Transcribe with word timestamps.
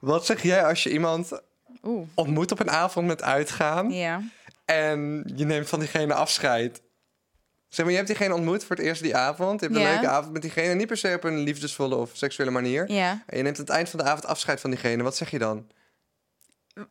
Wat 0.00 0.26
zeg 0.26 0.42
jij 0.42 0.64
als 0.64 0.82
je 0.82 0.90
iemand 0.90 1.40
Oeh, 1.82 2.08
ontmoet 2.14 2.52
op 2.52 2.60
een 2.60 2.70
avond 2.70 3.06
met 3.06 3.22
uitgaan 3.22 3.90
ja. 3.90 4.22
en 4.64 5.32
je 5.36 5.44
neemt 5.44 5.68
van 5.68 5.78
diegene 5.78 6.14
afscheid? 6.14 6.82
Zeg 7.68 7.80
maar, 7.84 7.90
je 7.94 8.00
hebt 8.00 8.10
diegene 8.10 8.34
ontmoet 8.34 8.64
voor 8.64 8.76
het 8.76 8.84
eerst 8.84 9.02
die 9.02 9.16
avond. 9.16 9.60
Je 9.60 9.66
hebt 9.66 9.78
een 9.78 9.84
Ja. 9.86 9.92
leuke 9.92 10.08
avond 10.08 10.32
met 10.32 10.42
diegene, 10.42 10.74
niet 10.74 10.86
per 10.86 10.96
se 10.96 11.12
op 11.16 11.24
een 11.24 11.38
liefdesvolle 11.38 11.96
of 11.96 12.10
seksuele 12.12 12.50
manier. 12.50 12.90
Ja. 12.90 13.22
En 13.26 13.36
je 13.36 13.42
neemt 13.42 13.58
aan 13.58 13.64
het 13.64 13.74
eind 13.74 13.88
van 13.88 13.98
de 13.98 14.04
avond 14.04 14.26
afscheid 14.26 14.60
van 14.60 14.70
diegene. 14.70 15.02
Wat 15.02 15.16
zeg 15.16 15.30
je 15.30 15.38
dan? 15.38 15.70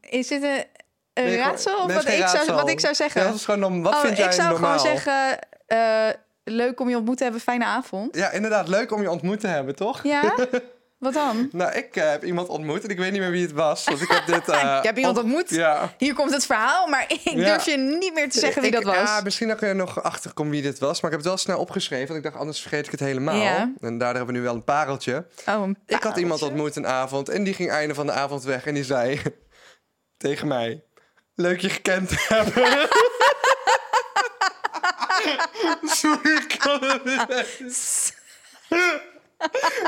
Is 0.02 0.28
dit 0.28 0.44
een, 0.44 0.66
een 1.14 1.24
Nee, 1.24 1.38
raadsel? 1.38 1.78
Of 1.80 1.86
nee, 1.88 1.96
wat 1.96 2.08
ik, 2.08 2.28
zou, 2.28 2.52
wat 2.52 2.70
ik 2.70 2.80
zou 2.80 2.96
zeggen? 2.96 3.22
Ja, 3.22 3.28
dat 3.28 3.36
is 3.36 3.46
gewoon 3.46 3.82
wat 3.82 3.94
oh, 3.94 4.02
vind 4.02 4.18
jij 4.18 4.26
ik 4.26 4.32
zou 4.32 4.50
normaal? 4.50 4.80
gewoon 4.80 4.96
zeggen, 4.96 5.40
eh, 5.66 6.10
leuk 6.44 6.80
om 6.80 6.90
je 6.90 6.96
ontmoet 6.96 7.18
te 7.18 7.24
hebben, 7.24 7.42
fijne 7.42 7.66
avond. 7.66 8.16
Ja, 8.16 8.32
inderdaad, 8.32 8.68
leuk 8.68 8.92
om 8.92 9.02
je 9.02 9.10
ontmoet 9.12 9.40
te 9.40 9.48
hebben, 9.48 9.76
toch? 9.76 10.04
Ja? 10.04 10.36
wat 11.02 11.14
dan? 11.14 11.50
Nou, 11.52 11.72
ik 11.72 11.96
eh, 11.96 12.10
heb 12.10 12.24
iemand 12.24 12.48
ontmoet 12.48 12.84
en 12.84 12.90
ik 12.90 12.98
weet 12.98 13.12
niet 13.12 13.22
meer 13.22 13.32
wie 13.32 13.42
het 13.42 13.52
was. 13.52 13.84
Want 13.84 14.02
ik 14.02 14.10
heb 14.10 14.26
dit... 14.26 14.50
eh, 14.56 14.62
Je 14.62 14.88
hebt 14.88 14.98
iemand 14.98 15.18
ontmoet? 15.18 15.50
Ja. 15.50 15.94
Hier 15.98 16.14
komt 16.14 16.34
het 16.34 16.46
verhaal, 16.46 16.88
maar 16.88 17.06
ik 17.08 17.20
Ja. 17.24 17.32
durf 17.46 17.66
je 17.66 17.78
niet 17.78 18.14
meer 18.14 18.30
te 18.30 18.40
zeggen 18.40 18.62
wie 18.62 18.72
Ik- 18.72 18.76
dat 18.84 18.96
was. 18.96 19.10
Ja, 19.10 19.22
misschien 19.24 19.48
dat 19.48 19.58
ik 19.62 19.64
er 19.68 19.76
nog 19.76 20.04
achter 20.04 20.34
kom 20.34 20.50
wie 20.50 20.62
dit 20.62 20.80
was. 20.80 21.02
Maar 21.02 21.12
ik 21.12 21.18
heb 21.18 21.26
het 21.26 21.28
wel 21.28 21.38
snel 21.38 21.60
opgeschreven. 21.60 22.08
Want 22.08 22.18
ik 22.18 22.24
dacht, 22.24 22.36
anders 22.38 22.60
vergeet 22.62 22.86
ik 22.86 22.92
het 22.92 23.00
helemaal. 23.00 23.36
Ja. 23.36 23.74
En 23.80 23.98
daardoor 23.98 24.08
hebben 24.18 24.26
we 24.26 24.32
nu 24.40 24.42
wel 24.42 24.54
een 24.56 24.64
pareltje. 24.64 25.26
oh, 25.48 25.62
een 25.64 25.78
Ik 25.86 26.04
had 26.04 26.18
iemand 26.18 26.42
ontmoet 26.42 26.76
een 26.76 26.88
avond. 26.88 27.30
En 27.30 27.44
die 27.44 27.54
ging 27.54 27.70
einde 27.70 27.94
van 27.94 28.06
de 28.06 28.12
avond 28.12 28.44
weg. 28.44 28.66
En 28.66 28.74
die 28.74 28.84
zei 28.84 29.22
tegen 30.18 30.48
mij... 30.48 30.84
Leuk 31.36 31.60
je 31.60 31.70
gekend 31.70 32.08
te 32.10 32.26
hebben. 32.28 32.88
Sorry, 35.98 36.32
ik 36.36 36.56
kan 36.60 36.84
het 36.84 37.04
niet. 37.06 38.14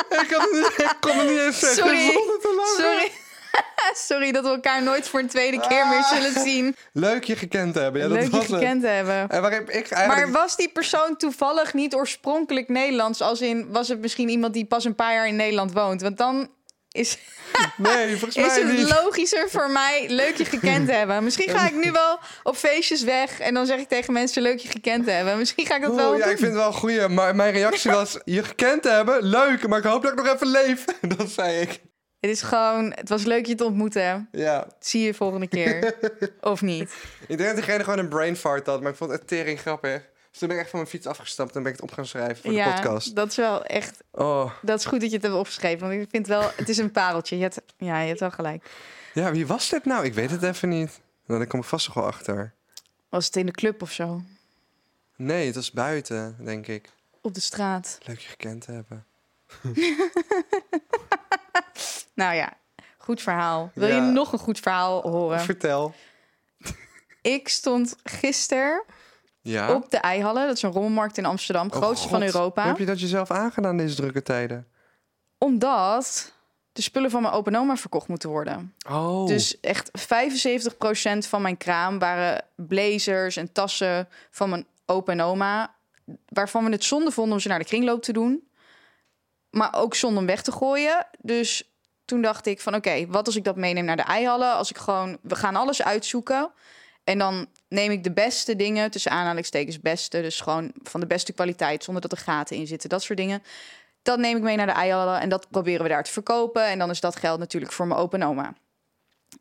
Ik, 0.10 0.50
niet, 0.52 0.72
ik 0.78 0.98
kon 1.00 1.18
het 1.18 1.30
niet 1.30 1.40
eens 1.40 1.60
zeggen 1.60 1.84
Sorry, 1.84 2.12
zonder 2.12 2.40
te 2.40 2.54
lachen. 2.56 2.84
sorry. 2.84 3.12
Sorry 3.94 4.32
dat 4.32 4.44
we 4.44 4.50
elkaar 4.50 4.84
nooit 4.84 5.08
voor 5.08 5.20
een 5.20 5.28
tweede 5.28 5.60
keer 5.68 5.88
meer 5.88 6.04
zullen 6.04 6.42
zien. 6.44 6.76
Leuk 6.94 7.24
je 7.24 7.36
gekend 7.36 7.74
te 7.74 7.80
hebben. 7.80 8.02
Ja, 8.02 8.08
dat 8.08 8.18
Leuk 8.18 8.26
je 8.26 8.38
was 8.38 8.46
gekend 8.46 8.82
te 8.82 8.88
hebben. 8.88 9.30
En 9.30 9.42
waarin 9.42 9.62
ik 9.68 9.90
Maar 9.90 10.00
eigenlijk... 10.00 10.34
was 10.38 10.56
die 10.56 10.70
persoon 10.70 11.18
toevallig 11.18 11.74
niet 11.74 11.96
oorspronkelijk 11.96 12.70
Nederlands? 12.70 13.22
Als 13.22 13.42
in, 13.42 13.72
was 13.72 13.88
het 13.88 14.00
misschien 14.00 14.30
iemand 14.30 14.54
die 14.54 14.66
pas 14.66 14.86
een 14.86 14.96
paar 14.96 15.14
jaar 15.14 15.28
in 15.28 15.36
Nederland 15.36 15.74
woont? 15.74 16.02
Want 16.02 16.18
dan 16.18 16.50
is, 16.94 17.18
Nee, 17.78 18.10
volgens 18.18 18.36
is 18.36 18.46
mij 18.46 18.60
het 18.60 18.78
niet. 18.78 18.90
logischer 18.90 19.50
voor 19.50 19.70
mij 19.70 20.06
leuk 20.10 20.36
je 20.38 20.46
gekend 20.46 20.88
te 20.88 20.94
hebben. 20.94 21.24
Misschien 21.24 21.50
ga 21.50 21.68
ik 21.68 21.76
nu 21.76 21.92
wel 21.92 22.20
op 22.44 22.56
feestjes 22.56 23.04
weg 23.04 23.40
en 23.40 23.54
dan 23.54 23.66
zeg 23.66 23.80
ik 23.80 23.88
tegen 23.88 24.14
mensen 24.14 24.42
leuk 24.42 24.60
je 24.60 24.68
gekend 24.68 25.06
te 25.06 25.12
hebben. 25.12 25.38
Misschien 25.38 25.66
ga 25.66 25.76
ik 25.76 25.82
dat 25.82 25.96
wel 25.96 26.18
ja, 26.18 26.24
doen. 26.24 26.32
ik 26.32 26.38
vind 26.38 26.52
het 26.52 26.60
wel 26.60 26.68
een 26.68 26.74
goeie. 26.74 27.08
Maar 27.08 27.36
mijn 27.36 27.54
reactie 27.54 27.92
was, 27.92 28.18
je 28.24 28.44
gekend 28.44 28.82
te 28.82 28.90
hebben, 28.90 29.24
leuk, 29.24 29.68
maar 29.68 29.80
ik 29.80 29.86
hoop 29.86 30.04
dat 30.04 30.12
ik 30.12 30.18
nog 30.24 30.34
even 30.34 30.48
leef. 30.48 30.86
Dat 31.18 31.30
zei 31.30 31.62
ik. 31.62 31.82
Het 32.20 32.32
is 32.32 32.42
gewoon, 32.42 32.92
het 32.96 33.10
was 33.10 33.24
leuk 33.24 33.46
je 33.46 33.56
te 33.56 33.66
ontmoeten. 33.66 34.28
Ja, 34.32 34.68
Zie 34.80 35.06
je 35.06 35.14
volgende 35.14 35.48
keer. 35.48 35.96
of 36.42 36.62
niet. 36.62 36.94
ik 37.28 37.38
denk 37.38 37.50
dat 37.50 37.56
diegene 37.56 37.84
gewoon 37.84 38.00
een 38.00 38.10
brain 38.10 38.36
fart 38.36 38.66
had, 38.66 38.82
maar 38.82 38.92
ik 38.92 38.98
vond 38.98 39.12
het 39.12 39.28
tering 39.28 39.60
grappig. 39.60 40.12
Dus 40.34 40.42
toen 40.42 40.52
ben 40.52 40.58
ik 40.58 40.64
echt 40.64 40.72
van 40.72 40.80
mijn 40.80 40.92
fiets 40.92 41.08
afgestapt 41.08 41.56
en 41.56 41.64
ben 41.64 41.72
ik 41.72 41.80
het 41.80 41.90
op 41.90 41.96
gaan 41.96 42.06
schrijven 42.06 42.36
voor 42.38 42.50
de 42.52 42.56
ja, 42.58 42.74
podcast. 42.74 43.16
dat 43.16 43.30
is 43.30 43.36
wel 43.36 43.64
echt, 43.66 44.04
Oh, 44.12 44.52
dat 44.62 44.80
is 44.80 44.86
goed 44.86 45.00
dat 45.02 45.10
je 45.10 45.16
het 45.16 45.26
hebt 45.26 45.36
opgeschreven. 45.38 45.88
Want 45.88 46.02
ik 46.02 46.10
vind 46.10 46.28
wel, 46.28 46.52
het 46.56 46.70
is 46.70 46.78
een 46.78 46.92
pareltje. 46.92 47.36
Je 47.36 47.42
hebt, 47.42 47.62
ja, 47.78 48.00
je 48.00 48.08
hebt 48.08 48.20
wel 48.20 48.32
gelijk. 48.32 48.72
ja, 49.14 49.32
wie 49.32 49.48
was 49.48 49.70
dit 49.70 49.86
nou? 49.86 50.06
Ik 50.06 50.14
weet 50.14 50.32
het 50.32 50.44
even 50.44 50.70
niet. 50.70 51.00
Nou, 51.26 51.40
daar 51.40 51.48
kom 51.48 51.60
ik 51.60 51.66
vast 51.66 51.86
nog 51.88 51.96
wel 51.96 52.06
achter. 52.06 52.54
Was 53.10 53.26
het 53.26 53.36
in 53.36 53.46
de 53.46 53.52
club 53.52 53.82
of 53.82 53.92
zo? 53.92 54.22
Nee, 55.16 55.46
het 55.46 55.56
was 55.56 55.72
buiten, 55.72 56.36
denk 56.40 56.68
ik. 56.68 56.90
Op 57.22 57.34
de 57.34 57.40
straat. 57.42 57.98
Leuk 58.06 58.20
je 58.20 58.28
gekend 58.28 58.62
te 58.62 58.72
hebben. 58.72 59.06
Nou 62.14 62.36
ja, 62.36 62.54
goed 62.98 63.22
verhaal. 63.22 63.72
Wil 63.74 63.88
Ja. 63.88 63.96
je 63.96 64.02
nog 64.02 64.34
een 64.34 64.40
goed 64.40 64.60
verhaal 64.60 65.02
horen? 65.02 65.40
Vertel. 65.42 65.94
Ik 67.22 67.48
stond 67.50 67.96
gisteren 68.04 68.84
Ja? 69.44 69.74
op 69.74 69.92
de 69.92 69.98
Eihallen. 69.98 70.48
Dat 70.48 70.56
is 70.56 70.62
een 70.62 70.72
rommelmarkt 70.72 71.18
in 71.18 71.26
Amsterdam. 71.26 71.68
Oh, 71.68 71.76
grootste 71.76 72.08
van. 72.08 72.24
Europa. 72.24 72.62
Hoe 72.62 72.72
heb 72.72 72.80
je 72.80 72.86
dat 72.86 73.00
jezelf 73.00 73.32
aangedaan 73.32 73.78
deze 73.78 73.96
drukke 73.96 74.22
tijden? 74.22 74.68
Omdat 75.38 76.34
de 76.74 76.82
spullen 76.82 77.12
van 77.12 77.22
mijn 77.22 77.34
open 77.34 77.56
oma 77.56 77.76
verkocht 77.76 78.08
moeten 78.08 78.30
worden. 78.30 78.74
Oh. 78.90 79.28
Dus 79.28 79.60
echt 79.60 79.92
75% 79.92 81.28
van 81.28 81.42
mijn 81.42 81.58
kraam 81.58 82.00
waren 82.00 82.46
blazers 82.56 83.36
en 83.36 83.52
tassen 83.52 84.08
van 84.30 84.50
mijn 84.50 84.66
opa 84.86 85.12
en 85.12 85.22
oma. 85.22 85.76
Waarvan 86.28 86.66
we 86.66 86.72
het 86.72 86.84
zonde 86.84 87.12
vonden 87.12 87.34
om 87.34 87.40
ze 87.40 87.48
naar 87.48 87.60
de 87.60 87.66
kringloop 87.66 88.02
te 88.02 88.14
doen. 88.14 88.48
Maar 89.50 89.74
ook 89.76 89.96
zonde 89.96 90.20
om 90.20 90.26
weg 90.26 90.42
te 90.42 90.52
gooien. 90.52 91.08
Dus 91.20 91.74
toen 92.06 92.22
dacht 92.22 92.46
ik 92.46 92.62
van 92.62 92.76
oké, 92.76 93.06
wat 93.08 93.26
als 93.26 93.36
ik 93.36 93.44
dat 93.44 93.56
meeneem 93.56 93.86
naar 93.86 93.96
de 93.96 94.02
eihallen? 94.02 94.54
Als 94.54 94.70
ik 94.70 94.78
gewoon, 94.78 95.18
we 95.22 95.36
gaan 95.36 95.56
alles 95.56 95.84
uitzoeken. 95.84 96.52
En 97.04 97.18
dan 97.18 97.48
neem 97.74 97.92
ik 97.92 98.04
de 98.04 98.12
beste 98.12 98.56
dingen, 98.56 98.92
tussen 98.92 99.12
aanhalingstekens 99.12 99.80
beste. 99.80 100.22
Dus 100.22 100.42
gewoon 100.42 100.72
van 100.84 101.00
de 101.00 101.08
beste 101.08 101.34
kwaliteit, 101.34 101.84
zonder 101.84 102.02
dat 102.02 102.12
er 102.12 102.18
gaten 102.18 102.56
in 102.56 102.68
zitten. 102.68 102.90
Dat 102.90 103.04
soort 103.04 103.20
dingen. 103.20 103.44
Dat 104.02 104.20
neem 104.20 104.38
ik 104.38 104.44
mee 104.44 104.56
naar 104.56 104.66
de 104.66 104.72
eihallen 104.72 105.20
en 105.20 105.30
dat 105.30 105.50
proberen 105.50 105.84
we 105.84 105.90
daar 105.90 106.04
te 106.04 106.12
verkopen. 106.12 106.66
En 106.66 106.80
dan 106.80 106.90
is 106.90 107.00
dat 107.00 107.16
geld 107.16 107.40
natuurlijk 107.40 107.72
voor 107.72 107.88
mijn 107.88 108.00
opa 108.00 108.18
en 108.18 108.26
oma. 108.26 108.54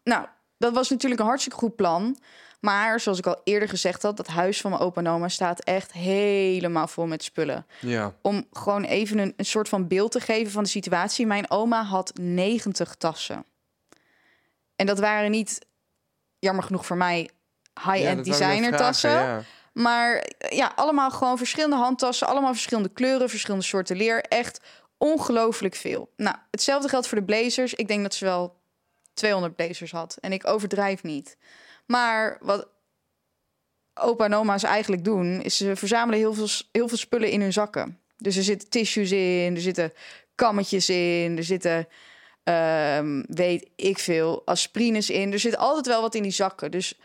Nou, 0.05 0.27
dat 0.59 0.75
was 0.75 0.91
natuurlijk 0.91 1.21
een 1.21 1.27
hartstikke 1.27 1.59
goed 1.59 1.77
plan. 1.77 2.17
Maar 2.61 3.01
zoals 3.01 3.19
ik 3.19 3.27
al 3.27 3.41
eerder 3.45 3.69
gezegd 3.69 4.03
had, 4.03 4.17
dat 4.17 4.27
huis 4.27 4.61
van 4.61 4.71
mijn 4.71 4.83
opa 4.83 5.01
en 5.01 5.09
oma 5.09 5.29
staat 5.29 5.65
echt 5.65 5.93
helemaal 5.93 6.87
vol 6.87 7.07
met 7.07 7.23
spullen. 7.23 7.67
Ja. 7.81 8.15
Om 8.21 8.47
gewoon 8.53 8.85
even 8.85 9.19
een, 9.19 9.35
een 9.37 9.45
soort 9.45 9.69
van 9.69 9.89
beeld 9.89 10.13
te 10.13 10.21
geven 10.21 10.53
van 10.53 10.63
de 10.63 10.69
situatie. 10.69 11.27
Mijn 11.27 11.51
oma 11.51 11.83
had 11.85 12.13
90 12.21 12.95
tassen. 12.95 13.45
En 14.77 14.87
dat 14.87 14.99
waren 14.99 15.31
niet, 15.31 15.67
jammer 16.39 16.65
genoeg 16.65 16.87
voor 16.87 16.97
mij, 16.97 17.31
high-end 17.81 18.25
designer 18.25 18.77
tassen. 18.77 19.11
ja. 19.11 19.43
Maar 19.73 20.31
ja, 20.49 20.73
allemaal 20.77 21.11
gewoon 21.11 21.39
verschillende 21.39 21.77
handtassen, 21.77 22.27
allemaal 22.27 22.53
verschillende 22.53 22.89
kleuren, 22.89 23.29
verschillende 23.29 23.65
soorten 23.65 23.97
leer. 23.97 24.23
Echt 24.23 24.61
ongelooflijk 24.99 25.75
veel. 25.75 26.13
Nou, 26.17 26.37
hetzelfde 26.51 26.89
geldt 26.89 27.07
voor 27.07 27.19
de 27.19 27.25
blazers. 27.25 27.75
Ik 27.75 27.89
denk 27.89 28.03
dat 28.03 28.15
ze 28.15 28.25
wel 28.25 28.61
200 29.15 29.57
blazers 29.57 29.91
had. 29.91 30.19
En 30.21 30.33
ik 30.33 30.47
overdrijf 30.47 31.03
niet. 31.03 31.37
Maar 31.87 32.39
wat 32.41 32.69
opa 33.95 34.25
en 34.25 34.35
oma's 34.35 34.63
eigenlijk 34.63 35.05
doen, 35.05 35.43
is 35.43 35.57
ze 35.57 35.77
verzamelen 35.77 36.19
heel 36.19 36.35
veel, 36.35 36.49
heel 36.73 36.89
veel 36.89 36.97
spullen 36.97 37.31
in 37.31 37.41
hun 37.41 37.53
zakken. 37.53 38.01
Dus 38.17 38.37
er 38.37 38.43
zitten 38.43 38.69
tissues 38.69 39.13
in, 39.13 39.55
er 39.55 39.61
zitten 39.61 39.93
kammetjes 40.35 40.89
in, 40.89 41.37
er 41.37 41.45
zitten, 41.45 41.89
ehm, 42.45 43.23
weet 43.27 43.71
ik 43.77 43.99
veel, 43.99 44.43
aspirines 44.45 45.11
in. 45.11 45.33
Er 45.33 45.39
zit 45.39 45.57
altijd 45.57 45.87
wel 45.87 46.01
wat 46.01 46.15
in 46.15 46.23
die 46.23 46.33
zakken. 46.33 46.71
Dus 46.71 46.99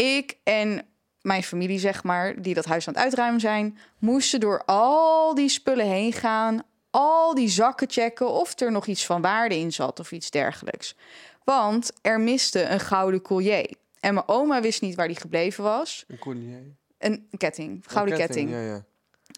ik 0.00 0.36
en 0.42 0.86
mijn 1.20 1.42
familie, 1.42 1.78
zeg 1.78 2.04
maar, 2.04 2.42
die 2.42 2.54
dat 2.54 2.64
huis 2.64 2.88
aan 2.88 2.94
het 2.94 3.02
uitruimen 3.02 3.40
zijn, 3.40 3.78
moesten 3.98 4.40
door 4.40 4.64
al 4.64 5.34
die 5.34 5.48
spullen 5.48 5.86
heen 5.86 6.12
gaan, 6.12 6.62
al 6.90 7.34
die 7.34 7.48
zakken 7.48 7.90
checken 7.90 8.30
of 8.30 8.60
er 8.60 8.72
nog 8.72 8.86
iets 8.86 9.06
van 9.06 9.22
waarde 9.22 9.58
in 9.58 9.72
zat 9.72 10.00
of 10.00 10.12
iets 10.12 10.30
dergelijks. 10.30 10.96
Want 11.44 11.92
er 12.02 12.20
miste 12.20 12.62
een 12.62 12.80
gouden 12.80 13.22
collier. 13.22 13.74
En 14.00 14.14
mijn 14.14 14.28
oma 14.28 14.60
wist 14.60 14.80
niet 14.80 14.94
waar 14.94 15.06
die 15.08 15.16
gebleven 15.16 15.64
was. 15.64 16.04
Een 16.08 16.18
collier. 16.18 16.62
Een 16.98 17.28
ketting, 17.36 17.84
gouden 17.86 18.14
Een 18.14 18.20
ketting. 18.20 18.50
Ja, 18.50 18.60
ja. 18.60 18.84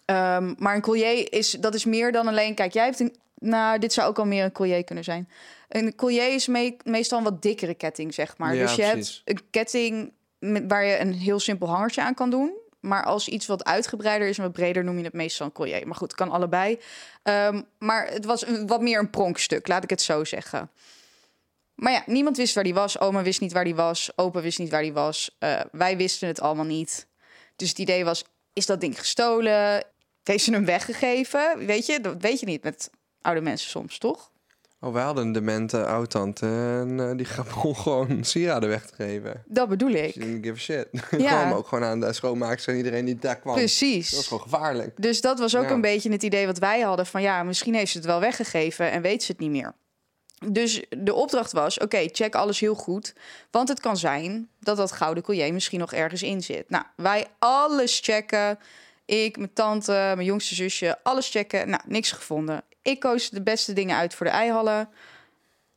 Ehm, 0.05 0.53
maar 0.57 0.75
een 0.75 0.81
collier 0.81 1.33
is, 1.33 1.51
dat 1.51 1.75
is 1.75 1.85
meer 1.85 2.11
dan 2.11 2.27
alleen... 2.27 2.55
Kijk, 2.55 2.73
jij 2.73 2.85
hebt 2.85 2.99
een... 2.99 3.15
Nou, 3.35 3.79
dit 3.79 3.93
zou 3.93 4.09
ook 4.09 4.19
al 4.19 4.25
meer 4.25 4.43
een 4.43 4.51
collier 4.51 4.83
kunnen 4.83 5.03
zijn. 5.03 5.29
Een 5.69 5.95
collier 5.95 6.33
is 6.33 6.47
me- 6.47 6.77
meestal 6.83 7.17
een 7.17 7.23
wat 7.23 7.41
dikkere 7.41 7.73
ketting, 7.73 8.13
zeg 8.13 8.37
maar. 8.37 8.55
Ja, 8.55 8.61
dus 8.61 8.75
je 8.75 8.81
precies. 8.81 9.21
hebt 9.25 9.39
een 9.39 9.49
ketting 9.49 10.13
waar 10.67 10.85
je 10.85 10.99
een 10.99 11.13
heel 11.13 11.39
simpel 11.39 11.67
hangertje 11.67 12.01
aan 12.01 12.13
kan 12.13 12.29
doen. 12.29 12.61
Maar 12.79 13.03
als 13.03 13.27
iets 13.27 13.45
wat 13.45 13.63
uitgebreider 13.63 14.27
is 14.27 14.37
en 14.37 14.43
wat 14.43 14.53
breder, 14.53 14.83
noem 14.83 14.97
je 14.97 15.03
het 15.03 15.13
meestal 15.13 15.45
een 15.45 15.51
collier. 15.51 15.87
Maar 15.87 15.95
goed, 15.95 16.13
kan 16.13 16.31
allebei. 16.31 16.79
Ehm, 17.23 17.61
maar 17.79 18.07
het 18.07 18.25
was 18.25 18.45
wat 18.65 18.81
meer 18.81 18.99
een 18.99 19.09
pronkstuk, 19.09 19.67
laat 19.67 19.83
ik 19.83 19.89
het 19.89 20.01
zo 20.01 20.23
zeggen. 20.23 20.69
Maar 21.75 21.91
ja, 21.91 22.03
niemand 22.05 22.37
wist 22.37 22.55
waar 22.55 22.63
die 22.63 22.73
was. 22.73 22.99
Oma 22.99 23.21
wist 23.21 23.41
niet 23.41 23.51
waar 23.51 23.63
die 23.63 23.75
was. 23.75 24.11
Opa 24.15 24.41
wist 24.41 24.59
niet 24.59 24.69
waar 24.69 24.81
die 24.81 24.93
was. 24.93 25.35
Eh, 25.39 25.61
wij 25.71 25.97
wisten 25.97 26.27
het 26.27 26.41
allemaal 26.41 26.65
niet. 26.65 27.07
Dus 27.55 27.69
het 27.69 27.77
idee 27.77 28.05
was, 28.05 28.25
is 28.53 28.65
dat 28.65 28.81
ding 28.81 28.99
gestolen? 28.99 29.83
Heeft 30.23 30.43
ze 30.43 30.51
hem 30.51 30.65
weggegeven? 30.65 31.65
Weet 31.65 31.85
je, 31.85 31.99
dat 31.99 32.15
weet 32.21 32.39
je 32.39 32.45
niet 32.45 32.63
met 32.63 32.89
oude 33.21 33.41
mensen 33.41 33.69
soms, 33.69 33.97
toch? 33.97 34.31
Oh, 34.83 34.93
wij 34.93 35.03
hadden 35.03 35.25
een 35.25 35.31
demente 35.31 35.85
oud-tante 35.85 36.45
en 36.45 36.99
eh, 37.09 37.17
die 37.17 37.25
gaf 37.25 37.49
gewoon 37.83 38.23
sieraden 38.23 38.69
weg 38.69 38.85
te 38.85 38.95
geven. 38.95 39.43
Dat 39.45 39.69
bedoel 39.69 39.89
She 39.89 40.07
ik. 40.07 40.13
didn't 40.13 40.45
give 40.45 40.53
a 40.53 40.57
shit. 40.57 40.87
Ja. 41.21 41.41
Gewoon 41.41 41.57
ook 41.57 41.67
gewoon 41.67 41.83
aan 41.83 41.99
de 41.99 42.13
schoonmaakster 42.13 42.71
en 42.71 42.77
iedereen 42.77 43.05
die 43.05 43.15
daar 43.19 43.39
kwam. 43.39 43.55
Precies. 43.55 44.05
Dat 44.09 44.15
was 44.19 44.27
gewoon 44.27 44.43
gevaarlijk. 44.43 45.01
Dus 45.01 45.21
dat 45.21 45.39
was 45.39 45.55
ook 45.55 45.63
Ja. 45.63 45.71
een 45.71 45.81
beetje 45.81 46.11
het 46.11 46.23
idee 46.23 46.45
wat 46.45 46.57
wij 46.57 46.81
hadden 46.81 47.05
van 47.05 47.21
ja, 47.21 47.43
misschien 47.43 47.73
heeft 47.73 47.91
ze 47.91 47.97
het 47.97 48.07
wel 48.07 48.19
weggegeven 48.19 48.91
en 48.91 49.01
weet 49.01 49.23
ze 49.23 49.31
het 49.31 49.41
niet 49.41 49.49
meer. 49.51 49.73
Dus 50.47 50.83
de 50.89 51.13
opdracht 51.13 51.51
was: 51.51 51.79
oké, 51.79 52.05
check 52.11 52.35
alles 52.35 52.59
heel 52.59 52.75
goed. 52.75 53.13
Want 53.51 53.69
het 53.69 53.79
kan 53.79 53.97
zijn 53.97 54.49
dat 54.59 54.77
dat 54.77 54.91
gouden 54.91 55.23
collier 55.23 55.53
misschien 55.53 55.79
nog 55.79 55.93
ergens 55.93 56.23
in 56.23 56.41
zit. 56.41 56.69
Nou, 56.69 56.83
wij 56.95 57.25
alles 57.39 57.99
checken. 58.03 58.59
Ik, 59.05 59.37
mijn 59.37 59.53
tante, 59.53 59.91
mijn 59.91 60.23
jongste 60.23 60.55
zusje, 60.55 60.97
alles 61.03 61.29
checken. 61.29 61.69
Nou, 61.69 61.81
niks 61.85 62.11
gevonden. 62.11 62.61
Ik 62.83 62.99
koos 62.99 63.29
de 63.29 63.41
beste 63.41 63.73
dingen 63.73 63.95
uit 63.95 64.15
voor 64.15 64.25
de 64.25 64.31
eihallen. 64.31 64.89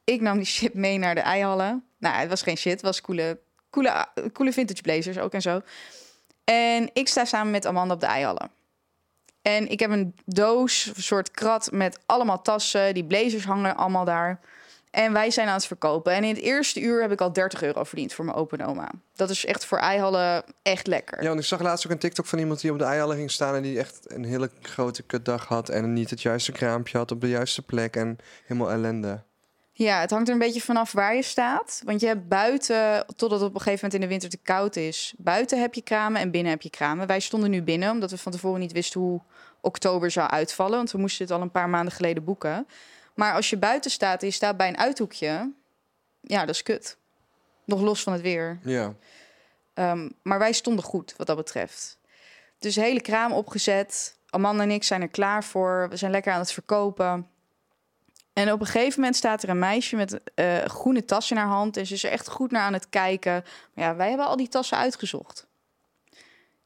Ik 0.04 0.20
nam 0.20 0.36
die 0.36 0.46
shit 0.46 0.74
mee 0.74 0.98
naar 0.98 1.14
de 1.14 1.20
eihallen. 1.20 1.84
Nou, 1.98 2.16
het 2.16 2.28
was 2.28 2.42
geen 2.42 2.56
shit, 2.56 2.72
het 2.72 2.82
was 2.82 3.00
coole, 3.00 3.38
coole, 3.70 4.06
coole 4.32 4.52
vintage 4.52 4.82
blazers 4.82 5.18
ook 5.18 5.32
en 5.32 5.42
zo. 5.42 5.60
En 6.44 6.90
ik 6.92 7.08
sta 7.08 7.24
samen 7.24 7.50
met 7.50 7.66
Amanda 7.66 7.94
op 7.94 8.00
de 8.00 8.06
eihallen. 8.06 8.50
En 9.42 9.68
ik 9.68 9.80
heb 9.80 9.90
een 9.90 10.14
doos, 10.24 10.92
een 10.96 11.02
soort 11.02 11.30
krat 11.30 11.70
met 11.72 11.98
allemaal 12.06 12.42
tassen. 12.42 12.94
Die 12.94 13.04
blazers 13.04 13.44
hangen 13.44 13.76
allemaal 13.76 14.04
daar. 14.04 14.40
En 14.90 15.12
wij 15.12 15.30
zijn 15.30 15.48
aan 15.48 15.54
het 15.54 15.66
verkopen. 15.66 16.12
En 16.12 16.24
in 16.24 16.34
het 16.34 16.42
eerste 16.42 16.80
uur 16.80 17.00
heb 17.00 17.12
ik 17.12 17.20
al 17.20 17.32
30 17.32 17.62
euro 17.62 17.84
verdiend 17.84 18.12
voor 18.12 18.24
mijn 18.24 18.36
open 18.36 18.60
oma. 18.60 18.90
Dat 19.14 19.30
is 19.30 19.44
echt 19.44 19.64
voor 19.64 19.78
eihallen 19.78 20.44
echt 20.62 20.86
lekker. 20.86 21.22
Ja, 21.22 21.28
want 21.28 21.40
ik 21.40 21.46
zag 21.46 21.60
laatst 21.60 21.86
ook 21.86 21.92
een 21.92 21.98
TikTok 21.98 22.26
van 22.26 22.38
iemand 22.38 22.60
die 22.60 22.72
op 22.72 22.78
de 22.78 22.84
eihallen 22.84 23.16
ging 23.16 23.30
staan... 23.30 23.54
en 23.54 23.62
die 23.62 23.78
echt 23.78 24.00
een 24.02 24.24
hele 24.24 24.50
grote 24.62 25.02
kutdag 25.02 25.46
had... 25.46 25.68
en 25.68 25.92
niet 25.92 26.10
het 26.10 26.22
juiste 26.22 26.52
kraampje 26.52 26.98
had 26.98 27.10
op 27.10 27.20
de 27.20 27.28
juiste 27.28 27.62
plek 27.62 27.96
en 27.96 28.18
helemaal 28.46 28.70
ellende. 28.70 29.22
Ja, 29.78 30.00
het 30.00 30.10
hangt 30.10 30.28
er 30.28 30.34
een 30.34 30.40
beetje 30.40 30.60
vanaf 30.60 30.92
waar 30.92 31.14
je 31.14 31.22
staat. 31.22 31.82
Want 31.84 32.00
je 32.00 32.06
hebt 32.06 32.28
buiten, 32.28 33.06
totdat 33.16 33.40
het 33.40 33.48
op 33.48 33.54
een 33.54 33.60
gegeven 33.60 33.84
moment 33.84 33.94
in 33.94 34.00
de 34.00 34.06
winter 34.06 34.28
te 34.28 34.44
koud 34.52 34.76
is. 34.76 35.14
Buiten 35.16 35.60
heb 35.60 35.74
je 35.74 35.82
kramen 35.82 36.20
en 36.20 36.30
binnen 36.30 36.52
heb 36.52 36.62
je 36.62 36.70
kramen. 36.70 37.06
Wij 37.06 37.20
stonden 37.20 37.50
nu 37.50 37.62
binnen, 37.62 37.90
omdat 37.90 38.10
we 38.10 38.18
van 38.18 38.32
tevoren 38.32 38.60
niet 38.60 38.72
wisten 38.72 39.00
hoe 39.00 39.20
oktober 39.60 40.10
zou 40.10 40.30
uitvallen. 40.30 40.76
Want 40.76 40.92
we 40.92 40.98
moesten 40.98 41.26
dit 41.26 41.36
al 41.36 41.42
een 41.42 41.50
paar 41.50 41.68
maanden 41.68 41.92
geleden 41.92 42.24
boeken. 42.24 42.66
Maar 43.16 43.34
als 43.34 43.50
je 43.50 43.56
buiten 43.56 43.90
staat 43.90 44.20
en 44.20 44.26
je 44.26 44.32
staat 44.32 44.56
bij 44.56 44.68
een 44.68 44.78
uithoekje, 44.78 45.52
ja, 46.20 46.40
dat 46.40 46.54
is 46.54 46.62
kut. 46.62 46.96
Nog 47.64 47.80
los 47.80 48.02
van 48.02 48.12
het 48.12 48.22
weer. 48.22 48.58
Ja. 48.62 48.94
Ehm, 49.74 50.10
maar 50.22 50.38
wij 50.38 50.52
stonden 50.52 50.84
goed 50.84 51.14
wat 51.16 51.26
dat 51.26 51.36
betreft. 51.36 51.98
Dus 52.58 52.74
de 52.74 52.80
hele 52.80 53.00
kraam 53.00 53.32
opgezet. 53.32 54.18
Amanda 54.30 54.62
en 54.62 54.70
ik 54.70 54.84
zijn 54.84 55.02
er 55.02 55.08
klaar 55.08 55.44
voor. 55.44 55.86
We 55.88 55.96
zijn 55.96 56.10
lekker 56.10 56.32
aan 56.32 56.40
het 56.40 56.52
verkopen. 56.52 57.28
En 58.32 58.52
op 58.52 58.60
een 58.60 58.66
gegeven 58.66 59.00
moment 59.00 59.16
staat 59.16 59.42
er 59.42 59.48
een 59.48 59.58
meisje 59.58 59.96
met 59.96 60.20
eh, 60.34 60.62
een 60.62 60.70
groene 60.70 61.04
tas 61.04 61.30
in 61.30 61.36
haar 61.36 61.46
hand. 61.46 61.76
En 61.76 61.86
ze 61.86 61.94
is 61.94 62.04
er 62.04 62.10
echt 62.10 62.28
goed 62.28 62.50
naar 62.50 62.62
aan 62.62 62.72
het 62.72 62.88
kijken. 62.88 63.44
Maar 63.74 63.84
ja, 63.84 63.96
wij 63.96 64.08
hebben 64.08 64.26
al 64.26 64.36
die 64.36 64.48
tassen 64.48 64.78
uitgezocht. 64.78 65.45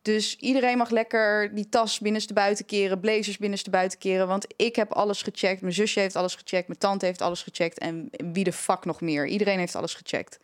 Dus 0.02 0.36
iedereen 0.36 0.78
mag 0.78 0.90
lekker 0.90 1.54
die 1.54 1.68
tas 1.68 1.98
binnenste 1.98 2.32
buiten 2.32 2.64
keren, 2.64 3.00
blazers 3.00 3.36
binnenste 3.36 3.70
buiten 3.70 3.98
keren. 3.98 4.26
Want 4.26 4.46
ik 4.56 4.76
heb 4.76 4.92
alles 4.92 5.22
gecheckt. 5.22 5.60
Mijn 5.60 5.74
zusje 5.74 6.00
heeft 6.00 6.16
alles 6.16 6.34
gecheckt. 6.34 6.66
Mijn 6.66 6.78
tante 6.78 7.06
heeft 7.06 7.20
alles 7.20 7.42
gecheckt. 7.42 7.78
En 7.78 8.10
wie 8.32 8.44
de 8.44 8.52
fuck 8.52 8.84
nog 8.84 9.00
meer? 9.00 9.26
Iedereen 9.26 9.58
heeft 9.58 9.74
alles 9.74 9.94
gecheckt. 9.94 10.38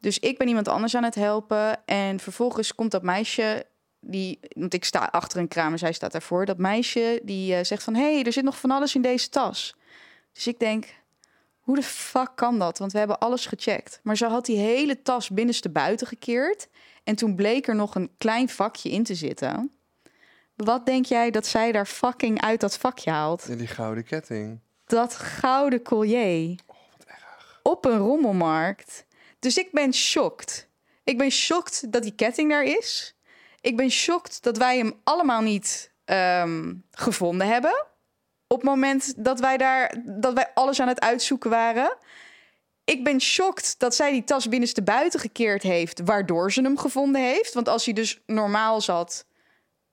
Dus 0.00 0.18
ik 0.18 0.38
ben 0.38 0.48
iemand 0.48 0.68
anders 0.68 0.94
aan 0.94 1.04
het 1.04 1.14
helpen. 1.14 1.86
En 1.86 2.20
vervolgens 2.20 2.74
komt 2.74 2.90
dat 2.90 3.02
meisje, 3.02 3.66
die, 4.00 4.40
want 4.54 4.74
ik 4.74 4.84
sta 4.84 5.08
achter 5.10 5.38
een 5.38 5.48
kraam 5.48 5.72
en 5.72 5.78
zij 5.78 5.92
staat 5.92 6.12
daarvoor. 6.12 6.46
Dat 6.46 6.58
meisje 6.58 7.20
die 7.22 7.54
eh, 7.54 7.64
zegt 7.64 7.82
van, 7.82 7.94
hé, 7.94 8.14
hey, 8.14 8.24
er 8.24 8.32
zit 8.32 8.44
nog 8.44 8.58
van 8.58 8.70
alles 8.70 8.94
in 8.94 9.02
deze 9.02 9.28
tas. 9.28 9.76
Dus 10.32 10.46
ik 10.46 10.58
denk, 10.58 10.86
hoe 11.60 11.76
de 11.76 11.82
fuck 11.82 12.30
kan 12.34 12.58
dat? 12.58 12.78
Want 12.78 12.92
we 12.92 12.98
hebben 12.98 13.18
alles 13.18 13.46
gecheckt. 13.46 14.00
Maar 14.02 14.16
ze 14.16 14.26
had 14.26 14.46
die 14.46 14.58
hele 14.58 15.02
tas 15.02 15.30
binnenste 15.30 15.70
buiten 15.70 16.06
gekeerd. 16.06 16.68
En 17.04 17.14
toen 17.16 17.34
bleek 17.34 17.68
er 17.68 17.74
nog 17.74 17.94
een 17.94 18.10
klein 18.18 18.48
vakje 18.48 18.90
in 18.90 19.02
te 19.02 19.14
zitten. 19.14 19.72
Wat 20.56 20.86
denk 20.86 21.04
jij 21.04 21.30
dat 21.30 21.46
zij 21.46 21.72
daar 21.72 21.86
fucking 21.86 22.40
uit 22.40 22.60
dat 22.60 22.78
vakje 22.78 23.10
haalt? 23.10 23.48
En 23.48 23.58
die 23.58 23.66
gouden 23.66 24.04
ketting. 24.04 24.60
dat 24.86 25.14
gouden 25.14 25.82
collier 25.82 26.58
op 27.62 27.84
een 27.84 27.98
rommelmarkt. 27.98 29.06
Dus 29.38 29.56
ik 29.56 29.72
ben 29.72 29.94
shocked. 29.94 30.68
Ik 31.04 31.18
ben 31.18 31.30
shocked 31.30 31.92
dat 31.92 32.02
die 32.02 32.14
ketting 32.14 32.50
daar 32.50 32.64
is. 32.64 33.16
Ik 33.60 33.76
ben 33.76 33.90
shocked 33.90 34.42
dat 34.42 34.56
wij 34.56 34.76
hem 34.76 35.00
allemaal 35.04 35.40
niet 35.40 35.92
ehm, 36.04 36.74
gevonden 36.90 37.46
hebben. 37.46 37.86
Op 38.46 38.60
het 38.60 38.68
moment 38.68 39.24
dat 39.24 39.40
wij 39.40 39.56
daar 39.56 39.94
dat 40.04 40.34
wij 40.34 40.50
alles 40.54 40.80
aan 40.80 40.88
het 40.88 41.00
uitzoeken 41.00 41.50
waren. 41.50 41.96
Ik 42.92 43.04
ben 43.04 43.20
shocked 43.20 43.74
dat 43.78 43.94
zij 43.94 44.12
die 44.12 44.24
tas 44.24 44.48
binnenste 44.48 44.82
buiten 44.82 45.20
gekeerd 45.20 45.62
heeft, 45.62 46.00
waardoor 46.04 46.52
ze 46.52 46.62
hem 46.62 46.78
gevonden 46.78 47.22
heeft. 47.22 47.54
Want 47.54 47.68
als 47.68 47.84
hij 47.84 47.94
dus 47.94 48.20
normaal 48.26 48.80
zat, 48.80 49.26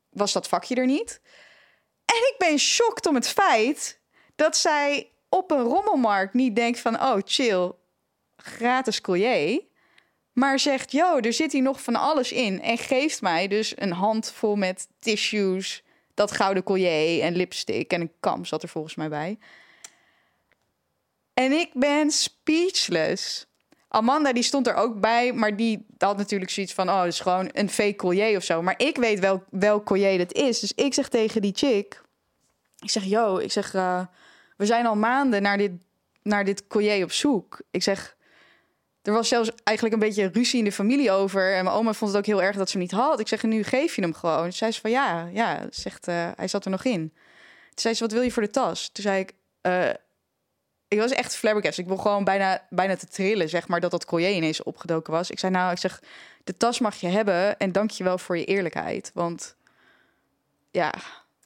was 0.09 0.33
dat 0.33 0.47
vakje 0.47 0.75
er 0.75 0.85
niet. 0.85 1.21
En 2.05 2.15
ik 2.15 2.35
ben 2.37 2.57
shocked 2.59 3.05
om 3.05 3.15
het 3.15 3.27
feit 3.27 3.99
dat 4.35 4.57
zij 4.57 5.11
op 5.29 5.51
een 5.51 5.63
rommelmarkt 5.63 6.33
niet 6.33 6.55
denkt 6.55 6.79
van... 6.79 6.95
oh, 6.95 7.17
chill, 7.25 7.71
gratis 8.37 9.01
collier. 9.01 9.61
Maar 10.33 10.59
zegt, 10.59 10.91
yo, 10.91 11.19
er 11.19 11.33
zit 11.33 11.51
hier 11.51 11.61
nog 11.61 11.83
van 11.83 11.95
alles 11.95 12.31
in. 12.31 12.61
En 12.61 12.77
geeft 12.77 13.21
mij 13.21 13.47
dus 13.47 13.73
een 13.75 13.91
handvol 13.91 14.55
met 14.55 14.87
tissues... 14.99 15.83
dat 16.13 16.31
gouden 16.31 16.63
collier 16.63 17.21
en 17.21 17.35
lipstick 17.35 17.91
en 17.91 18.01
een 18.01 18.13
kam 18.19 18.45
zat 18.45 18.63
er 18.63 18.69
volgens 18.69 18.95
mij 18.95 19.09
bij. 19.09 19.37
En 21.39 21.51
ik 21.51 21.69
ben 21.73 22.11
speechless. 22.11 23.45
Amanda 23.87 24.33
die 24.33 24.43
stond 24.43 24.67
er 24.67 24.75
ook 24.75 24.99
bij, 24.99 25.33
maar 25.33 25.55
die 25.55 25.85
had 25.97 26.17
natuurlijk 26.17 26.51
zoiets 26.51 26.73
van... 26.73 26.89
oh, 26.89 26.99
het 26.99 27.13
is 27.13 27.19
gewoon 27.19 27.49
een 27.51 27.69
fake 27.69 27.95
collier 27.95 28.37
of 28.37 28.43
zo. 28.43 28.61
Maar 28.61 28.73
ik 28.77 28.97
weet 28.97 29.19
wel 29.19 29.43
welk 29.49 29.85
collier 29.85 30.17
dat 30.17 30.33
is. 30.33 30.59
Dus 30.59 30.73
ik 30.75 30.93
zeg 30.93 31.09
tegen 31.09 31.41
die 31.41 31.53
chick... 31.55 32.01
Ik 32.79 32.89
zeg, 32.89 33.03
yo, 33.03 33.37
ik 33.37 33.51
zeg, 33.51 33.73
eh, 33.73 34.01
we 34.57 34.65
zijn 34.65 34.85
al 34.85 34.95
maanden 34.95 35.41
naar 35.41 35.57
dit, 35.57 35.71
naar 36.21 36.45
dit 36.45 36.67
collier 36.67 37.03
op 37.03 37.11
zoek. 37.11 37.61
Ik 37.71 37.83
zeg, 37.83 38.15
er 39.01 39.13
was 39.13 39.27
zelfs 39.27 39.51
eigenlijk 39.63 39.95
een 39.95 40.07
beetje 40.07 40.29
ruzie 40.33 40.59
in 40.59 40.65
de 40.65 40.71
familie 40.71 41.11
over. 41.11 41.55
En 41.55 41.63
mijn 41.63 41.75
oma 41.75 41.93
vond 41.93 42.11
het 42.11 42.19
ook 42.19 42.25
heel 42.25 42.41
erg 42.41 42.55
dat 42.55 42.69
ze 42.69 42.77
hem 42.77 42.87
niet 42.87 42.95
had. 42.95 43.19
Ik 43.19 43.27
zeg, 43.27 43.43
nu 43.43 43.63
geef 43.63 43.95
je 43.95 44.01
hem 44.01 44.13
gewoon. 44.13 44.41
Toen 44.41 44.51
zei 44.51 44.71
ze 44.71 44.81
van, 44.81 44.91
ja, 44.91 45.29
ja, 45.33 45.67
zegt, 45.69 46.07
eh, 46.07 46.29
hij 46.35 46.47
zat 46.47 46.65
er 46.65 46.71
nog 46.71 46.85
in. 46.85 47.09
Toen 47.09 47.79
zei 47.81 47.93
ze, 47.93 48.03
wat 48.03 48.11
wil 48.11 48.21
je 48.21 48.31
voor 48.31 48.43
de 48.43 48.49
tas? 48.49 48.89
Toen 48.89 49.03
zei 49.03 49.19
ik, 49.19 49.33
eh, 49.61 49.89
ik 50.89 50.99
was 50.99 51.11
echt 51.11 51.35
flabbergasted. 51.35 51.83
Ik 51.85 51.91
wil 51.91 52.01
gewoon 52.01 52.23
bijna, 52.23 52.61
bijna 52.69 52.95
te 52.95 53.07
trillen, 53.07 53.49
zeg 53.49 53.67
maar, 53.67 53.79
dat 53.79 53.91
dat 53.91 54.05
collier 54.05 54.31
ineens 54.31 54.63
opgedoken 54.63 55.13
was. 55.13 55.29
Ik 55.31 55.39
zei, 55.39 55.51
nou, 55.51 55.71
ik 55.71 55.77
zeg, 55.77 56.01
de 56.43 56.57
tas 56.57 56.79
mag 56.79 56.95
je 56.95 57.07
hebben 57.07 57.57
en 57.57 57.71
dank 57.71 57.89
je 57.91 58.03
wel 58.03 58.17
voor 58.17 58.37
je 58.37 58.45
eerlijkheid. 58.45 59.11
Want 59.13 59.55
ja, 60.71 60.93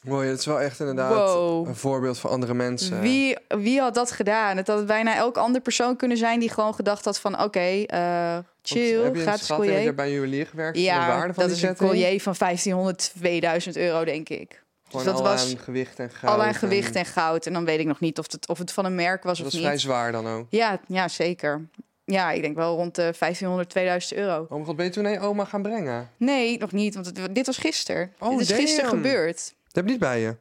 Mooi, 0.01 0.29
het 0.29 0.39
is 0.39 0.45
wel 0.45 0.61
echt 0.61 0.79
inderdaad 0.79 1.13
Wow. 1.33 1.67
een 1.67 1.75
voorbeeld 1.75 2.19
voor 2.19 2.29
andere 2.29 2.53
mensen. 2.53 2.99
Wie, 3.01 3.37
wie 3.47 3.79
had 3.79 3.93
dat 3.95 4.11
gedaan? 4.11 4.57
Het 4.57 4.67
had 4.67 4.85
bijna 4.85 5.15
elk 5.15 5.37
ander 5.37 5.61
persoon 5.61 5.95
kunnen 5.95 6.17
zijn 6.17 6.39
die 6.39 6.49
gewoon 6.49 6.73
gedacht 6.73 7.05
had 7.05 7.19
van... 7.19 7.41
oké, 7.41 7.59
eh, 7.85 8.33
Want 8.33 8.45
chill, 8.61 9.03
heb 9.03 9.15
je 9.15 9.21
gratis 9.21 9.45
schatting? 9.45 9.69
collier. 9.69 9.85
Je 9.85 9.93
bij 9.93 10.05
een 10.05 10.11
juwelier 10.13 10.47
gewerkt? 10.47 10.75
de 10.75 10.81
Ja, 10.81 11.07
waarde 11.07 11.33
van 11.33 11.43
dat 11.47 11.53
die 11.55 11.63
is 11.63 11.69
een 11.69 11.75
collier 11.87 12.21
van 12.21 12.35
1500, 12.37 13.11
2000 13.15 13.77
euro, 13.77 14.03
denk 14.03 14.29
ik. 14.29 14.62
Gewoon 14.99 15.05
dus 15.05 15.15
dat 15.15 15.23
al 15.25 15.31
was 15.31 15.51
aan 15.53 15.59
gewicht 15.59 15.99
en 15.99 16.09
goud. 16.09 16.33
al 16.35 16.43
aan 16.43 16.53
gewicht 16.53 16.95
en 16.95 17.05
goud. 17.05 17.45
En 17.45 17.53
dan 17.53 17.65
weet 17.65 17.79
ik 17.79 17.85
nog 17.85 17.99
niet 17.99 18.19
of 18.19 18.31
het, 18.31 18.47
of 18.47 18.57
het 18.57 18.71
van 18.71 18.85
een 18.85 18.95
merk 18.95 19.23
was 19.23 19.37
Dat 19.37 19.45
of 19.47 19.51
was 19.51 19.53
niet. 19.53 19.63
vrij 19.63 19.77
zwaar 19.79 20.11
dan 20.11 20.27
ook. 20.27 20.47
Ja, 20.49 20.79
ja, 20.87 21.07
zeker. 21.07 21.67
Ja, 22.05 22.31
ik 22.31 22.41
denk 22.41 22.55
wel 22.55 22.75
rond 22.75 22.95
de 22.95 23.01
1500, 23.01 23.69
2000 23.69 24.13
euro. 24.19 24.41
Oh 24.43 24.49
mijn 24.49 24.65
god, 24.65 24.75
ben 24.75 24.85
je 24.85 24.91
toen 24.91 25.17
oma 25.17 25.45
gaan 25.45 25.61
brengen? 25.61 26.09
Nee, 26.17 26.57
nog 26.57 26.71
niet, 26.71 26.93
want 26.93 27.05
het, 27.05 27.35
dit 27.35 27.45
was 27.45 27.57
gisteren. 27.57 28.13
Oh, 28.19 28.37
dit 28.37 28.49
is 28.49 28.55
gisteren 28.55 28.89
damn. 28.91 29.03
gebeurd. 29.03 29.35
Dat 29.65 29.75
heb 29.75 29.85
je 29.85 29.91
niet 29.91 29.99
bij 29.99 30.19
je? 30.21 30.35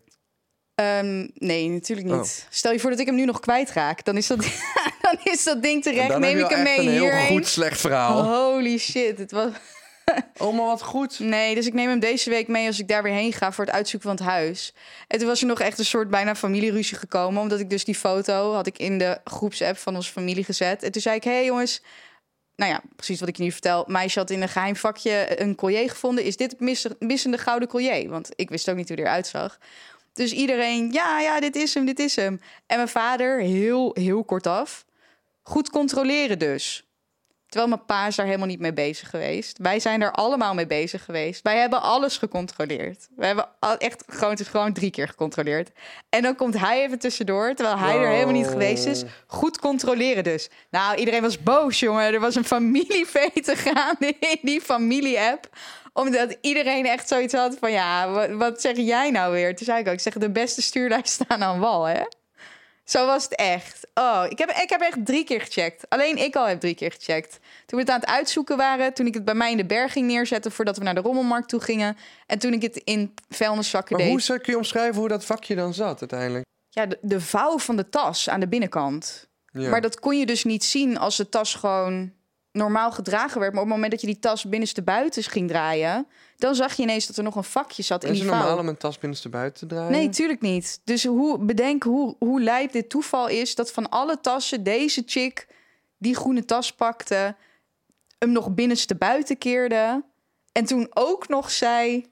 Ehm, 0.75 1.29
nee, 1.35 1.69
natuurlijk 1.69 2.09
Oh. 2.09 2.17
niet. 2.19 2.47
Stel 2.51 2.73
je 2.73 2.81
voor 2.81 2.91
dat 2.91 2.99
ik 2.99 3.07
hem 3.07 3.15
nu 3.15 3.25
nog 3.25 3.41
kwijtraak. 3.41 4.05
Dan 4.05 4.17
is 4.17 4.27
dat, 4.27 4.39
dan 5.03 5.17
is 5.25 5.45
dat 5.45 5.63
ding 5.63 5.83
terecht. 5.83 6.09
dan 6.09 6.21
Neem 6.21 6.37
heb 6.37 6.45
ik 6.45 6.49
je 6.51 6.55
hem 6.55 6.65
mee 6.65 6.73
echt 6.77 6.85
een 6.87 6.93
heel 6.93 7.03
hierheen. 7.03 7.27
goed 7.27 7.47
slecht 7.47 7.81
verhaal. 7.81 8.25
Holy 8.25 8.79
shit, 8.79 9.19
het 9.19 9.31
was... 9.33 9.51
Oma, 10.39 10.65
wat 10.65 10.83
goed. 10.83 11.19
Nee, 11.19 11.55
dus 11.55 11.67
ik 11.67 11.73
neem 11.75 11.89
hem 11.89 12.01
deze 12.01 12.31
week 12.31 12.49
mee 12.49 12.67
als 12.67 12.81
ik 12.81 12.89
daar 12.89 13.03
weer 13.03 13.13
heen 13.13 13.33
ga 13.33 13.53
voor 13.53 13.65
het 13.65 13.75
uitzoeken 13.75 14.09
van 14.09 14.19
het 14.19 14.35
huis. 14.35 14.75
En 15.09 15.19
toen 15.19 15.29
was 15.29 15.41
er 15.41 15.47
nog 15.47 15.61
echt 15.61 15.79
een 15.79 15.85
soort 15.85 16.11
bijna 16.11 16.35
familieruzie 16.35 16.97
gekomen. 16.97 17.43
Omdat 17.43 17.61
ik 17.61 17.71
dus 17.71 17.85
die 17.85 17.95
foto 17.95 18.53
had 18.55 18.67
ik 18.67 18.79
in 18.79 18.99
de 18.99 19.19
groepsapp 19.25 19.77
van 19.77 19.97
onze 19.97 20.13
familie 20.13 20.45
gezet. 20.45 20.83
En 20.83 20.93
toen 20.93 21.03
zei 21.03 21.17
ik, 21.17 21.25
hé 21.25 21.31
hey 21.31 21.45
jongens, 21.45 21.83
nou 22.57 22.73
ja, 22.73 22.81
precies 22.97 23.21
wat 23.21 23.29
ik 23.29 23.37
je 23.37 23.43
nu 23.43 23.53
vertel. 23.53 23.85
Meisje 23.87 24.19
had 24.19 24.31
in 24.31 24.43
een 24.43 24.49
geheim 24.49 24.77
vakje 24.77 25.41
een 25.41 25.55
collier 25.55 25.91
gevonden. 25.91 26.25
Is 26.25 26.37
dit 26.37 26.51
het 26.51 26.61
mis- 26.61 26.87
missende 26.99 27.39
gouden 27.39 27.69
collier? 27.69 28.09
Want 28.09 28.31
ik 28.35 28.49
wist 28.49 28.71
ook 28.71 28.77
niet 28.77 28.89
hoe 28.89 28.97
die 28.97 29.05
eruit 29.05 29.27
zag. 29.27 29.59
Dus 30.13 30.33
iedereen, 30.33 30.93
ja, 30.93 31.21
ja, 31.21 31.41
dit 31.41 31.57
is 31.57 31.75
hem, 31.75 31.85
dit 31.85 31.99
is 31.99 32.17
hem. 32.17 32.41
En 32.67 32.77
mijn 32.77 32.89
vader, 32.89 33.41
heel, 33.41 33.91
heel 33.95 34.25
kortaf. 34.25 34.85
Goed 35.43 35.71
controleren 35.71 36.39
dus. 36.39 36.87
Terwijl 37.53 37.73
mijn 37.73 37.87
pa 37.87 38.07
is 38.07 38.17
daar 38.17 38.27
helemaal 38.27 38.47
niet 38.47 38.61
mee 38.61 38.73
bezig 38.73 39.11
geweest. 39.11 39.59
Wij 39.59 39.81
zijn 39.81 40.03
er 40.03 40.13
allemaal 40.13 40.55
mee 40.55 40.67
bezig 40.67 41.05
geweest. 41.05 41.43
Wij 41.43 41.59
hebben 41.59 41.83
alles 41.83 42.19
gecontroleerd. 42.19 43.09
We 43.17 43.27
hebben 43.27 43.49
al- 43.59 43.77
echt 43.77 44.05
gewoon, 44.07 44.31
het 44.31 44.41
is 44.41 44.49
gewoon 44.49 44.73
drie 44.73 44.91
keer 44.91 45.09
gecontroleerd. 45.09 45.71
En 46.09 46.23
dan 46.23 46.37
komt 46.37 46.59
hij 46.59 46.83
even 46.83 46.99
tussendoor, 46.99 47.55
terwijl 47.55 47.79
hij 47.79 47.99
er 47.99 48.09
helemaal 48.09 48.33
niet 48.35 48.47
geweest 48.47 48.87
is. 48.87 49.03
Goed 49.27 49.59
controleren 49.59 50.25
dus. 50.25 50.51
Nou, 50.71 50.97
iedereen 50.97 51.23
was 51.23 51.43
boos, 51.43 51.81
jongen. 51.81 52.13
Er 52.15 52.21
was 52.21 52.35
een 52.35 52.45
familiefete 52.45 53.57
gaande 53.67 54.15
in 54.19 54.39
die 54.43 54.61
familie-app 54.61 55.49
omdat 55.93 56.37
iedereen 56.41 56.87
echt 56.87 57.09
zoiets 57.09 57.35
had 57.35 57.57
van... 57.61 57.73
ja, 57.73 58.11
wat, 58.11 58.31
wat 58.31 58.61
zeg 58.61 58.77
jij 58.77 59.11
nou 59.11 59.33
weer? 59.33 59.57
Toen 59.57 59.67
zei 59.67 59.81
ik 59.81 59.87
ook, 59.87 59.93
ik 59.93 60.01
zeg, 60.01 60.13
de 60.13 60.31
beste 60.31 60.63
stuurlijn 60.63 61.05
staan 61.05 61.43
aan 61.43 61.59
wal, 61.59 61.85
hè? 61.85 62.03
Zo 62.85 63.07
was 63.07 63.25
het 63.25 63.35
echt. 63.35 63.87
Oh, 63.95 64.25
ik 64.29 64.39
heb, 64.39 64.51
ik 64.51 64.71
heb 64.71 64.81
echt 64.81 65.07
drie 65.07 65.25
keer 65.25 65.41
gecheckt. 65.41 65.89
Alleen 65.89 66.17
ik 66.17 66.37
al 66.37 66.49
heb 66.49 66.61
drie 66.61 66.75
keer 66.75 66.93
gecheckt. 66.93 67.39
Toen 67.67 67.79
we 67.79 67.85
het 67.85 67.91
aan 67.91 68.01
het 68.01 68.09
uitzoeken 68.09 68.57
waren... 68.57 68.95
toen 68.95 69.07
ik 69.07 69.15
het 69.15 69.25
bij 69.25 69.35
mij 69.35 69.51
in 69.51 69.57
de 69.57 69.67
berg 69.67 69.93
ging 69.93 70.07
neerzetten... 70.07 70.53
voordat 70.53 70.77
we 70.77 70.85
naar 70.85 70.95
de 70.95 71.01
rommelmarkt 71.01 71.49
toe 71.49 71.61
gingen... 71.61 71.97
en 72.27 72.39
toen 72.39 72.53
ik 72.53 72.63
het 72.63 72.77
in 72.77 73.15
vuilniszakken 73.29 73.97
Maar 73.97 74.05
deed... 74.05 74.15
hoe 74.15 74.23
zou- 74.23 74.39
kun 74.39 74.53
je 74.53 74.59
omschrijven 74.59 75.01
hoe 75.01 75.09
dat 75.09 75.25
vakje 75.25 75.55
dan 75.55 75.75
zat 75.75 76.01
uiteindelijk? 76.01 76.45
Ja, 76.69 76.87
de, 76.87 76.99
de 77.03 77.21
vouw 77.21 77.59
van 77.59 77.77
de 77.77 77.89
tas 77.89 78.29
aan 78.29 78.41
de 78.41 78.49
binnenkant. 78.49 79.29
Ja. 79.53 79.71
Maar 79.71 79.81
dat 79.81 80.01
kon 80.01 80.19
je 80.19 80.27
dus 80.27 80.45
niet 80.45 80.65
zien 80.65 80.99
als 80.99 81.17
de 81.17 81.29
tas 81.29 81.55
gewoon 81.55 82.13
normaal 82.53 82.93
gedragen 82.93 83.41
werd. 83.41 83.53
Maar 83.53 83.63
op 83.63 83.69
het 83.69 83.75
moment 83.75 83.91
dat 83.91 84.01
je 84.01 84.07
die 84.07 84.19
tas 84.19 84.45
binnenste 84.45 84.83
buiten 84.83 85.23
ging 85.23 85.49
draaien... 85.49 86.07
dan 86.37 86.55
zag 86.55 86.75
je 86.75 86.83
ineens 86.83 87.07
dat 87.07 87.17
er 87.17 87.23
nog 87.23 87.37
een 87.37 87.45
vakje 87.45 87.83
zat 87.83 88.05
in 88.05 88.11
is 88.11 88.21
die 88.21 88.29
het 88.29 88.39
normaal 88.39 88.59
om 88.59 88.69
een 88.69 88.77
tas 88.77 88.99
binnenste 88.99 89.29
buiten 89.29 89.69
te 89.69 89.75
draaien? 89.75 89.93
Nee, 89.93 90.09
tuurlijk 90.09 90.41
niet. 90.41 90.81
Dus 90.85 91.05
hoe, 91.05 91.39
bedenk 91.39 91.83
hoe, 91.83 92.17
hoe 92.19 92.41
lijp 92.41 92.73
dit 92.73 92.89
toeval 92.89 93.29
is... 93.29 93.55
dat 93.55 93.73
van 93.73 93.89
alle 93.89 94.21
tassen 94.21 94.63
deze 94.63 95.03
chick 95.07 95.47
die 95.99 96.17
groene 96.17 96.45
tas 96.45 96.73
pakte... 96.73 97.37
hem 98.19 98.33
nog 98.33 98.55
binnenste 98.55 98.95
buiten 98.95 99.39
keerde... 99.39 100.05
en 100.53 100.65
toen 100.65 100.87
ook 100.91 101.29
nog 101.29 101.51
zei... 101.51 102.07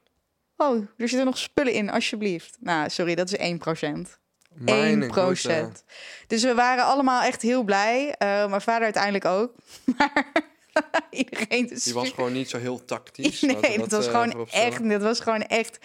oh, 0.56 0.76
er 0.76 1.08
zitten 1.08 1.24
nog 1.24 1.38
spullen 1.38 1.72
in, 1.72 1.90
alsjeblieft. 1.90 2.56
Nou, 2.60 2.90
sorry, 2.90 3.14
dat 3.14 3.26
is 3.32 3.36
1 3.36 3.58
procent. 3.58 4.19
1 4.64 4.98
Mijn 4.98 5.12
goede. 5.12 5.26
procent. 5.26 5.84
Dus 6.26 6.42
we 6.42 6.54
waren 6.54 6.84
allemaal 6.84 7.22
echt 7.22 7.42
heel 7.42 7.62
blij. 7.62 8.14
Eh, 8.18 8.46
mijn 8.48 8.60
vader 8.60 8.82
uiteindelijk 8.82 9.24
ook. 9.24 9.52
Maar 10.72 11.02
iedereen... 11.10 11.66
de 11.66 11.80
Die 11.84 11.94
was 11.94 12.10
gewoon 12.10 12.32
niet 12.32 12.48
zo 12.50 12.58
heel 12.58 12.84
tactisch. 12.84 13.40
Nee, 13.62 13.78
dat 13.78 13.90
was 13.90 14.06
eh, 14.06 14.10
gewoon 14.12 14.48
echt... 14.50 14.88
Dat 14.88 15.02
was 15.02 15.20
gewoon 15.20 15.42
echt, 15.42 15.78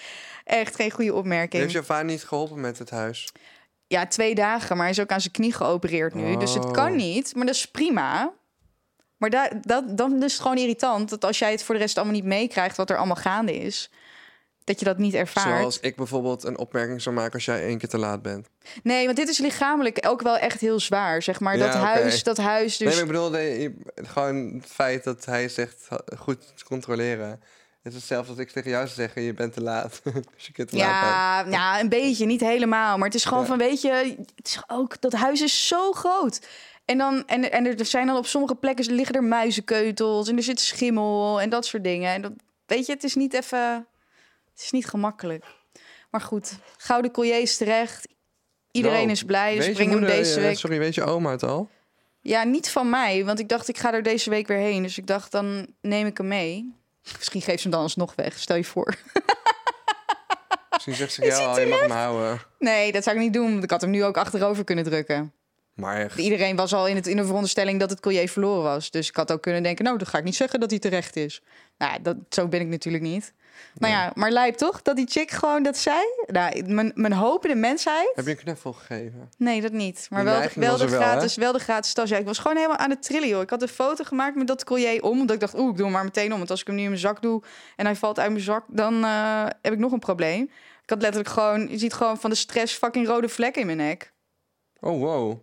echt 0.44 0.76
geen 0.76 0.92
goede 0.92 1.14
opmerking. 1.14 1.62
Heeft 1.62 1.74
jouw 1.74 1.84
vader 1.84 2.06
niet 2.06 2.24
geholpen 2.24 2.62
met 2.62 2.80
het 2.80 2.90
huis? 2.90 3.32
Ja, 3.88 4.08
twee 4.08 4.36
dagen, 4.36 4.76
maar 4.76 4.86
hij 4.86 4.96
is 4.96 5.00
ook 5.02 5.12
aan 5.12 5.22
zijn 5.22 5.34
knie 5.34 5.54
geopereerd 5.54 6.14
nu. 6.14 6.38
Dus 6.38 6.54
het 6.54 6.72
kan 6.72 6.90
Oh. 6.92 6.96
niet, 6.98 7.36
maar 7.36 7.46
dat 7.46 7.56
is 7.56 7.68
prima. 7.68 8.34
Maar 9.18 9.30
daar, 9.30 9.62
dat, 9.62 9.98
dan 9.98 10.24
is 10.24 10.32
het 10.34 10.42
gewoon 10.42 10.58
irritant 10.58 11.10
dat 11.10 11.26
als 11.26 11.40
jij 11.40 11.52
het 11.52 11.64
voor 11.64 11.76
de 11.76 11.82
rest 11.82 11.98
allemaal 11.98 12.16
niet 12.16 12.24
meekrijgt 12.26 12.78
wat 12.78 12.90
er 12.90 12.98
allemaal 12.98 13.16
gaande 13.16 13.58
is, 13.58 13.90
dat 14.66 14.80
je 14.80 14.86
dat 14.86 14.98
niet 14.98 15.14
ervaart. 15.14 15.60
Zoals 15.60 15.80
ik 15.80 15.96
bijvoorbeeld 15.96 16.44
een 16.44 16.58
opmerking 16.58 17.02
zou 17.02 17.16
maken 17.16 17.34
als 17.34 17.46
jij 17.46 17.62
één 17.66 17.78
keer 17.78 17.90
te 17.90 17.98
laat 17.98 18.22
bent. 18.22 18.48
Nee, 18.84 19.06
want 19.06 19.18
dit 19.18 19.30
is 19.30 19.38
lichamelijk 19.38 20.06
ook 20.08 20.22
wel 20.22 20.38
echt 20.38 20.60
heel 20.62 20.80
zwaar, 20.80 21.22
zeg 21.22 21.40
maar. 21.40 21.58
Ja, 21.58 21.66
dat 21.66 21.76
huis, 21.76 22.24
dat 22.24 22.38
huis. 22.38 22.78
Dus 22.78 22.88
Nee, 22.88 22.96
maar 22.96 23.06
ik 23.06 23.12
bedoel, 23.12 23.30
nee, 23.30 23.76
gewoon 23.96 24.54
het 24.62 24.72
feit 24.72 25.04
dat 25.04 25.26
hij 25.26 25.50
zegt 25.50 25.88
goed 26.18 26.54
controleren. 26.66 27.30
Het 27.84 27.94
is 27.94 28.00
hetzelfde 28.00 28.32
als 28.32 28.40
ik 28.40 28.50
tegen 28.50 28.70
jou 28.70 28.84
zou 28.86 28.96
zeggen, 29.00 29.22
je 29.22 29.34
bent 29.34 29.54
te 29.54 29.62
laat. 29.62 30.02
als 30.36 30.46
je 30.46 30.52
keer 30.52 30.66
te 30.66 30.76
laat 30.76 31.44
bent. 31.44 31.56
ja, 31.56 31.74
ja, 31.74 31.80
een 31.80 31.90
beetje, 31.90 32.26
niet 32.26 32.40
helemaal. 32.42 32.98
Maar 32.98 33.08
het 33.08 33.16
is 33.18 33.26
gewoon 33.26 33.44
Ja. 33.44 33.48
van, 33.50 33.58
weet 33.58 33.82
je, 33.82 34.16
het 34.36 34.48
is 34.48 34.60
ook, 34.68 35.02
dat 35.02 35.14
huis 35.14 35.42
is 35.42 35.68
zo 35.68 35.92
groot. 35.92 36.48
En, 36.86 36.98
dan, 36.98 37.24
en, 37.28 37.52
en 37.52 37.66
er 37.78 37.86
zijn 37.86 38.08
dan 38.08 38.18
op 38.18 38.26
sommige 38.26 38.56
plekken 38.56 38.94
liggen 38.94 39.16
er 39.16 39.24
muizenkeutels 39.24 40.28
en 40.30 40.38
er 40.38 40.44
zit 40.44 40.60
schimmel 40.60 41.42
en 41.42 41.50
dat 41.50 41.66
soort 41.66 41.84
dingen. 41.84 42.14
En 42.14 42.22
dat, 42.22 42.32
weet 42.66 42.86
je, 42.86 42.94
het 42.94 43.04
is 43.04 43.16
niet 43.16 43.34
even, 43.34 43.88
het 44.56 44.64
is 44.64 44.72
niet 44.72 44.86
gemakkelijk. 44.86 45.46
Maar 46.10 46.22
goed, 46.22 46.58
gouden 46.78 47.12
colliers 47.12 47.58
terecht. 47.58 48.08
Iedereen 48.72 49.10
is 49.10 49.24
blij, 49.24 49.56
dus 49.56 49.72
brengen 49.72 49.98
hem 49.98 50.06
deze 50.06 50.36
eh, 50.36 50.46
week. 50.46 50.58
Sorry, 50.58 50.78
weet 50.78 50.96
je 50.96 51.04
oma 51.04 51.32
het 51.32 51.44
al? 51.44 51.70
Ja, 52.22 52.44
niet 52.44 52.70
van 52.70 52.90
mij, 52.90 53.26
want 53.26 53.40
ik 53.40 53.50
dacht 53.50 53.68
ik 53.68 53.78
ga 53.78 53.94
er 53.94 54.04
deze 54.04 54.30
week 54.30 54.48
weer 54.48 54.58
heen. 54.58 54.84
Dus 54.84 54.98
ik 54.98 55.08
dacht 55.08 55.32
dan 55.32 55.68
neem 55.82 56.06
ik 56.06 56.18
hem 56.18 56.28
mee. 56.28 56.74
Misschien 57.18 57.42
geeft 57.42 57.58
ze 57.58 57.64
hem 57.64 57.72
dan 57.72 57.82
alsnog 57.82 58.16
weg, 58.16 58.40
stel 58.40 58.56
je 58.56 58.64
voor. 58.64 58.96
Misschien 60.72 60.96
zegt 60.96 61.14
ze 61.14 61.26
ja, 61.26 61.60
je 61.60 61.66
mag 61.66 61.80
hem 61.80 61.90
houden. 61.90 62.42
Nee, 62.60 62.92
dat 62.92 63.04
zou 63.04 63.16
ik 63.16 63.22
niet 63.22 63.34
doen, 63.34 63.52
want 63.52 63.64
ik 63.64 63.70
had 63.70 63.82
hem 63.82 63.90
nu 63.90 64.04
ook 64.04 64.18
achterover 64.18 64.64
kunnen 64.64 64.84
drukken. 64.84 65.34
Maar 65.74 65.98
echt. 65.98 66.18
Iedereen 66.18 66.56
was 66.56 66.74
al 66.74 66.88
in, 66.88 66.96
het, 66.96 67.08
in 67.08 67.18
de 67.18 67.26
veronderstelling 67.26 67.80
dat 67.80 67.90
het 67.90 68.00
collier 68.00 68.30
verloren 68.30 68.64
was. 68.64 68.92
Dus 68.92 69.08
ik 69.08 69.16
had 69.16 69.32
ook 69.32 69.42
kunnen 69.42 69.64
denken, 69.64 69.86
nou, 69.86 69.98
dan 69.98 70.08
ga 70.08 70.18
ik 70.18 70.24
niet 70.24 70.36
zeggen 70.36 70.60
dat 70.60 70.70
hij 70.70 70.80
terecht 70.80 71.16
is. 71.16 71.42
Nou, 71.78 72.02
dat, 72.02 72.16
zo 72.30 72.48
ben 72.48 72.62
ik 72.62 72.68
natuurlijk 72.68 73.04
niet. 73.04 73.34
Nou 73.78 73.94
ja, 73.94 74.12
maar 74.16 74.32
lijp 74.32 74.56
toch 74.56 74.82
dat 74.82 74.96
die 74.96 75.08
chick 75.10 75.32
gewoon 75.32 75.64
dat 75.64 75.78
zei? 75.78 75.98
Nou, 76.26 76.64
mijn, 76.66 76.92
mijn 76.96 77.14
hoop 77.14 77.46
in 77.46 77.52
de 77.52 77.60
mensheid... 77.60 78.12
Heb 78.16 78.26
je 78.26 78.32
een 78.32 78.38
knuffel 78.38 78.74
gegeven? 78.74 79.30
Nee, 79.38 79.62
dat 79.62 79.72
niet. 79.72 80.08
Maar 80.10 80.24
wel, 80.24 80.40
wel, 80.56 80.78
de 80.78 80.90
wel, 80.90 81.00
gratis, 81.00 81.36
wel 81.36 81.52
de 81.52 81.60
gratis 81.60 81.94
tas. 81.94 82.10
Ja, 82.10 82.18
ik 82.18 82.26
was 82.26 82.38
gewoon 82.38 82.58
helemaal 82.58 82.78
aan 82.78 82.90
het 82.90 83.02
trillen, 83.02 83.28
joh. 83.28 83.42
Ik 83.42 83.50
had 83.50 83.62
een 83.62 83.68
foto 83.68 84.04
gemaakt 84.04 84.36
met 84.36 84.48
dat 84.48 84.64
collier 84.64 85.04
om. 85.04 85.20
Omdat 85.20 85.36
ik 85.36 85.42
dacht, 85.42 85.58
oeh, 85.58 85.70
ik 85.70 85.76
doe 85.76 85.86
hem 85.86 85.94
maar 85.94 86.04
meteen 86.04 86.32
om. 86.32 86.38
Want 86.38 86.50
als 86.50 86.62
ik 86.62 86.68
hem 86.68 86.76
nu 86.76 86.82
in 86.82 86.90
mijn 86.90 87.00
zak 87.00 87.22
doe 87.22 87.44
en 87.76 87.86
hij 87.86 87.96
valt 87.96 88.20
uit 88.20 88.32
mijn 88.32 88.44
zak... 88.44 88.64
dan 88.68 89.04
eh, 89.04 89.46
heb 89.62 89.74
ik 89.74 89.80
nog 89.80 89.92
een 89.92 90.00
probleem. 90.00 90.44
Ik 90.84 90.90
had 90.90 91.02
letterlijk 91.02 91.34
gewoon... 91.34 91.70
Je 91.70 91.78
ziet 91.78 91.94
gewoon 91.94 92.18
van 92.18 92.30
de 92.30 92.36
stress 92.36 92.74
fucking 92.74 93.08
rode 93.08 93.30
vlekken 93.30 93.62
in 93.62 93.68
mijn 93.68 93.88
nek. 93.88 94.14
Oh, 94.80 95.00
wow. 95.00 95.38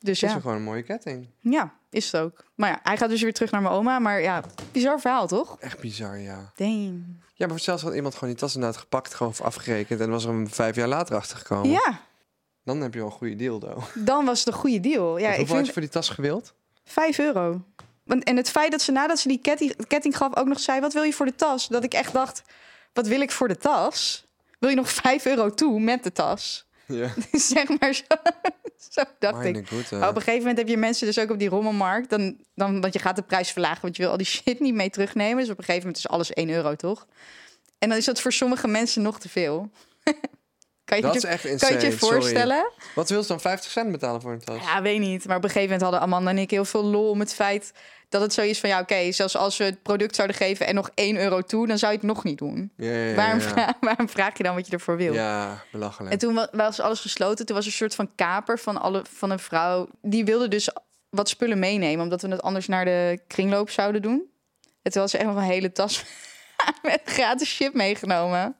Dus 0.00 0.20
ja. 0.20 0.28
is 0.28 0.34
gewoon 0.40 0.56
een 0.56 0.62
mooie 0.62 0.82
ketting. 0.82 1.28
Ja, 1.38 1.74
is 1.90 2.12
het 2.12 2.20
ook. 2.20 2.44
Maar 2.54 2.70
ja, 2.70 2.80
hij 2.82 2.96
gaat 2.96 3.08
dus 3.08 3.22
weer 3.22 3.32
terug 3.32 3.50
naar 3.50 3.62
mijn 3.62 3.74
oma. 3.74 3.98
Maar 3.98 4.20
ja, 4.20 4.42
bizar 4.72 5.00
verhaal, 5.00 5.26
toch? 5.26 5.56
Echt 5.60 5.80
bizar, 5.80 6.18
ja. 6.18 6.52
Dang. 6.56 7.04
Ja, 7.34 7.46
maar 7.46 7.58
zelfs 7.58 7.82
had 7.82 7.94
iemand 7.94 8.14
gewoon 8.14 8.28
die 8.28 8.38
tas 8.38 8.54
inderdaad 8.54 8.80
gepakt, 8.80 9.14
gewoon 9.14 9.34
afgerekend... 9.42 10.00
en 10.00 10.10
was 10.10 10.24
er 10.24 10.30
een 10.30 10.50
vijf 10.50 10.76
jaar 10.76 10.88
later 10.88 11.16
achter 11.16 11.36
gekomen. 11.36 11.70
Ja, 11.70 12.00
Dan 12.64 12.80
heb 12.80 12.92
je 12.92 12.98
wel 12.98 13.08
een 13.08 13.14
goede 13.14 13.36
deal, 13.36 13.58
though. 13.58 13.84
dan 13.94 14.24
was 14.24 14.38
het 14.38 14.48
een 14.48 14.60
goede 14.60 14.80
deal. 14.80 15.18
Ja, 15.18 15.30
ik 15.30 15.36
hoeveel 15.36 15.46
had 15.46 15.54
vind 15.54 15.66
je 15.66 15.72
voor 15.72 15.82
die 15.82 15.90
tas 15.90 16.08
gewild? 16.08 16.54
5 16.84 17.18
euro. 17.18 17.62
Want, 18.04 18.24
en 18.24 18.36
het 18.36 18.50
feit 18.50 18.70
dat 18.70 18.82
ze 18.82 18.92
nadat 18.92 19.18
ze 19.18 19.28
die 19.28 19.38
ketting, 19.38 19.86
ketting 19.86 20.16
gaf 20.16 20.36
ook 20.36 20.46
nog 20.46 20.60
zei... 20.60 20.80
wat 20.80 20.92
wil 20.92 21.02
je 21.02 21.12
voor 21.12 21.26
de 21.26 21.34
tas? 21.34 21.68
Dat 21.68 21.84
ik 21.84 21.92
echt 21.92 22.12
dacht, 22.12 22.42
wat 22.92 23.06
wil 23.06 23.20
ik 23.20 23.30
voor 23.30 23.48
de 23.48 23.56
tas? 23.56 24.26
Wil 24.58 24.70
je 24.70 24.76
nog 24.76 24.90
5 24.90 25.26
euro 25.26 25.50
toe 25.50 25.80
met 25.80 26.04
de 26.04 26.12
tas? 26.12 26.66
Ja. 26.86 27.08
zeg 27.32 27.68
maar 27.78 27.94
zo. 27.94 28.04
zo 28.90 29.02
dacht 29.18 29.44
ik. 29.44 29.56
Op 29.56 29.72
een 29.92 30.14
gegeven 30.14 30.38
moment 30.38 30.58
heb 30.58 30.68
je 30.68 30.76
mensen 30.76 31.06
dus 31.06 31.18
ook 31.18 31.30
op 31.30 31.38
die 31.38 31.48
rommelmarkt. 31.48 32.10
Dan, 32.10 32.36
dan, 32.54 32.80
want 32.80 32.92
je 32.92 32.98
gaat 32.98 33.16
de 33.16 33.22
prijs 33.22 33.50
verlagen, 33.50 33.82
want 33.82 33.96
je 33.96 34.02
wil 34.02 34.10
al 34.10 34.16
die 34.16 34.26
shit 34.36 34.60
niet 34.60 34.74
mee 34.74 34.90
terugnemen. 34.90 35.36
Dus 35.36 35.50
op 35.50 35.58
een 35.58 35.64
gegeven 35.64 35.86
moment 35.86 36.04
is 36.04 36.08
alles 36.08 36.32
1 36.32 36.50
euro, 36.50 36.74
toch? 36.74 37.06
En 37.78 37.88
dan 37.88 37.98
is 37.98 38.04
dat 38.04 38.20
voor 38.20 38.32
sommige 38.32 38.68
mensen 38.68 39.02
nog 39.02 39.20
te 39.20 39.28
veel. 39.28 39.70
kan 40.90 40.98
je 40.98 41.04
Dat 41.04 41.22
je, 41.22 41.28
is 41.28 41.34
echt 41.34 41.42
kan 41.42 41.50
je 41.50 41.56
het 41.56 41.62
insane, 41.72 41.90
je 41.92 41.98
sorry. 41.98 42.14
voorstellen? 42.20 42.70
Wat 42.94 43.08
wil 43.08 43.22
ze 43.22 43.28
dan 43.28 43.40
50 43.40 43.70
cent 43.70 43.92
betalen 43.92 44.20
voor 44.20 44.32
een 44.32 44.44
tas? 44.44 44.56
Ja, 44.64 44.82
weet 44.82 44.98
niet. 45.00 45.26
Maar 45.26 45.36
op 45.36 45.44
een 45.44 45.50
gegeven 45.50 45.68
moment 45.72 45.82
hadden 45.82 46.00
Amanda 46.00 46.30
en 46.30 46.38
ik 46.38 46.50
heel 46.50 46.64
veel 46.64 46.84
lol 46.84 47.10
om 47.10 47.20
het 47.20 47.34
feit 47.34 47.72
dat 48.08 48.20
het 48.20 48.32
zo 48.32 48.40
is 48.42 48.60
van 48.60 48.68
ja, 48.68 48.80
oké, 48.80 49.12
zelfs 49.12 49.36
als 49.36 49.56
we 49.56 49.64
het 49.64 49.82
product 49.82 50.14
zouden 50.14 50.36
geven 50.36 50.66
en 50.66 50.74
nog 50.74 50.90
1 50.94 51.16
euro 51.16 51.40
toe, 51.42 51.66
dan 51.66 51.78
zou 51.78 51.92
je 51.92 51.98
het 51.98 52.06
nog 52.06 52.24
niet 52.24 52.38
doen. 52.38 52.72
Ja, 52.76 52.90
ja, 52.92 53.04
ja, 53.04 53.14
Waarom, 53.14 53.38
ja. 53.38 53.44
vra- 53.48 53.76
waarom 53.88 54.08
vraag 54.08 54.36
je 54.36 54.42
dan 54.42 54.54
wat 54.54 54.66
je 54.66 54.72
ervoor 54.72 54.96
wil? 54.96 55.12
Ja, 55.12 55.62
belachelijk. 55.72 56.12
En 56.12 56.18
toen 56.18 56.34
wa- 56.34 56.48
was 56.52 56.80
alles 56.80 57.00
gesloten. 57.00 57.46
Toen 57.46 57.56
was 57.56 57.64
er 57.64 57.70
een 57.70 57.76
soort 57.76 57.94
van 57.94 58.10
kaper 58.14 58.58
van, 58.58 58.80
alle, 58.80 59.02
van 59.12 59.30
een 59.30 59.38
vrouw. 59.38 59.88
Die 60.02 60.24
wilde 60.24 60.48
dus 60.48 60.68
wat 61.10 61.28
spullen 61.28 61.58
meenemen, 61.58 62.02
omdat 62.02 62.22
we 62.22 62.28
het 62.28 62.42
anders 62.42 62.66
naar 62.66 62.84
de 62.84 63.20
kringloop 63.26 63.70
zouden 63.70 64.02
doen. 64.02 64.22
En 64.82 64.92
toen 64.92 65.00
had 65.00 65.10
ze 65.10 65.18
echt 65.18 65.26
nog 65.26 65.36
een 65.36 65.42
hele 65.42 65.72
tas 65.72 66.04
met 66.82 67.00
gratis 67.04 67.48
shit 67.54 67.74
meegenomen. 67.74 68.56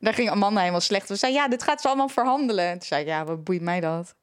Daar 0.00 0.14
ging 0.14 0.30
Amanda 0.30 0.60
helemaal 0.60 0.80
slecht. 0.80 1.08
We 1.08 1.16
zeiden, 1.16 1.42
ja, 1.42 1.48
dit 1.48 1.62
gaat 1.62 1.80
ze 1.80 1.86
allemaal 1.86 2.08
verhandelen. 2.08 2.70
Toen 2.72 2.82
zei 2.82 3.00
ik, 3.00 3.06
ja, 3.06 3.24
wat 3.24 3.44
boeit 3.44 3.62
mij 3.62 3.80
dat? 3.80 4.14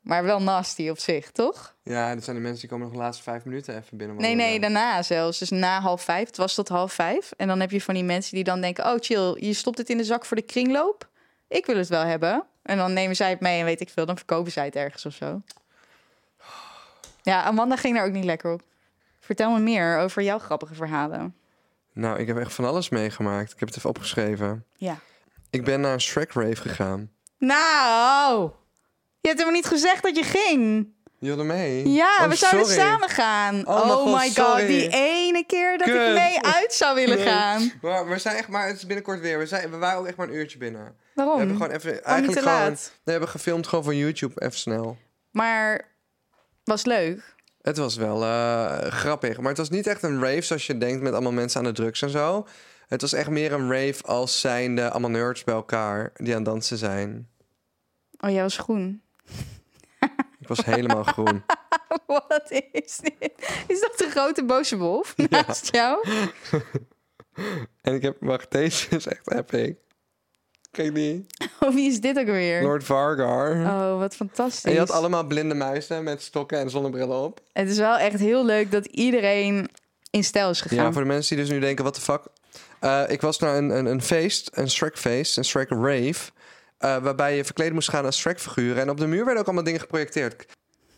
Maar 0.00 0.24
wel 0.24 0.42
nasty 0.42 0.88
op 0.88 0.98
zich, 0.98 1.30
toch? 1.30 1.74
Ja, 1.82 2.14
dat 2.14 2.24
zijn 2.24 2.36
de 2.36 2.42
mensen 2.42 2.60
die 2.60 2.70
komen 2.70 2.86
nog 2.86 2.96
de 2.96 3.02
laatste 3.02 3.22
vijf 3.22 3.44
minuten 3.44 3.76
even 3.76 3.96
binnen. 3.96 4.16
Nee, 4.16 4.34
nee, 4.34 4.60
daarna 4.60 5.02
zelfs. 5.02 5.38
Dus 5.38 5.50
na 5.50 5.80
half 5.80 6.02
vijf. 6.02 6.26
Het 6.26 6.36
was 6.36 6.54
tot 6.54 6.68
half 6.68 6.92
vijf. 6.92 7.32
En 7.36 7.48
dan 7.48 7.60
heb 7.60 7.70
je 7.70 7.80
van 7.80 7.94
die 7.94 8.04
mensen 8.04 8.34
die 8.34 8.44
dan 8.44 8.60
denken... 8.60 8.84
oh, 8.84 8.96
chill, 9.00 9.36
je 9.38 9.52
stopt 9.52 9.78
het 9.78 9.90
in 9.90 9.96
de 9.96 10.04
zak 10.04 10.24
voor 10.24 10.36
de 10.36 10.42
kringloop. 10.42 11.08
Ik 11.48 11.66
wil 11.66 11.76
het 11.76 11.88
wel 11.88 12.02
hebben. 12.02 12.44
En 12.62 12.76
dan 12.76 12.92
nemen 12.92 13.16
zij 13.16 13.30
het 13.30 13.40
mee 13.40 13.58
en 13.58 13.64
weet 13.64 13.80
ik 13.80 13.88
veel. 13.88 14.06
Dan 14.06 14.16
verkopen 14.16 14.52
zij 14.52 14.64
het 14.64 14.76
ergens 14.76 15.06
of 15.06 15.14
zo. 15.14 15.42
Ja, 17.22 17.42
Amanda 17.42 17.76
ging 17.76 17.96
daar 17.96 18.06
ook 18.06 18.12
niet 18.12 18.24
lekker 18.24 18.52
op. 18.52 18.62
Vertel 19.20 19.50
me 19.50 19.58
meer 19.58 19.98
over 19.98 20.22
jouw 20.22 20.38
grappige 20.38 20.74
verhalen. 20.74 21.36
Nou, 21.94 22.18
ik 22.18 22.26
heb 22.26 22.38
echt 22.38 22.54
van 22.54 22.64
alles 22.64 22.88
meegemaakt. 22.88 23.52
Ik 23.52 23.58
heb 23.58 23.68
het 23.68 23.76
even 23.78 23.90
opgeschreven. 23.90 24.66
Ja. 24.76 24.98
Ik 25.50 25.64
ben 25.64 25.80
naar 25.80 25.92
een 25.92 26.00
Shrek 26.00 26.32
rave 26.32 26.56
gegaan. 26.56 27.10
Nou, 27.38 28.50
je 29.20 29.28
hebt 29.28 29.38
helemaal 29.40 29.60
niet 29.60 29.66
gezegd 29.66 30.02
dat 30.02 30.16
je 30.16 30.22
ging. 30.22 30.92
Je 31.18 31.26
wilde 31.28 31.44
mee? 31.44 31.88
Ja, 31.88 32.18
Oh, 32.20 32.28
we 32.28 32.34
zouden 32.34 32.66
sorry. 32.66 32.80
samen 32.80 33.08
gaan. 33.08 33.66
Oh, 33.66 33.90
Oh, 33.90 34.04
my 34.20 34.26
god, 34.26 34.32
sorry. 34.34 34.66
die 34.66 34.88
ene 34.88 35.44
keer 35.46 35.78
dat 35.78 35.86
ik 35.86 35.94
mee 35.94 36.40
uit 36.42 36.72
zou 36.74 36.94
willen 36.94 37.16
Nee. 37.16 37.26
gaan. 37.26 37.72
Maar 37.82 38.08
we 38.08 38.18
zijn 38.18 38.36
echt 38.36 38.48
maar, 38.48 38.66
het 38.66 38.76
is 38.76 38.86
binnenkort 38.86 39.20
weer. 39.20 39.38
We, 39.38 39.46
zijn, 39.46 39.70
we 39.70 39.76
waren 39.76 39.98
ook 39.98 40.06
echt 40.06 40.16
maar 40.16 40.28
een 40.28 40.34
uurtje 40.34 40.58
binnen. 40.58 40.96
Waarom? 41.14 41.34
We 41.34 41.40
hebben 41.40 41.56
gewoon 41.56 41.72
even, 41.76 41.90
Oh, 41.98 42.06
eigenlijk 42.06 42.38
te 42.40 42.48
gewoon, 42.48 42.60
laat. 42.68 42.92
we 43.04 43.10
hebben 43.10 43.28
gefilmd 43.28 43.66
gewoon 43.66 43.84
voor 43.84 43.94
YouTube 43.94 44.40
even 44.44 44.58
snel. 44.58 44.96
Maar 45.30 45.88
was 46.64 46.84
leuk. 46.84 47.34
Het 47.62 47.76
was 47.76 47.96
wel 47.96 48.22
eh, 48.22 48.90
grappig. 48.90 49.38
Maar 49.38 49.48
het 49.48 49.58
was 49.58 49.70
niet 49.70 49.86
echt 49.86 50.02
een 50.02 50.20
rave 50.20 50.42
zoals 50.42 50.66
je 50.66 50.78
denkt 50.78 51.02
met 51.02 51.12
allemaal 51.12 51.32
mensen 51.32 51.60
aan 51.60 51.66
de 51.66 51.72
drugs 51.72 52.02
en 52.02 52.10
zo. 52.10 52.46
Het 52.88 53.00
was 53.00 53.12
echt 53.12 53.30
meer 53.30 53.52
een 53.52 53.72
rave 53.72 54.02
als 54.02 54.40
zijnde 54.40 54.90
allemaal 54.90 55.10
nerds 55.10 55.44
bij 55.44 55.54
elkaar 55.54 56.10
die 56.14 56.30
aan 56.30 56.42
het 56.42 56.44
dansen 56.44 56.78
zijn. 56.78 57.28
Oh, 58.20 58.30
jij 58.30 58.42
was 58.42 58.58
groen. 58.58 59.02
Ik 60.40 60.48
was 60.48 60.64
helemaal 60.64 61.04
groen. 61.04 61.42
Wat 62.06 62.50
is 62.72 62.96
dit? 62.96 63.32
Is 63.66 63.80
dat 63.80 63.94
de 63.98 64.08
grote 64.10 64.44
boze 64.44 64.76
wolf 64.76 65.16
naast 65.16 65.74
jou? 65.74 66.04
En 67.80 67.94
ik 67.94 68.02
heb, 68.02 68.16
wacht, 68.20 68.50
deze 68.50 68.96
is 68.96 69.06
echt 69.06 69.30
epic. 69.30 69.74
Kijk 70.72 70.94
die. 70.94 71.26
Of 71.66 71.74
wie 71.74 71.90
is 71.90 72.00
dit 72.00 72.18
ook 72.18 72.26
weer? 72.26 72.62
Lord 72.62 72.84
Vargar. 72.84 73.50
Oh, 73.56 73.98
wat 73.98 74.14
fantastisch. 74.14 74.64
En 74.64 74.72
je 74.72 74.78
had 74.78 74.90
allemaal 74.90 75.24
blinde 75.24 75.54
muizen 75.54 76.04
met 76.04 76.22
stokken 76.22 76.58
en 76.58 76.70
zonnebrillen 76.70 77.16
op. 77.22 77.40
Het 77.52 77.68
is 77.70 77.78
wel 77.78 77.96
echt 77.98 78.18
heel 78.18 78.44
leuk 78.44 78.70
dat 78.70 78.86
iedereen 78.86 79.68
in 80.10 80.24
stijl 80.24 80.50
is 80.50 80.60
gegaan. 80.60 80.84
Ja, 80.84 80.92
voor 80.92 81.02
de 81.02 81.08
mensen 81.08 81.36
die 81.36 81.44
dus 81.44 81.54
nu 81.54 81.60
denken, 81.60 81.84
wat 81.84 81.94
de 81.94 82.00
fuck. 82.00 82.20
Eh, 82.80 83.02
ik 83.08 83.20
was 83.20 83.38
naar 83.38 83.56
een, 83.56 83.70
een, 83.70 83.86
een 83.86 84.02
feest, 84.02 84.50
een 84.54 84.70
Shrek 84.70 84.98
feest, 84.98 85.36
een 85.36 85.44
Shrek 85.44 85.68
rave. 85.70 86.30
eh, 86.78 86.96
waarbij 86.96 87.36
je 87.36 87.44
verkleed 87.44 87.72
moest 87.72 87.90
gaan 87.90 88.04
als 88.04 88.18
Shrek 88.18 88.40
figuren. 88.40 88.82
En 88.82 88.90
op 88.90 88.98
de 88.98 89.06
muur 89.06 89.22
werden 89.24 89.38
ook 89.40 89.46
allemaal 89.46 89.64
dingen 89.64 89.80
geprojecteerd. 89.80 90.46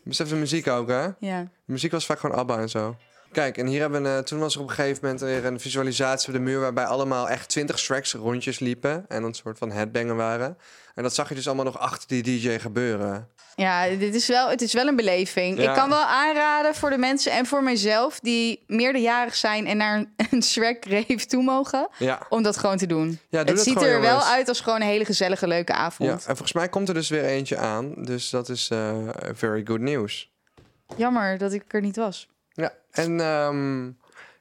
Besef 0.02 0.28
de 0.28 0.34
muziek 0.36 0.66
ook, 0.68 0.88
hè? 0.88 1.02
Ja. 1.18 1.40
De 1.42 1.72
muziek 1.72 1.92
was 1.92 2.06
vaak 2.06 2.18
gewoon 2.18 2.36
ABBA 2.36 2.58
en 2.58 2.68
zo. 2.68 2.96
Kijk, 3.34 3.58
en 3.58 3.66
hier 3.66 3.80
hebben 3.80 4.02
we, 4.02 4.08
eh, 4.08 4.18
toen 4.18 4.38
was 4.38 4.54
er 4.54 4.60
op 4.60 4.68
een 4.68 4.74
gegeven 4.74 4.98
moment 5.02 5.20
weer 5.20 5.44
een 5.44 5.60
visualisatie 5.60 6.28
op 6.28 6.34
de 6.34 6.40
muur... 6.40 6.60
waarbij 6.60 6.84
allemaal 6.84 7.28
echt 7.28 7.48
20 7.48 7.78
Shreks 7.78 8.12
rondjes 8.12 8.58
liepen 8.58 9.04
en 9.08 9.22
een 9.22 9.34
soort 9.34 9.58
van 9.58 9.70
headbanger 9.70 10.16
waren. 10.16 10.58
En 10.94 11.02
dat 11.02 11.14
zag 11.14 11.28
je 11.28 11.34
dus 11.34 11.46
allemaal 11.46 11.64
nog 11.64 11.78
achter 11.78 12.08
die 12.08 12.22
DJ 12.22 12.58
gebeuren. 12.58 13.28
Ja, 13.56 13.88
dit 13.88 14.14
is 14.14 14.26
wel, 14.26 14.48
het 14.48 14.62
is 14.62 14.72
wel 14.72 14.86
een 14.86 14.96
beleving. 14.96 15.58
Ja. 15.58 15.70
Ik 15.70 15.76
kan 15.76 15.88
wel 15.88 16.02
aanraden 16.04 16.74
voor 16.74 16.90
de 16.90 16.98
mensen 16.98 17.32
en 17.32 17.46
voor 17.46 17.62
mijzelf 17.62 18.20
die 18.20 18.64
meerderjarig 18.66 19.34
zijn 19.34 19.66
en 19.66 19.76
naar 19.76 19.96
een, 19.96 20.14
een 20.30 20.42
Shrek 20.42 20.84
rave 20.84 21.26
toe 21.26 21.42
mogen, 21.42 21.88
Ja, 21.98 22.26
om 22.28 22.42
dat 22.42 22.56
gewoon 22.56 22.76
te 22.76 22.86
doen. 22.86 23.18
ja 23.28 23.44
doe 23.44 23.54
het 23.54 23.64
ziet 23.64 23.72
gewoon, 23.72 23.88
er 23.88 24.00
wel 24.00 24.22
uit 24.22 24.48
als 24.48 24.60
gewoon 24.60 24.80
een 24.80 24.86
hele 24.86 25.04
gezellige, 25.04 25.46
leuke 25.46 25.72
avond. 25.72 26.08
Ja, 26.08 26.14
en 26.14 26.20
volgens 26.36 26.52
mij 26.52 26.68
komt 26.68 26.88
er 26.88 26.94
dus 26.94 27.08
weer 27.08 27.24
eentje 27.24 27.56
aan. 27.56 27.94
Dus 27.96 28.30
dat 28.30 28.48
is 28.48 28.68
eh, 28.70 29.08
very 29.34 29.62
good 29.64 29.80
news. 29.80 30.32
Jammer 30.96 31.38
dat 31.38 31.52
ik 31.52 31.62
er 31.68 31.80
niet 31.80 31.96
was. 31.96 32.28
Ja, 32.54 32.72
en 32.90 33.20
ehm, 33.20 33.90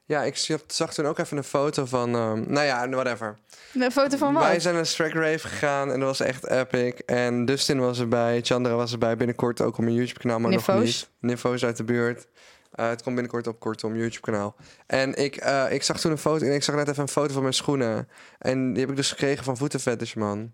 ja, 0.04 0.22
ik 0.22 0.36
zag, 0.66 0.94
toen 0.94 1.06
ook 1.06 1.18
even 1.18 1.36
een 1.36 1.44
foto 1.44 1.84
van... 1.84 2.14
ehm, 2.14 2.52
nou 2.52 2.66
ja, 2.66 2.88
whatever. 2.88 3.38
Een 3.74 3.92
foto 3.92 4.16
van 4.16 4.34
Wij 4.34 4.52
wat? 4.52 4.62
zijn 4.62 4.74
naar 4.74 4.86
Shrek 4.86 5.12
Rave 5.12 5.48
gegaan 5.48 5.92
en 5.92 5.98
dat 5.98 6.08
was 6.08 6.20
echt 6.20 6.46
epic. 6.46 6.92
En 7.06 7.44
Dustin 7.44 7.78
was 7.80 8.00
erbij, 8.00 8.40
Chandra 8.42 8.74
was 8.74 8.92
erbij. 8.92 9.16
Binnenkort 9.16 9.60
ook 9.60 9.78
op 9.78 9.84
mijn 9.84 9.94
YouTube-kanaal, 9.94 10.40
maar 10.40 10.50
nog 10.50 10.68
niet. 10.68 11.08
Nifo's 11.20 11.64
uit 11.64 11.76
de 11.76 11.84
buurt. 11.84 12.26
Eh, 12.74 12.88
het 12.88 13.02
komt 13.02 13.14
binnenkort 13.14 13.46
op 13.46 13.60
kortom 13.60 13.96
YouTube-kanaal. 13.96 14.56
En 14.86 15.14
ik, 15.14 15.36
eh, 15.36 15.72
ik 15.72 15.82
zag 15.82 16.00
toen 16.00 16.10
een 16.10 16.18
foto 16.18 16.46
en 16.46 16.54
ik 16.54 16.62
zag 16.62 16.74
net 16.74 16.88
even 16.88 17.02
een 17.02 17.08
foto 17.08 17.32
van 17.32 17.42
mijn 17.42 17.54
schoenen. 17.54 18.08
En 18.38 18.72
die 18.72 18.80
heb 18.80 18.90
ik 18.90 18.96
dus 18.96 19.10
gekregen 19.10 19.44
van 19.44 19.56
Voetenfetish 19.56 20.14
Man. 20.14 20.52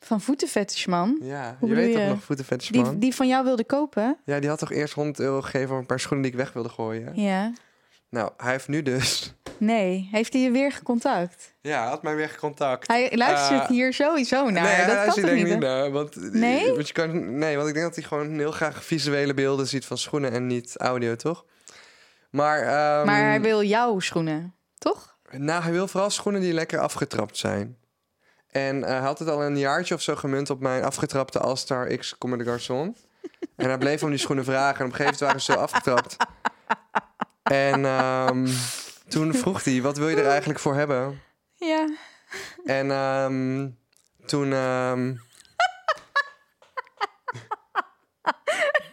Van 0.00 0.20
voetenfetishman. 0.20 1.18
Ja, 1.22 1.56
Hoe 1.60 1.68
je 1.68 1.74
weet 1.74 1.84
bedoel 1.84 1.98
toch 2.00 2.08
je? 2.08 2.14
nog 2.14 2.24
Voetenfetish 2.24 2.68
Die, 2.68 2.98
die 2.98 3.14
van 3.14 3.28
jou 3.28 3.44
wilde 3.44 3.64
kopen? 3.64 4.16
Ja, 4.24 4.38
die 4.40 4.48
had 4.48 4.58
toch 4.58 4.72
eerst 4.72 4.94
100 4.94 5.20
euro 5.20 5.40
gegeven 5.42 5.68
voor 5.68 5.78
een 5.78 5.86
paar 5.86 6.00
schoenen 6.00 6.22
die 6.22 6.32
ik 6.32 6.38
weg 6.38 6.52
wilde 6.52 6.68
gooien. 6.68 7.20
Ja. 7.20 7.52
Nou, 8.10 8.30
hij 8.36 8.52
heeft 8.52 8.68
nu 8.68 8.82
dus... 8.82 9.32
Nee. 9.58 10.08
Heeft 10.12 10.32
hij 10.32 10.42
je 10.42 10.50
weer 10.50 10.72
gecontact? 10.72 11.54
Ja, 11.60 11.80
hij 11.80 11.88
had 11.88 12.02
mij 12.02 12.14
weer 12.16 12.28
gecontact. 12.28 12.86
Hij 12.86 13.16
luistert 13.16 13.60
Eh, 13.62 13.68
hier 13.68 13.92
sowieso 13.92 14.50
naar. 14.50 14.62
nee, 14.62 14.76
dat 14.76 14.84
hij 14.86 14.86
kan 14.86 14.94
luistert 14.96 15.26
toch 15.26 15.34
niet? 15.34 15.44
niet 15.46 15.58
naar. 15.58 15.90
Want, 15.90 16.32
Nee? 16.32 16.72
Want 16.72 16.86
je 16.86 16.92
kan, 16.94 17.38
nee, 17.38 17.56
want 17.56 17.68
ik 17.68 17.74
denk 17.74 17.86
dat 17.86 17.94
hij 17.96 18.04
gewoon 18.04 18.38
heel 18.38 18.50
graag 18.52 18.84
visuele 18.84 19.34
beelden 19.34 19.66
ziet 19.66 19.84
van 19.84 19.98
schoenen 19.98 20.32
en 20.32 20.46
niet 20.46 20.76
audio, 20.76 21.16
toch? 21.16 21.44
Maar, 22.30 22.58
ehm, 22.62 23.06
Maar 23.06 23.28
hij 23.28 23.40
wil 23.40 23.62
jouw 23.62 23.98
schoenen, 24.00 24.54
toch? 24.78 25.16
nou, 25.30 25.62
hij 25.62 25.72
wil 25.72 25.88
vooral 25.88 26.10
schoenen 26.10 26.40
die 26.40 26.52
lekker 26.52 26.78
afgetrapt 26.78 27.36
zijn. 27.36 27.76
En 28.50 28.84
eh, 28.84 28.90
hij 28.90 28.98
had 28.98 29.18
het 29.18 29.28
al 29.28 29.42
een 29.42 29.58
jaartje 29.58 29.94
of 29.94 30.02
zo 30.02 30.16
gemunt 30.16 30.50
op 30.50 30.60
mijn 30.60 30.84
afgetrapte 30.84 31.38
All-Star 31.38 31.96
X 31.96 32.18
Comme 32.18 32.36
de 32.36 32.44
Garçon. 32.44 32.96
en 33.56 33.66
hij 33.66 33.78
bleef 33.78 34.02
om 34.02 34.10
die 34.10 34.18
schoenen 34.18 34.44
vragen. 34.44 34.78
En 34.78 34.86
op 34.86 34.90
een 34.90 34.96
gegeven 34.96 35.04
moment 35.04 35.20
waren 35.20 35.40
ze 35.40 35.52
zo 35.52 35.58
afgetrapt. 35.58 36.16
En 37.42 37.84
ehm, 37.84 38.48
toen 39.08 39.34
vroeg 39.34 39.64
hij, 39.64 39.82
wat 39.82 39.96
wil 39.96 40.08
je 40.08 40.16
er 40.16 40.26
eigenlijk 40.26 40.60
voor 40.60 40.74
hebben? 40.74 41.22
Ja. 41.54 41.88
En 42.64 42.90
ehm, 42.90 43.68
toen... 44.26 44.52
ehm, 44.52 45.14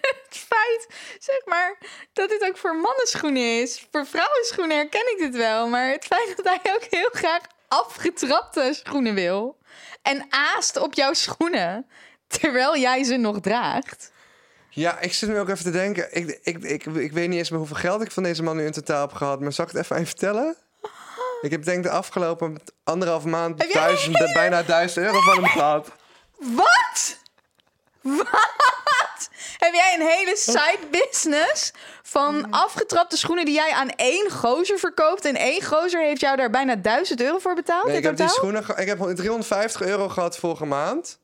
Het 0.01 0.45
feit, 0.47 0.87
zeg 1.19 1.45
maar, 1.45 1.77
dat 2.13 2.29
dit 2.29 2.47
ook 2.47 2.57
voor 2.57 2.75
mannenschoenen 2.75 3.61
is. 3.61 3.87
Voor 3.91 4.05
vrouwenschoenen 4.05 4.77
herken 4.77 5.11
ik 5.11 5.17
dit 5.17 5.35
wel. 5.35 5.67
Maar 5.67 5.91
het 5.91 6.05
feit 6.05 6.33
dat 6.35 6.59
hij 6.61 6.75
ook 6.75 6.87
heel 6.89 7.09
graag 7.11 7.41
afgetrapte 7.67 8.79
schoenen 8.83 9.13
wil. 9.13 9.57
En 10.01 10.25
aast 10.29 10.77
op 10.77 10.93
jouw 10.93 11.13
schoenen. 11.13 11.87
Terwijl 12.27 12.77
jij 12.77 13.03
ze 13.03 13.17
nog 13.17 13.39
draagt. 13.39 14.11
Ja, 14.69 14.99
ik 14.99 15.13
zit 15.13 15.29
nu 15.29 15.39
ook 15.39 15.49
even 15.49 15.63
te 15.65 15.71
denken. 15.71 16.07
Ik, 16.15 16.39
ik, 16.43 16.63
ik, 16.63 16.85
ik 16.85 17.11
weet 17.11 17.29
niet 17.29 17.37
eens 17.37 17.49
meer 17.49 17.59
hoeveel 17.59 17.77
geld 17.77 18.01
ik 18.01 18.11
van 18.11 18.23
deze 18.23 18.43
man 18.43 18.55
nu 18.57 18.65
in 18.65 18.71
totaal 18.71 19.01
heb 19.01 19.13
gehad. 19.15 19.39
Maar 19.39 19.53
zal 19.53 19.65
ik 19.65 19.71
het 19.71 19.81
even 19.81 19.95
aan 19.95 20.01
je 20.01 20.07
vertellen? 20.07 20.55
Ik 21.41 21.51
heb 21.51 21.63
denk 21.63 21.83
de 21.83 21.89
afgelopen 21.89 22.61
anderhalf 22.83 23.23
maand 23.25 23.57
jij- 24.17 24.33
bijna 24.33 24.63
duizend 24.63 25.05
euro 25.05 25.19
van 25.21 25.35
hem 25.35 25.45
gehad. 25.45 25.91
Wat? 26.37 27.17
Wat? 28.01 29.29
Heb 29.57 29.73
jij 29.73 29.95
een 29.99 30.07
hele 30.07 30.35
side 30.37 30.79
business 30.91 31.71
van 32.19 32.51
afgetrapte 32.51 33.17
schoenen 33.17 33.45
die 33.45 33.53
jij 33.53 33.71
aan 33.71 33.89
één 33.89 34.31
gozer 34.31 34.79
verkoopt? 34.79 35.25
En 35.25 35.35
één 35.35 35.63
gozer 35.63 36.01
heeft 36.01 36.21
jou 36.21 36.37
daar 36.37 36.49
bijna 36.49 36.75
1000 36.75 37.21
euro 37.21 37.37
voor 37.37 37.55
betaald 37.55 37.87
Nee, 37.87 37.97
ik 37.97 38.03
heb 38.03 38.17
die 38.17 38.29
schoenen 38.29 38.63
ik 38.77 38.87
heb 38.87 38.97
350 38.97 39.81
euro 39.81 40.09
gehad 40.09 40.37
vorige 40.37 40.65
maand. 40.65 41.19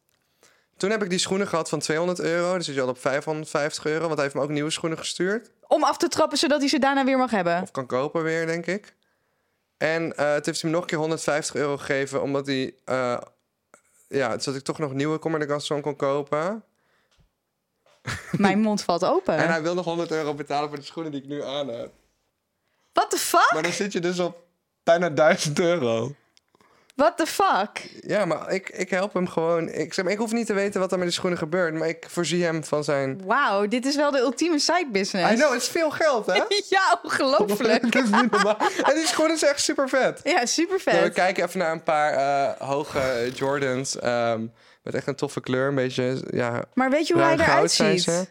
Toen 0.77 0.89
heb 0.89 1.03
ik 1.03 1.09
die 1.09 1.19
schoenen 1.19 1.47
gehad 1.47 1.69
van 1.69 1.79
200 1.79 2.19
euro. 2.19 2.57
Dus 2.57 2.65
je 2.65 2.81
al 2.81 2.87
op 2.87 2.99
550 2.99 3.85
euro. 3.85 4.01
Want 4.01 4.13
hij 4.13 4.23
heeft 4.23 4.35
me 4.35 4.41
ook 4.41 4.49
nieuwe 4.49 4.69
schoenen 4.69 4.97
gestuurd. 4.97 5.51
Om 5.67 5.83
af 5.83 5.97
te 5.97 6.07
trappen 6.07 6.37
zodat 6.37 6.59
hij 6.59 6.69
ze 6.69 6.79
daarna 6.79 7.05
weer 7.05 7.17
mag 7.17 7.31
hebben. 7.31 7.61
Of 7.61 7.71
kan 7.71 7.85
kopen 7.85 8.23
weer, 8.23 8.45
denk 8.45 8.65
ik. 8.65 8.95
En 9.77 10.17
eh 10.17 10.33
het 10.33 10.45
heeft 10.45 10.63
me 10.63 10.69
nog 10.69 10.81
een 10.81 10.87
keer 10.87 10.97
150 10.97 11.55
euro 11.55 11.77
gegeven. 11.77 12.21
Omdat 12.21 12.45
hij... 12.45 12.73
eh, 12.85 13.17
ja, 14.07 14.39
zodat 14.39 14.59
ik 14.59 14.65
toch 14.65 14.79
nog 14.79 14.93
nieuwe 14.93 15.19
Comme 15.19 15.39
de 15.39 15.47
Garçon 15.47 15.81
kon 15.81 15.95
kopen. 15.95 16.63
Mijn 18.31 18.59
mond 18.59 18.83
valt 18.83 19.03
open. 19.05 19.35
En 19.37 19.47
hij 19.49 19.61
wil 19.61 19.73
nog 19.73 19.85
100 19.85 20.11
euro 20.11 20.33
betalen 20.33 20.69
voor 20.69 20.77
de 20.77 20.85
schoenen 20.85 21.11
die 21.11 21.21
ik 21.21 21.27
nu 21.27 21.43
aan 21.43 21.67
heb. 21.67 21.89
What 22.93 23.09
the 23.09 23.17
fuck? 23.17 23.51
Maar 23.53 23.63
dan 23.63 23.71
zit 23.71 23.91
je 23.91 23.99
dus 23.99 24.19
op 24.19 24.37
bijna 24.83 25.09
1000 25.09 25.59
euro. 25.59 26.15
What 26.95 27.17
the 27.17 27.25
fuck? 27.25 27.89
Ja, 28.07 28.25
maar 28.25 28.51
ik, 28.51 28.69
ik 28.69 28.89
help 28.89 29.13
hem 29.13 29.27
gewoon. 29.27 29.69
Ik, 29.69 29.93
zeg 29.93 30.03
maar, 30.05 30.13
ik 30.13 30.19
hoef 30.19 30.31
niet 30.31 30.45
te 30.45 30.53
weten 30.53 30.79
wat 30.79 30.91
er 30.91 30.97
met 30.97 31.07
die 31.07 31.15
schoenen 31.15 31.39
gebeurt. 31.39 31.73
Maar 31.73 31.87
ik 31.87 32.05
voorzie 32.09 32.43
hem 32.43 32.63
van 32.63 32.83
zijn... 32.83 33.21
Wauw, 33.25 33.67
dit 33.67 33.85
is 33.85 33.95
wel 33.95 34.11
de 34.11 34.17
ultieme 34.19 34.59
side 34.59 34.87
business. 34.91 35.31
I 35.31 35.35
know, 35.35 35.51
het 35.53 35.61
is 35.61 35.67
veel 35.67 35.89
geld, 35.91 36.25
hè? 36.25 36.33
Ja, 36.69 36.99
ongelooflijk. 37.03 37.81
Dat 37.93 38.03
is 38.03 38.09
niet 38.09 38.31
normaal. 38.31 38.57
En 38.83 38.95
die 38.95 39.07
schoenen 39.07 39.35
is 39.35 39.43
echt 39.43 39.61
super 39.61 39.89
vet. 39.89 40.19
Ja, 40.23 40.45
super 40.45 40.81
Nou, 40.85 40.97
we 40.97 41.03
vet. 41.03 41.13
kijken 41.13 41.45
even 41.45 41.59
naar 41.59 41.71
een 41.71 41.83
paar 41.83 42.13
eh, 42.13 42.67
hoge 42.67 43.31
Jordans. 43.33 43.99
ehm, 43.99 44.45
met 44.83 44.93
echt 44.95 45.07
een 45.07 45.15
toffe 45.15 45.41
kleur. 45.41 45.67
Een 45.67 45.75
beetje, 45.75 46.23
ja, 46.31 46.63
Maar 46.73 46.89
weet 46.89 47.07
je 47.07 47.13
hoe 47.13 47.23
hij 47.23 47.33
eruit 47.33 47.71
ziet? 47.71 48.29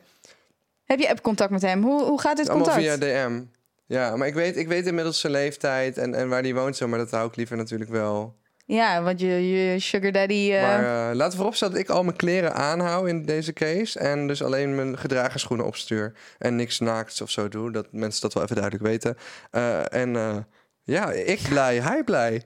Heb 0.84 0.98
je 0.98 1.08
app-contact 1.10 1.50
met 1.50 1.62
hem? 1.62 1.82
Hoe, 1.82 2.02
hoe 2.04 2.20
gaat 2.20 2.36
dit 2.36 2.48
Allemaal 2.48 2.66
contact? 2.74 2.86
via 3.02 3.26
DM. 3.28 3.40
Ja, 3.86 4.16
maar 4.16 4.26
ik 4.26 4.34
weet, 4.34 4.56
ik 4.56 4.68
weet 4.68 4.86
inmiddels 4.86 5.20
zijn 5.20 5.32
leeftijd 5.32 5.98
en, 5.98 6.14
en 6.14 6.28
waar 6.28 6.42
hij 6.42 6.54
woont 6.54 6.76
zo. 6.76 6.88
Maar 6.88 6.98
dat 6.98 7.10
hou 7.10 7.28
ik 7.28 7.36
liever 7.36 7.56
natuurlijk 7.56 7.90
wel. 7.90 8.38
Ja, 8.66 9.02
want 9.02 9.20
je, 9.20 9.26
je 9.50 9.78
sugar 9.80 10.12
daddy... 10.12 10.52
eh, 10.52 10.62
Maar 10.62 10.78
eh, 11.10 11.14
laten 11.14 11.30
we 11.30 11.36
vooropstellen 11.36 11.74
dat 11.74 11.82
ik 11.82 11.88
al 11.90 12.04
mijn 12.04 12.16
kleren 12.16 12.54
aanhoud 12.54 13.08
in 13.08 13.24
deze 13.24 13.52
case. 13.52 13.98
En 13.98 14.26
dus 14.26 14.42
alleen 14.42 14.74
mijn 14.74 14.98
gedragen 14.98 15.40
schoenen 15.40 15.66
opstuur. 15.66 16.12
En 16.38 16.56
niks 16.56 16.78
naakts 16.78 17.20
of 17.20 17.30
zo 17.30 17.48
doe. 17.48 17.72
Dat 17.72 17.86
mensen 17.92 18.20
dat 18.20 18.34
wel 18.34 18.42
even 18.42 18.56
duidelijk 18.56 18.84
weten. 18.84 19.16
Eh, 19.50 19.92
en 19.94 20.46
ja, 20.82 21.10
ik 21.12 21.40
blij, 21.48 21.80
hij 21.80 22.04
blij. 22.04 22.42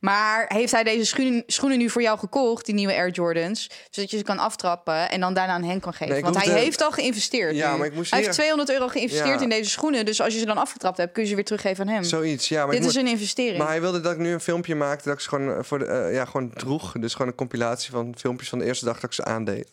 Maar 0.00 0.44
heeft 0.48 0.72
hij 0.72 0.82
deze 0.84 1.04
schoenen, 1.04 1.42
schoenen 1.46 1.78
nu 1.78 1.90
voor 1.90 2.02
jou 2.02 2.18
gekocht, 2.18 2.66
die 2.66 2.74
nieuwe 2.74 2.92
Air 2.94 3.10
Jordans, 3.10 3.70
zodat 3.90 4.10
je 4.10 4.16
ze 4.16 4.22
kan 4.22 4.38
aftrappen 4.38 5.10
en 5.10 5.20
dan 5.20 5.34
daarna 5.34 5.52
aan 5.52 5.62
hen 5.62 5.80
kan 5.80 5.92
geven? 5.92 6.12
Nee, 6.14 6.22
Want 6.22 6.44
hij 6.44 6.48
heeft 6.60 6.82
al 6.82 6.90
geïnvesteerd. 6.90 7.56
Ja, 7.56 7.72
nu. 7.72 7.78
maar 7.78 7.86
ik 7.86 7.94
moest 7.94 8.10
hij 8.10 8.20
heeft 8.20 8.32
200 8.32 8.70
euro 8.70 8.88
geïnvesteerd 8.88 9.38
Ja. 9.38 9.40
in 9.42 9.48
deze 9.48 9.70
schoenen, 9.70 10.04
dus 10.04 10.20
als 10.20 10.32
je 10.32 10.38
ze 10.38 10.46
dan 10.46 10.58
afgetrapt 10.58 10.96
hebt, 10.96 11.12
kun 11.12 11.22
je 11.22 11.28
ze 11.28 11.34
weer 11.34 11.44
teruggeven 11.44 11.88
aan 11.88 11.94
hem. 11.94 12.02
Zoiets, 12.04 12.48
ja. 12.48 12.62
Maar, 12.66 12.74
Dit 12.74 12.84
is 12.84 12.86
moet- 12.86 12.96
een 13.04 13.10
investering. 13.10 13.58
maar 13.58 13.68
hij 13.68 13.80
wilde 13.80 14.00
dat 14.00 14.12
ik 14.12 14.18
nu 14.18 14.32
een 14.32 14.40
filmpje 14.40 14.74
maakte 14.74 15.04
dat 15.04 15.14
ik 15.14 15.20
ze 15.20 15.28
gewoon, 15.28 15.56
eh, 15.56 15.62
voor 15.62 15.78
de, 15.78 15.84
eh, 15.84 16.14
ja, 16.14 16.24
gewoon 16.24 16.50
droeg. 16.54 16.92
Dus 16.92 17.12
gewoon 17.12 17.28
een 17.28 17.34
compilatie 17.34 17.90
van 17.90 18.14
filmpjes 18.18 18.48
van 18.48 18.58
de 18.58 18.64
eerste 18.64 18.84
dag 18.84 18.94
dat 18.94 19.04
ik 19.04 19.12
ze 19.12 19.24
aandeed. 19.24 19.68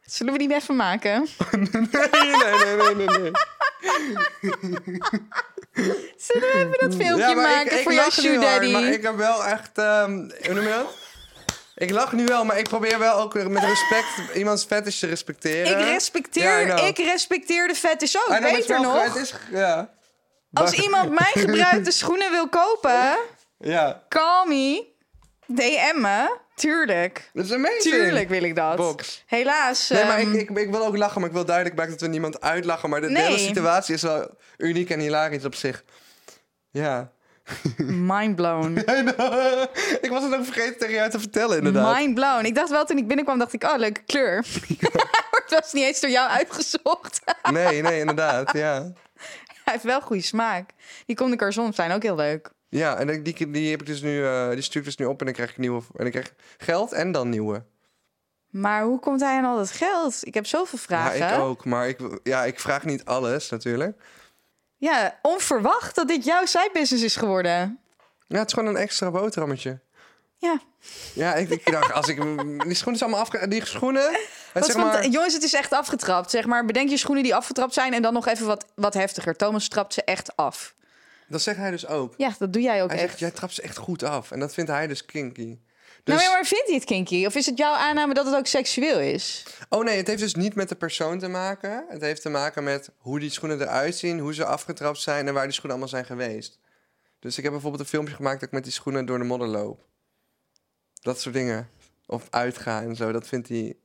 Zullen 0.00 0.32
we 0.32 0.38
die 0.38 0.54
even 0.54 0.76
maken? 0.76 1.26
nee, 1.50 1.68
nee, 1.70 2.94
nee, 2.94 3.06
nee, 3.06 3.18
nee. 3.18 3.30
Zullen 6.26 6.48
we 6.48 6.54
even 6.54 6.88
dat 6.88 6.94
filmpje 6.94 7.28
Ja, 7.28 7.34
maar 7.34 7.42
maken 7.42 7.72
ik, 7.72 7.78
ik 7.78 7.82
voor 7.82 7.92
jouw 7.92 8.10
shoe 8.10 8.28
hard, 8.28 8.42
daddy? 8.42 8.72
Maar 8.72 8.82
ik 8.82 9.02
heb 9.02 9.16
wel 9.16 9.44
echt, 9.44 9.78
ehm 9.78 10.10
hoe 10.44 10.54
noem 10.54 10.62
je 10.62 10.68
dat? 10.68 11.04
Ik 11.74 11.90
lach 11.90 12.12
nu 12.12 12.24
wel, 12.24 12.44
maar 12.44 12.58
ik 12.58 12.68
probeer 12.68 12.98
wel 12.98 13.18
ook 13.20 13.34
met 13.34 13.64
respect 13.64 14.34
iemands 14.34 14.64
fetish 14.64 14.98
te 14.98 15.06
respecteren. 15.06 15.78
Ik 15.78 15.84
respecteer, 15.84 16.84
ik 16.86 16.98
respecteer 16.98 17.68
de 17.68 17.74
fetish 17.74 18.16
ook. 18.16 18.22
I 18.22 18.26
know, 18.26 18.40
maar 18.40 18.50
het 18.50 18.58
is 18.58 18.66
Beter 18.66 18.80
nog, 18.80 19.16
is, 19.16 19.34
ja. 19.50 19.90
als 20.52 20.72
iemand 20.72 21.10
mijn 21.10 21.32
gebruikte 21.32 21.90
schoenen 22.00 22.30
wil 22.30 22.48
kopen, 22.48 23.16
Ja, 23.58 24.02
call 24.08 24.46
me, 24.46 24.86
DM 25.46 26.00
me. 26.00 26.36
Tuurlijk. 26.56 27.30
dat 27.32 27.44
is 27.44 27.52
amazing. 27.52 27.94
Tuurlijk 27.94 28.28
wil 28.28 28.42
ik 28.42 28.54
dat. 28.54 28.76
Box. 28.76 29.24
Helaas. 29.26 29.88
Nee, 29.88 30.04
maar 30.04 30.18
ehm, 30.18 30.34
ik, 30.34 30.50
ik, 30.50 30.58
ik 30.58 30.70
wil 30.70 30.86
ook 30.86 30.96
lachen, 30.96 31.20
maar 31.20 31.28
ik 31.28 31.34
wil 31.34 31.44
duidelijk 31.44 31.76
maken 31.76 31.92
dat 31.92 32.00
we 32.00 32.06
niemand 32.08 32.40
uitlachen. 32.40 32.90
Maar 32.90 33.00
de, 33.00 33.18
hele 33.18 33.38
situatie 33.38 33.94
is 33.94 34.02
wel 34.02 34.30
uniek 34.56 34.90
en 34.90 35.00
hilarisch 35.00 35.44
op 35.44 35.54
zich. 35.54 35.84
Ja. 36.70 37.10
Mind 38.12 38.36
blown. 38.36 38.76
ik 40.06 40.08
was 40.10 40.22
het 40.22 40.34
ook 40.34 40.44
vergeten 40.44 40.78
tegen 40.78 40.94
jou 40.94 41.10
te 41.10 41.20
vertellen, 41.20 41.56
inderdaad. 41.56 41.96
Mind 41.96 42.14
blown. 42.14 42.44
Ik 42.44 42.54
dacht 42.54 42.70
wel 42.70 42.84
toen 42.84 42.98
ik 42.98 43.06
binnenkwam, 43.06 43.38
dacht 43.38 43.52
ik, 43.52 43.64
oh, 43.64 43.76
leuke 43.76 44.02
kleur. 44.02 44.36
het 45.44 45.50
was 45.60 45.72
niet 45.72 45.84
eens 45.84 46.00
door 46.00 46.10
jou 46.10 46.30
uitgezocht. 46.30 47.20
Nee, 47.50 47.82
nee, 47.82 47.98
inderdaad, 47.98 48.52
ja. 48.52 48.92
Hij 49.64 49.74
heeft 49.74 49.84
wel 49.84 50.00
goede 50.00 50.22
smaak. 50.22 50.70
Die 51.06 51.16
Comme 51.16 51.36
de 51.36 51.44
Garçons 51.44 51.74
zijn 51.74 51.92
ook 51.92 52.02
heel 52.02 52.16
leuk. 52.16 52.50
Ja, 52.68 52.98
en 52.98 53.22
die, 53.22 53.50
die, 53.50 53.70
heb 53.70 53.80
ik 53.80 53.86
dus 53.86 54.00
nu, 54.00 54.24
eh, 54.24 54.50
die 54.50 54.62
stuur 54.62 54.80
ik 54.80 54.86
dus 54.86 54.96
nu 54.96 55.04
op 55.04 55.18
en 55.18 55.24
dan 55.24 55.34
krijg 55.34 55.50
ik 55.50 55.58
nieuwe. 55.58 55.82
En 55.96 56.06
ik 56.06 56.12
krijg 56.12 56.34
geld 56.58 56.92
en 56.92 57.12
dan 57.12 57.28
nieuwe. 57.28 57.64
Maar 58.50 58.82
hoe 58.82 58.98
komt 58.98 59.20
hij 59.20 59.36
aan 59.38 59.44
al 59.44 59.56
dat 59.56 59.70
geld? 59.70 60.18
Ik 60.20 60.34
heb 60.34 60.46
zoveel 60.46 60.78
vragen. 60.78 61.18
Ja, 61.18 61.34
ik 61.34 61.40
ook. 61.40 61.64
Maar 61.64 61.88
ik, 61.88 61.98
ja, 62.22 62.44
ik 62.44 62.60
vraag 62.60 62.84
niet 62.84 63.04
alles 63.04 63.50
natuurlijk. 63.50 64.02
Ja, 64.76 65.18
onverwacht 65.22 65.94
dat 65.94 66.08
dit 66.08 66.24
jouw 66.24 66.46
side 66.46 66.70
business 66.72 67.04
is 67.04 67.16
geworden. 67.16 67.78
Ja, 68.26 68.38
het 68.38 68.46
is 68.46 68.52
gewoon 68.52 68.68
een 68.68 68.80
extra 68.80 69.10
boterhammetje. 69.10 69.80
Ja. 70.38 70.60
Ja, 71.14 71.34
ik, 71.34 71.50
ik 71.50 71.70
dacht, 71.70 71.92
als 71.92 72.08
ik... 72.08 72.16
Die 72.66 72.74
schoenen 72.74 72.94
is 72.94 73.02
allemaal 73.02 73.20
afge... 73.20 73.48
Die 73.48 73.66
schoenen... 73.66 74.12
Het, 74.12 74.20
Wat 74.52 74.64
zeg 74.64 74.76
maar, 74.76 75.06
Jongens, 75.06 75.34
het 75.34 75.42
is 75.42 75.54
echt 75.54 75.72
afgetrapt. 75.72 76.30
Zeg 76.30 76.46
maar, 76.46 76.64
bedenk 76.64 76.88
je 76.88 76.96
schoenen 76.96 77.22
die 77.22 77.34
afgetrapt 77.34 77.74
zijn 77.74 77.94
en 77.94 78.02
dan 78.02 78.12
nog 78.12 78.26
even 78.26 78.46
wat, 78.46 78.66
wat 78.74 78.94
heftiger. 78.94 79.36
Thomas 79.36 79.68
trapt 79.68 79.94
ze 79.94 80.04
echt 80.04 80.36
af. 80.36 80.74
Dat 81.28 81.42
zegt 81.42 81.58
hij 81.58 81.70
dus 81.70 81.86
ook. 81.86 82.14
Ja, 82.16 82.34
dat 82.38 82.52
doe 82.52 82.62
jij 82.62 82.82
ook 82.82 82.90
Hij 82.90 82.98
echt. 82.98 83.08
zegt, 83.08 83.18
jij 83.20 83.30
trapt 83.30 83.54
ze 83.54 83.62
echt 83.62 83.76
goed 83.76 84.02
af. 84.02 84.30
En 84.30 84.40
dat 84.40 84.54
vindt 84.54 84.70
hij 84.70 84.86
dus 84.86 85.04
kinky. 85.04 85.58
Nou, 86.04 86.18
Dus, 86.18 86.28
maar 86.28 86.44
vindt 86.44 86.66
hij 86.66 86.74
het 86.74 86.84
kinky? 86.84 87.26
Of 87.26 87.34
is 87.34 87.46
het 87.46 87.58
jouw 87.58 87.74
aanname 87.74 88.14
dat 88.14 88.26
het 88.26 88.34
ook 88.34 88.46
seksueel 88.46 88.98
is? 89.00 89.44
Oh 89.68 89.84
nee, 89.84 89.96
het 89.96 90.06
heeft 90.06 90.20
dus 90.20 90.34
niet 90.34 90.54
met 90.54 90.68
de 90.68 90.74
persoon 90.74 91.18
te 91.18 91.28
maken. 91.28 91.84
Het 91.88 92.00
heeft 92.00 92.22
te 92.22 92.28
maken 92.28 92.64
met 92.64 92.90
hoe 92.98 93.20
die 93.20 93.30
schoenen 93.30 93.60
eruit 93.60 93.96
zien, 93.96 94.18
hoe 94.18 94.34
ze 94.34 94.44
afgetrapt 94.44 94.98
zijn 95.00 95.28
en 95.28 95.34
waar 95.34 95.44
die 95.44 95.52
schoenen 95.52 95.78
allemaal 95.78 96.02
zijn 96.02 96.04
geweest. 96.18 96.58
Dus 97.18 97.36
ik 97.36 97.42
heb 97.42 97.52
bijvoorbeeld 97.52 97.82
een 97.82 97.88
filmpje 97.88 98.14
gemaakt 98.14 98.40
dat 98.40 98.48
ik 98.48 98.54
met 98.54 98.64
die 98.64 98.72
schoenen 98.72 99.06
door 99.06 99.18
de 99.18 99.24
modder 99.24 99.48
loop. 99.48 99.84
Dat 101.00 101.20
soort 101.20 101.34
dingen. 101.34 101.68
Of 102.06 102.26
uitga 102.30 102.82
en 102.82 102.96
zo, 102.96 103.12
dat 103.12 103.26
vindt 103.26 103.48
hij... 103.48 103.76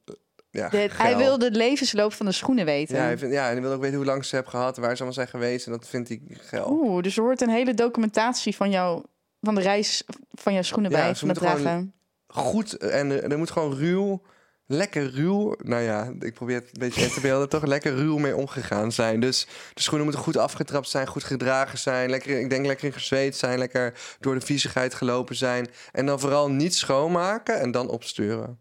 Ja, 0.51 0.69
De- 0.69 0.89
hij 0.93 1.17
wil 1.17 1.37
de 1.37 1.51
levensloop 1.51 2.13
van 2.13 2.25
de 2.25 2.31
schoenen 2.31 2.65
weten. 2.65 2.95
Ja, 2.95 3.01
hij 3.03 3.17
vindt, 3.17 3.33
ja, 3.33 3.45
en 3.47 3.51
hij 3.51 3.61
wil 3.61 3.71
ook 3.71 3.81
weten 3.81 3.95
hoe 3.97 4.05
lang 4.05 4.25
ze 4.25 4.35
hebben 4.35 4.53
gehad, 4.53 4.77
waar 4.77 4.89
ze 4.89 4.95
allemaal 4.95 5.13
zijn 5.13 5.27
geweest. 5.27 5.65
En 5.65 5.71
dat 5.71 5.87
vindt 5.87 6.07
hij 6.07 6.21
geil. 6.29 6.67
Oeh, 6.71 7.03
dus 7.03 7.17
er 7.17 7.23
hoort 7.23 7.41
een 7.41 7.49
hele 7.49 7.73
documentatie 7.73 8.55
van, 8.55 8.69
jou, 8.69 9.03
van 9.41 9.55
de 9.55 9.61
reis 9.61 10.03
van 10.31 10.53
jouw 10.53 10.61
schoenen 10.61 10.91
Ja, 10.91 10.97
bij. 10.97 11.13
ze 11.13 11.19
Van 11.19 11.29
het 11.29 11.37
dragen. 11.37 11.93
Goed, 12.27 12.73
en 12.77 13.11
er, 13.11 13.31
er 13.31 13.37
moet 13.37 13.51
gewoon 13.51 13.73
ruw, 13.75 14.21
lekker 14.65 15.11
ruw... 15.11 15.55
Nou 15.63 15.81
ja, 15.81 16.11
ik 16.19 16.33
probeer 16.33 16.55
het 16.55 16.65
een 16.65 16.79
beetje 16.79 17.01
in 17.01 17.09
te 17.11 17.19
beelden, 17.21 17.49
toch 17.49 17.65
lekker 17.65 17.95
ruw 17.95 18.17
mee 18.17 18.35
omgegaan 18.35 18.91
zijn. 18.91 19.19
Dus 19.19 19.47
de 19.73 19.81
schoenen 19.81 20.05
moeten 20.05 20.23
goed 20.23 20.37
afgetrapt 20.37 20.89
zijn, 20.89 21.07
goed 21.07 21.23
gedragen 21.23 21.77
zijn. 21.77 22.09
Lekker, 22.09 22.39
ik 22.39 22.49
denk 22.49 22.65
lekker 22.65 22.93
gezweet 22.93 23.35
zijn, 23.35 23.59
lekker 23.59 23.93
door 24.19 24.33
de 24.39 24.45
viezigheid 24.45 24.93
gelopen 24.93 25.35
zijn. 25.35 25.67
En 25.91 26.05
dan 26.05 26.19
vooral 26.19 26.49
niet 26.51 26.75
schoonmaken 26.75 27.59
en 27.59 27.71
dan 27.71 27.89
opsturen. 27.89 28.59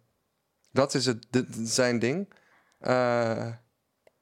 Dat 0.72 0.94
is 0.94 1.06
het, 1.06 1.26
dit- 1.30 1.46
zijn 1.62 1.98
ding. 1.98 2.32
Eh, 2.78 3.46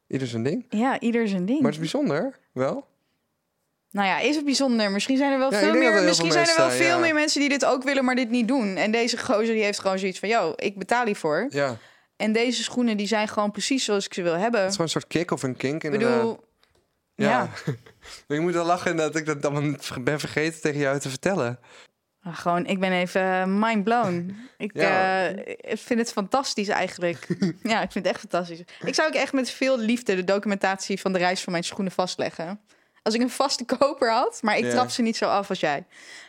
ieder 0.06 0.28
zijn 0.28 0.42
ding. 0.42 0.66
Ja, 0.68 1.00
ieder 1.00 1.28
zijn 1.28 1.46
ding. 1.46 1.58
Maar 1.60 1.72
het 1.72 1.80
is 1.82 1.90
bijzonder, 1.90 2.38
wel. 2.52 2.86
Nou 3.90 4.06
ja, 4.08 4.18
is 4.18 4.36
het 4.36 4.44
bijzonder? 4.44 4.90
Misschien 4.90 5.16
zijn 5.16 5.32
er 5.32 5.38
wel 5.38 5.52
Ja, 5.52 5.58
veel 5.58 5.72
meer. 5.74 5.92
er 5.92 6.02
Misschien 6.04 6.32
veel 6.32 6.44
zijn 6.44 6.48
er 6.48 6.56
wel 6.56 6.66
mensen 6.66 6.84
veel 6.84 6.94
ja. 6.96 7.00
meer 7.02 7.14
mensen 7.14 7.40
die 7.40 7.48
dit 7.48 7.64
ook 7.64 7.82
willen, 7.82 8.04
maar 8.04 8.14
dit 8.14 8.30
niet 8.30 8.48
doen. 8.48 8.76
En 8.76 8.90
deze 8.90 9.18
gozer 9.18 9.54
die 9.54 9.62
heeft 9.64 9.78
gewoon 9.80 9.98
zoiets 9.98 10.18
van: 10.18 10.28
yo, 10.28 10.52
ik 10.56 10.78
betaal 10.78 11.04
hiervoor. 11.06 11.46
Ja, 11.50 11.68
het 11.68 11.78
En 12.16 12.32
deze 12.32 12.62
schoenen 12.62 12.96
die 12.96 13.06
zijn 13.06 13.28
gewoon 13.28 13.50
precies 13.50 13.84
zoals 13.84 14.04
ik 14.06 14.14
ze 14.14 14.22
wil 14.22 14.34
hebben. 14.34 14.60
is 14.60 14.70
gewoon 14.70 14.80
een 14.86 14.88
soort 14.88 15.06
kick 15.06 15.30
of 15.30 15.42
een 15.42 15.56
kink 15.56 15.84
Ik 15.84 15.90
bedoel, 15.90 16.40
ja. 17.14 17.48
Ik 18.28 18.40
moet 18.40 18.52
wel 18.52 18.64
lachen 18.64 18.96
dat 18.96 19.16
ik 19.16 19.26
dat 19.26 19.44
allemaal 19.44 19.74
ben 20.00 20.20
vergeten 20.20 20.60
tegen 20.60 20.80
jou 20.80 20.98
te 20.98 21.08
vertellen. 21.08 21.58
Ah, 22.22 22.36
gewoon, 22.36 22.66
ik 22.66 22.80
ben 22.80 22.92
even 22.92 23.58
mind 23.58 23.84
blown. 23.84 24.36
Ik 24.58 24.70
Ja. 24.74 25.26
eh, 25.28 25.36
ik 25.72 25.78
vind 25.78 25.98
het 26.00 26.12
fantastisch 26.12 26.68
eigenlijk. 26.68 27.26
ja, 27.62 27.82
ik 27.82 27.92
vind 27.92 28.04
het 28.04 28.06
echt 28.06 28.20
fantastisch. 28.20 28.60
Ik 28.84 28.94
zou 28.94 29.08
ook 29.08 29.14
echt 29.14 29.32
met 29.32 29.50
veel 29.50 29.78
liefde 29.78 30.14
de 30.14 30.24
documentatie 30.24 31.00
van 31.00 31.12
de 31.12 31.18
reis 31.18 31.40
van 31.40 31.52
mijn 31.52 31.64
schoenen 31.64 31.92
vastleggen. 31.92 32.60
Als 33.02 33.14
ik 33.14 33.20
een 33.20 33.30
vaste 33.30 33.64
koper 33.78 34.12
had, 34.12 34.38
maar 34.42 34.56
ik 34.58 34.64
Ja. 34.64 34.70
trap 34.70 34.90
ze 34.90 35.02
niet 35.02 35.16
zo 35.16 35.24
af 35.24 35.48
als 35.48 35.60
jij. 35.60 35.86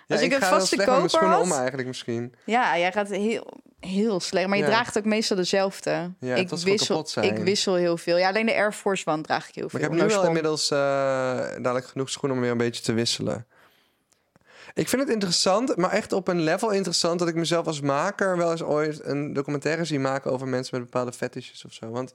Ja, 0.07 0.15
Als 0.15 0.21
ik, 0.23 0.33
een 0.33 0.39
vaste 0.41 0.55
slecht 0.67 0.69
met 0.77 0.85
mijn 0.85 0.95
koper 0.95 1.09
schoenen 1.09 1.37
had, 1.37 1.45
om 1.45 1.51
eigenlijk 1.53 1.87
misschien. 1.87 2.33
Ja, 2.45 2.77
jij 2.77 2.91
gaat 2.91 3.09
heel, 3.09 3.59
heel 3.79 4.19
slecht. 4.19 4.47
Maar 4.47 4.57
je 4.57 4.63
Ja. 4.63 4.69
draagt 4.69 4.97
ook 4.97 5.05
meestal 5.05 5.37
dezelfde. 5.37 6.13
Ja, 6.19 6.35
ik, 6.35 6.49
wissel, 6.49 6.75
kapot 6.95 7.09
zijn. 7.09 7.25
ik 7.37 7.43
wissel 7.43 7.75
heel 7.75 7.97
veel. 7.97 8.17
Ja, 8.17 8.27
alleen 8.27 8.45
de 8.45 8.53
Air 8.55 8.73
Force 8.73 9.05
One 9.05 9.21
draag 9.21 9.47
ik 9.47 9.55
heel 9.55 9.63
Maar 9.63 9.71
veel. 9.71 9.79
ik 9.79 9.97
heb 9.99 10.07
nu 10.07 10.15
wel 10.15 10.25
inmiddels 10.25 10.71
eh, 10.71 10.77
dadelijk 11.37 11.85
genoeg 11.87 12.09
schoenen 12.09 12.37
om 12.37 12.43
weer 12.43 12.51
een 12.51 12.57
beetje 12.57 12.83
te 12.83 12.93
wisselen. 12.93 13.47
Ik 14.73 14.89
vind 14.89 15.01
het 15.01 15.11
interessant, 15.11 15.75
maar 15.75 15.91
echt 15.91 16.11
op 16.11 16.27
een 16.27 16.41
level 16.41 16.69
interessant... 16.69 17.19
dat 17.19 17.27
ik 17.27 17.35
mezelf 17.35 17.65
als 17.65 17.81
maker 17.81 18.37
wel 18.37 18.51
eens 18.51 18.63
ooit 18.63 19.03
een 19.03 19.33
documentaire 19.33 19.85
zie 19.85 19.99
maken... 19.99 20.31
over 20.31 20.47
mensen 20.47 20.77
met 20.77 20.89
bepaalde 20.89 21.13
fetishes 21.13 21.65
of 21.65 21.73
zo. 21.73 21.89
Want 21.89 22.13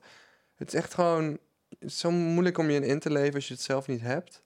het 0.54 0.68
is 0.68 0.74
echt 0.74 0.94
gewoon 0.94 1.38
zo 1.86 2.10
moeilijk 2.10 2.58
om 2.58 2.70
je 2.70 2.86
in 2.86 2.98
te 2.98 3.10
leven 3.10 3.34
als 3.34 3.48
je 3.48 3.54
het 3.54 3.62
zelf 3.62 3.86
niet 3.86 4.00
hebt. 4.00 4.42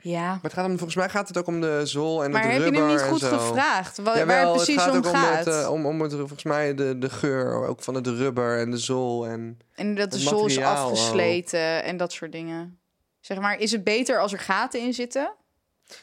Ja, 0.00 0.28
Maar 0.28 0.38
het 0.42 0.52
gaat 0.52 0.64
om, 0.64 0.70
volgens 0.70 0.94
mij 0.94 1.08
gaat 1.08 1.28
het 1.28 1.38
ook 1.38 1.46
om 1.46 1.60
de 1.60 1.80
zool 1.84 2.24
en 2.24 2.30
maar 2.30 2.42
het 2.42 2.50
heb 2.50 2.60
je 2.60 2.64
rubber 2.64 2.82
hem 2.82 2.92
niet 2.92 3.02
goed 3.02 3.20
zo. 3.20 3.38
gevraagd? 3.38 3.98
Waar 3.98 4.16
het 4.16 4.52
precies 4.52 4.74
het 4.74 4.84
gaat 4.84 4.94
om 4.94 5.04
gaat? 5.04 5.46
om 5.46 5.52
het, 5.52 5.64
eh, 5.64 5.70
om, 5.72 5.86
om 5.86 6.00
het, 6.00 6.12
volgens 6.12 6.42
mij 6.42 6.74
de, 6.74 6.98
de 6.98 7.10
geur 7.10 7.66
ook 7.66 7.82
van 7.82 7.94
het 7.94 8.06
rubber 8.06 8.58
en 8.58 8.70
de 8.70 8.78
zool. 8.78 9.26
En, 9.26 9.58
En 9.74 9.94
dat 9.94 10.10
de 10.10 10.18
zool 10.18 10.46
is 10.46 10.58
ook. 10.58 10.64
afgesleten 10.64 11.82
en 11.84 11.96
dat 11.96 12.12
soort 12.12 12.32
dingen. 12.32 12.78
Zeg 13.20 13.38
maar, 13.38 13.58
is 13.58 13.72
het 13.72 13.84
beter 13.84 14.20
als 14.20 14.32
er 14.32 14.38
gaten 14.38 14.80
in 14.80 14.94
zitten? 14.94 15.32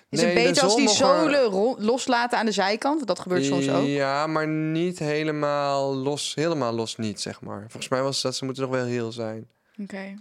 Is 0.10 0.20
Nee, 0.22 0.26
het 0.26 0.44
beter 0.44 0.64
als 0.64 0.76
die 0.76 0.90
er- 0.90 0.96
zolen 0.96 1.52
loslaten 1.84 2.38
aan 2.38 2.46
de 2.46 2.52
zijkant? 2.52 2.96
Want 2.96 3.08
dat 3.08 3.20
gebeurt 3.20 3.46
soms 3.46 3.70
ook. 3.70 3.86
Ja, 3.86 4.28
maar 4.28 4.48
niet 4.48 5.00
helemaal 5.00 5.96
los. 5.96 6.36
Helemaal 6.36 6.74
los 6.74 6.96
niet, 6.98 7.22
zeg 7.22 7.42
maar. 7.42 7.60
Volgens 7.62 7.88
mij 7.88 8.02
was 8.02 8.22
dat 8.22 8.36
ze 8.36 8.46
moeten 8.46 8.64
nog 8.64 8.72
wel 8.72 8.86
heel 8.86 9.12
zijn. 9.12 9.50
Oké. 9.82 10.14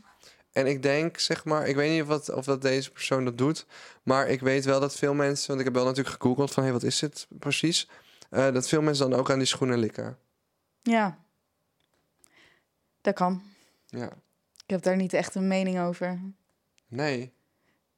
En 0.53 0.67
ik 0.67 0.83
denk, 0.83 1.19
zeg 1.19 1.45
maar, 1.45 1.67
ik 1.69 1.77
weet 1.77 1.91
niet 1.91 2.03
of, 2.03 2.09
wat, 2.09 2.31
of 2.33 2.45
dat 2.45 2.63
deze 2.63 2.91
persoon 2.91 3.25
dat 3.25 3.39
doet. 3.39 3.67
Maar 4.03 4.29
ik 4.29 4.41
weet 4.41 4.65
wel 4.65 4.81
dat 4.81 4.95
veel 4.95 5.15
mensen, 5.15 5.47
want 5.49 5.59
ik 5.59 5.65
heb 5.67 5.75
wel 5.75 5.85
natuurlijk 5.85 6.17
gegoogeld 6.23 6.53
van, 6.53 6.63
hé, 6.63 6.69
hey, 6.69 6.79
wat 6.79 6.89
is 6.89 6.99
dit 6.99 7.27
precies? 7.29 7.89
Eh, 8.31 8.53
dat 8.53 8.69
veel 8.69 8.83
mensen 8.83 9.11
dan 9.11 9.19
ook 9.19 9.31
aan 9.31 9.39
die 9.39 9.47
schoenen 9.47 9.79
likken. 9.79 10.19
Ja. 10.83 11.19
Dat 13.01 13.15
kan. 13.15 13.43
Ja. 13.89 14.07
Ik 14.65 14.71
heb 14.71 14.83
daar 14.83 14.97
niet 14.97 15.13
echt 15.13 15.35
een 15.35 15.49
mening 15.49 15.81
over. 15.81 16.21
Nee. 16.89 17.33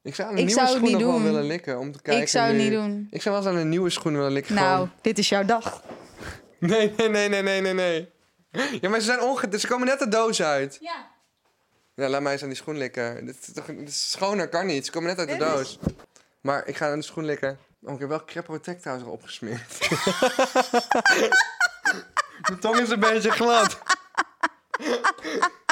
Ik 0.07 0.14
zou 0.14 0.29
aan 0.29 0.35
een 0.35 0.40
Ik 0.40 0.47
nieuwe 0.47 0.61
zou 0.61 0.75
het 0.77 0.87
schoen 0.87 1.01
nog 1.01 1.12
wel 1.12 1.23
willen 1.23 1.45
likken. 1.45 1.79
Om 1.79 1.92
te 1.92 2.03
kijken 2.03 2.23
ik 2.23 2.29
zou 2.29 2.47
het 2.47 2.57
nu- 2.57 2.62
niet 2.62 2.73
doen. 2.73 3.07
Ik 3.11 3.23
zou 3.23 3.35
wel 3.35 3.45
eens 3.45 3.55
aan 3.55 3.61
een 3.61 3.69
nieuwe 3.69 3.90
schoen 3.90 4.12
willen 4.16 4.33
likken. 4.33 4.55
Nou, 4.55 4.73
gewoon. 4.73 4.90
dit 5.01 5.19
is 5.19 5.29
jouw 5.29 5.45
dag. 5.45 5.83
Nee, 6.59 6.92
nee, 6.97 7.09
nee, 7.09 7.29
nee, 7.29 7.42
nee, 7.42 7.61
nee, 7.61 7.75
nee. 7.75 8.11
Ja, 8.81 8.88
maar 8.88 9.01
ze 9.01 9.07
zijn 9.07 9.21
onge... 9.21 9.59
Ze 9.59 9.66
komen 9.66 9.87
net 9.87 9.99
de 9.99 10.09
doos 10.09 10.42
uit. 10.42 10.79
Ja. 10.81 11.07
Ja, 11.95 12.09
laat 12.09 12.23
mij 12.23 12.33
eens 12.33 12.42
aan 12.42 12.49
die 12.49 12.57
schoen 12.57 12.77
likken. 12.77 13.27
Dit 13.27 13.37
is, 13.47 13.53
toch, 13.55 13.64
dit 13.66 13.88
is 13.88 14.11
schoner, 14.11 14.49
kan 14.49 14.66
niet. 14.66 14.85
Ze 14.87 14.90
komen 14.92 15.09
net 15.09 15.19
uit 15.19 15.29
de 15.29 15.45
doos. 15.45 15.79
Maar 16.40 16.66
ik 16.66 16.77
ga 16.77 16.90
aan 16.90 16.99
de 16.99 17.05
schoen 17.05 17.25
likken. 17.25 17.59
Oh, 17.83 17.95
ik 17.95 18.01
heb 18.01 18.09
wel 18.09 18.25
Crep 18.25 18.45
Protect 18.45 18.81
trouwens 18.81 19.07
erop 19.09 19.23
gesmeerd. 19.23 19.88
Mijn 22.49 22.61
tong 22.61 22.77
is 22.79 22.90
een 22.90 23.01
beetje 23.01 23.31
glad. 23.31 23.79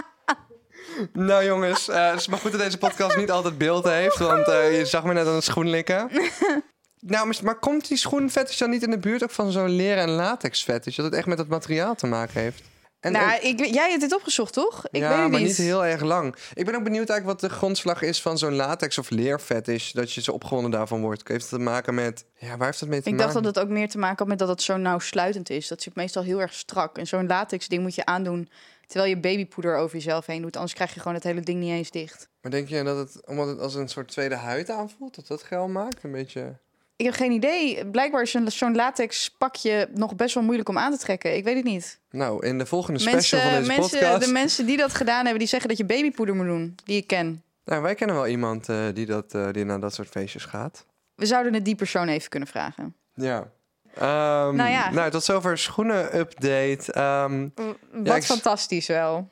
nou 1.12 1.44
jongens, 1.44 1.88
eh, 1.88 2.10
het 2.10 2.20
is 2.20 2.28
maar 2.28 2.38
goed 2.38 2.52
dat 2.52 2.60
deze 2.60 2.78
podcast 2.78 3.16
niet 3.16 3.30
altijd 3.30 3.58
beeld 3.58 3.84
heeft. 3.84 4.18
Want 4.18 4.48
eh, 4.48 4.78
je 4.78 4.84
zag 4.84 5.04
me 5.04 5.12
net 5.12 5.26
aan 5.26 5.36
de 5.36 5.40
schoen 5.40 5.70
likken. 5.70 6.10
nou, 7.00 7.34
maar, 7.42 7.58
komt 7.58 7.88
die 7.88 7.96
schoenfetish 7.96 8.58
dan 8.58 8.70
niet 8.70 8.82
in 8.82 8.90
de 8.90 8.98
buurt 8.98 9.22
ook 9.22 9.30
van 9.30 9.52
zo'n 9.52 9.70
leren 9.70 10.02
en 10.02 10.10
latex 10.10 10.62
fetish? 10.62 10.96
Dat 10.96 11.04
het 11.04 11.14
echt 11.14 11.26
met 11.26 11.38
het 11.38 11.48
materiaal 11.48 11.94
te 11.94 12.06
maken 12.06 12.40
heeft? 12.40 12.62
En, 13.04 13.12
nou, 13.12 13.40
ik, 13.40 13.64
jij 13.64 13.88
hebt 13.88 14.00
dit 14.00 14.14
opgezocht, 14.14 14.52
toch? 14.52 14.86
Ik 14.90 15.00
ja, 15.00 15.08
weet 15.08 15.18
het 15.18 15.30
maar 15.30 15.40
niet. 15.40 15.56
heel 15.56 15.84
erg 15.84 16.02
lang. 16.02 16.36
Ik 16.54 16.64
ben 16.64 16.74
ook 16.74 16.84
benieuwd 16.84 17.08
eigenlijk 17.08 17.40
wat 17.40 17.50
de 17.50 17.56
grondslag 17.56 18.02
is 18.02 18.22
van 18.22 18.38
zo'n 18.38 18.54
latex 18.54 18.98
of 18.98 19.10
leerfetish. 19.10 19.92
Dat 19.92 20.12
je 20.12 20.20
zo 20.20 20.32
opgewonden 20.32 20.70
daarvan 20.70 21.00
wordt. 21.00 21.28
Heeft 21.28 21.50
het 21.50 21.50
te 21.50 21.58
maken 21.58 21.94
met... 21.94 22.24
Ja, 22.38 22.56
waar 22.56 22.66
heeft 22.66 22.80
dat 22.80 22.88
mee 22.88 23.02
te 23.02 23.08
Ik 23.08 23.14
maken? 23.14 23.32
dacht 23.32 23.44
dat 23.44 23.54
het 23.54 23.64
ook 23.64 23.70
meer 23.70 23.88
te 23.88 23.98
maken 23.98 24.16
had 24.18 24.26
met 24.26 24.38
dat 24.38 24.48
het 24.48 24.62
zo 24.62 24.76
nauwsluitend 24.76 25.50
is. 25.50 25.68
Dat 25.68 25.82
zit 25.82 25.94
meestal 25.94 26.22
heel 26.22 26.40
erg 26.40 26.54
strak. 26.54 26.98
En 26.98 27.06
zo'n 27.06 27.26
latex 27.26 27.68
ding 27.68 27.82
moet 27.82 27.94
je 27.94 28.04
aandoen 28.04 28.48
terwijl 28.86 29.10
je 29.10 29.20
babypoeder 29.20 29.76
over 29.76 29.96
jezelf 29.96 30.26
heen 30.26 30.42
doet. 30.42 30.56
Anders 30.56 30.74
krijg 30.74 30.94
je 30.94 31.00
gewoon 31.00 31.14
het 31.14 31.24
hele 31.24 31.40
ding 31.40 31.60
niet 31.60 31.70
eens 31.70 31.90
dicht. 31.90 32.28
Maar 32.40 32.50
denk 32.50 32.68
je 32.68 32.82
dat 32.82 32.96
het, 32.96 33.26
omdat 33.26 33.46
het 33.46 33.60
als 33.60 33.74
een 33.74 33.88
soort 33.88 34.08
tweede 34.08 34.34
huid 34.34 34.70
aanvoelt, 34.70 35.14
dat 35.14 35.26
dat 35.26 35.42
geil 35.42 35.68
maakt? 35.68 36.02
Een 36.02 36.12
beetje... 36.12 36.56
Ik 36.96 37.04
heb 37.04 37.14
geen 37.14 37.32
idee. 37.32 37.86
Blijkbaar 37.86 38.22
is 38.22 38.36
zo'n 38.46 38.74
latex 38.74 39.30
pakje 39.30 39.88
nog 39.94 40.16
best 40.16 40.34
wel 40.34 40.42
moeilijk 40.42 40.68
om 40.68 40.78
aan 40.78 40.92
te 40.92 40.98
trekken. 40.98 41.36
Ik 41.36 41.44
weet 41.44 41.56
het 41.56 41.64
niet. 41.64 42.00
Nou, 42.10 42.46
in 42.46 42.58
de 42.58 42.66
volgende 42.66 43.00
special 43.00 43.40
van 43.40 43.50
deze 43.50 43.66
mensen, 43.66 43.98
podcast... 43.98 44.26
de 44.26 44.32
mensen 44.32 44.66
die 44.66 44.76
dat 44.76 44.94
gedaan 44.94 45.20
hebben, 45.20 45.38
die 45.38 45.48
zeggen 45.48 45.68
dat 45.68 45.78
je 45.78 45.84
babypoeder 45.84 46.34
moet 46.34 46.46
doen. 46.46 46.74
Die 46.84 46.96
ik 46.96 47.06
ken. 47.06 47.42
Nou, 47.64 47.82
wij 47.82 47.94
kennen 47.94 48.16
wel 48.16 48.26
iemand 48.26 48.68
eh, 48.68 48.84
die, 48.94 49.06
dat, 49.06 49.34
eh, 49.34 49.50
die 49.52 49.64
naar 49.64 49.80
dat 49.80 49.94
soort 49.94 50.08
feestjes 50.08 50.44
gaat. 50.44 50.86
We 51.14 51.26
zouden 51.26 51.54
het 51.54 51.64
die 51.64 51.74
persoon 51.74 52.08
even 52.08 52.30
kunnen 52.30 52.48
vragen. 52.48 52.94
Ja. 53.14 53.50
Ehm, 53.98 54.56
Nou 54.56 54.70
ja. 54.70 54.90
Nou, 54.90 55.10
tot 55.10 55.24
zover 55.24 55.58
schoenen-update. 55.58 56.92
Ehm, 56.92 57.48
Wat 57.92 58.16
ik- 58.16 58.22
fantastisch 58.22 58.86
wel. 58.86 59.28